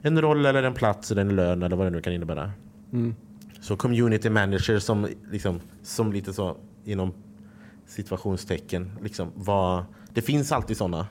en 0.02 0.22
roll 0.22 0.46
eller 0.46 0.64
en 0.64 0.74
plats 0.74 1.12
eller 1.12 1.22
en 1.22 1.36
lön 1.36 1.64
eller 1.64 1.76
vad 1.76 1.88
det 1.88 1.92
nu 1.92 2.02
kan 2.02 2.14
innebära. 2.14 2.52
Mm. 2.94 3.16
Så 3.66 3.76
community 3.76 4.30
manager 4.30 4.80
som, 4.80 5.08
liksom, 5.32 5.60
som 5.84 6.14
lite 6.14 6.34
så 6.34 6.58
inom 6.84 7.14
situationstecken. 7.86 8.92
Liksom, 9.04 9.32
vad, 9.36 9.86
det 10.14 10.22
finns 10.22 10.52
alltid 10.52 10.78
sådana, 10.78 11.08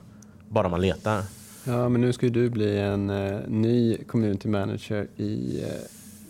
bara 0.49 0.69
man 0.69 0.81
letar. 0.81 1.23
Ja, 1.63 1.89
men 1.89 2.01
nu 2.01 2.13
ska 2.13 2.25
ju 2.25 2.31
du 2.31 2.49
bli 2.49 2.79
en 2.79 3.09
uh, 3.09 3.47
ny 3.47 3.97
community 3.97 4.47
manager 4.47 5.07
i 5.15 5.63
uh, 5.63 5.69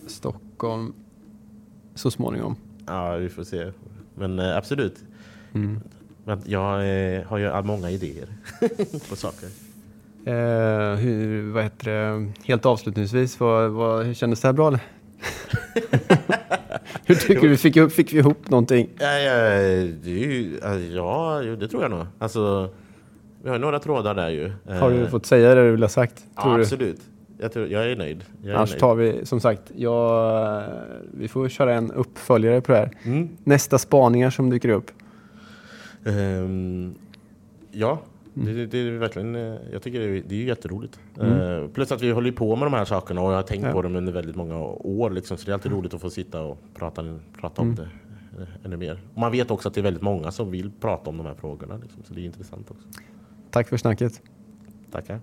Stockholm 0.06 0.92
så 1.94 2.10
småningom. 2.10 2.56
Ja, 2.86 3.16
vi 3.16 3.28
får 3.28 3.44
se. 3.44 3.72
Men 4.14 4.38
uh, 4.38 4.56
absolut. 4.56 5.04
Mm. 5.54 5.80
Men 6.24 6.42
jag 6.46 6.60
har 7.24 7.38
ju 7.38 7.62
många 7.62 7.90
idéer 7.90 8.28
på 9.08 9.16
saker. 9.16 9.48
hur, 10.96 11.50
vad 11.50 11.62
heter 11.62 11.90
det? 11.90 12.32
Helt 12.44 12.66
avslutningsvis, 12.66 13.40
vad, 13.40 13.70
vad, 13.70 14.16
kändes 14.16 14.40
det 14.40 14.48
här 14.48 14.52
bra? 14.52 14.78
Hur 17.06 17.14
tycker 17.14 17.48
du? 17.48 17.56
Fick, 17.56 17.92
fick 17.92 18.12
vi 18.12 18.18
ihop 18.18 18.50
någonting? 18.50 18.88
Ja, 18.98 19.18
ja, 19.18 19.50
det, 20.04 20.42
ja, 20.92 21.40
det 21.60 21.68
tror 21.68 21.82
jag 21.82 21.90
nog. 21.90 22.06
Alltså, 22.18 22.70
vi 23.42 23.50
har 23.50 23.58
några 23.58 23.78
trådar 23.78 24.14
där 24.14 24.28
ju. 24.28 24.52
Har 24.68 24.90
du 24.90 25.06
fått 25.06 25.26
säga 25.26 25.54
det 25.54 25.64
du 25.64 25.70
vill 25.70 25.82
ha 25.82 25.88
sagt? 25.88 26.24
Ja, 26.36 26.60
absolut. 26.60 27.00
Jag, 27.38 27.52
tror, 27.52 27.66
jag 27.66 27.90
är 27.90 27.96
nöjd. 27.96 28.24
Jag 28.42 28.50
är 28.50 28.56
Annars 28.56 28.70
nöjd. 28.70 28.80
tar 28.80 28.94
vi, 28.94 29.26
som 29.26 29.40
sagt, 29.40 29.62
jag, 29.76 30.62
vi 31.12 31.28
får 31.28 31.48
köra 31.48 31.74
en 31.74 31.92
uppföljare 31.92 32.60
på 32.60 32.72
det 32.72 32.78
här. 32.78 32.90
Mm. 33.02 33.28
Nästa 33.44 33.78
spaningar 33.78 34.30
som 34.30 34.50
dyker 34.50 34.68
upp. 34.68 34.90
Um, 36.04 36.94
ja, 37.70 38.02
Mm. 38.36 38.56
Det, 38.56 38.66
det, 38.66 38.78
är 38.78 38.90
verkligen, 38.90 39.34
eh, 39.34 39.56
jag 39.72 39.82
tycker 39.82 40.00
det 40.00 40.18
är, 40.18 40.22
det 40.26 40.34
är 40.34 40.44
jätteroligt. 40.44 41.00
Mm. 41.20 41.32
Uh, 41.32 41.68
plus 41.68 41.92
att 41.92 42.02
vi 42.02 42.10
håller 42.10 42.32
på 42.32 42.56
med 42.56 42.66
de 42.66 42.72
här 42.72 42.84
sakerna 42.84 43.20
och 43.20 43.30
jag 43.30 43.36
har 43.36 43.42
tänkt 43.42 43.66
ja. 43.66 43.72
på 43.72 43.82
dem 43.82 43.96
under 43.96 44.12
väldigt 44.12 44.36
många 44.36 44.62
år. 44.64 45.10
Liksom, 45.10 45.36
så 45.36 45.44
det 45.46 45.50
är 45.50 45.54
alltid 45.54 45.72
roligt 45.72 45.94
att 45.94 46.00
få 46.00 46.10
sitta 46.10 46.42
och 46.42 46.58
prata, 46.74 47.18
prata 47.40 47.62
om 47.62 47.68
mm. 47.68 47.76
det 47.76 48.42
uh, 48.42 48.48
ännu 48.64 48.76
mer. 48.76 49.00
Och 49.14 49.20
man 49.20 49.32
vet 49.32 49.50
också 49.50 49.68
att 49.68 49.74
det 49.74 49.80
är 49.80 49.82
väldigt 49.82 50.02
många 50.02 50.32
som 50.32 50.50
vill 50.50 50.70
prata 50.80 51.10
om 51.10 51.16
de 51.16 51.26
här 51.26 51.34
frågorna. 51.34 51.76
Liksom, 51.76 52.02
så 52.02 52.14
det 52.14 52.20
är 52.20 52.24
intressant 52.24 52.70
också. 52.70 52.88
Tack 53.50 53.68
för 53.68 53.76
snacket. 53.76 54.22
Tackar. 54.90 55.20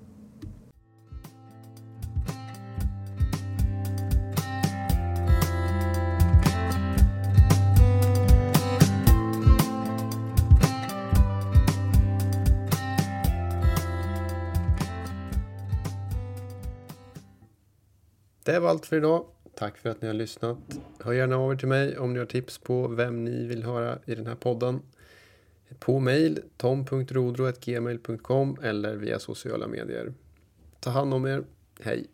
Det 18.46 18.60
var 18.60 18.70
allt 18.70 18.86
för 18.86 18.98
idag. 18.98 19.26
Tack 19.56 19.78
för 19.78 19.90
att 19.90 20.02
ni 20.02 20.08
har 20.08 20.14
lyssnat. 20.14 20.58
Hör 21.00 21.14
gärna 21.14 21.38
av 21.38 21.52
er 21.52 21.56
till 21.56 21.68
mig 21.68 21.98
om 21.98 22.14
ni 22.14 22.20
har 22.20 22.26
tips 22.26 22.58
på 22.58 22.88
vem 22.88 23.26
ni 23.26 23.48
vill 23.48 23.64
höra 23.64 24.00
i 24.06 24.16
den 24.16 24.28
här 24.28 24.36
podden. 24.36 24.82
På 25.80 26.00
mail 26.00 26.42
tom.rodro.gmail.com 26.58 28.58
eller 28.64 28.96
via 28.96 29.20
sociala 29.20 29.68
medier. 29.68 30.14
Ta 30.80 30.90
hand 30.90 31.14
om 31.14 31.26
er. 31.26 31.44
Hej! 31.82 32.08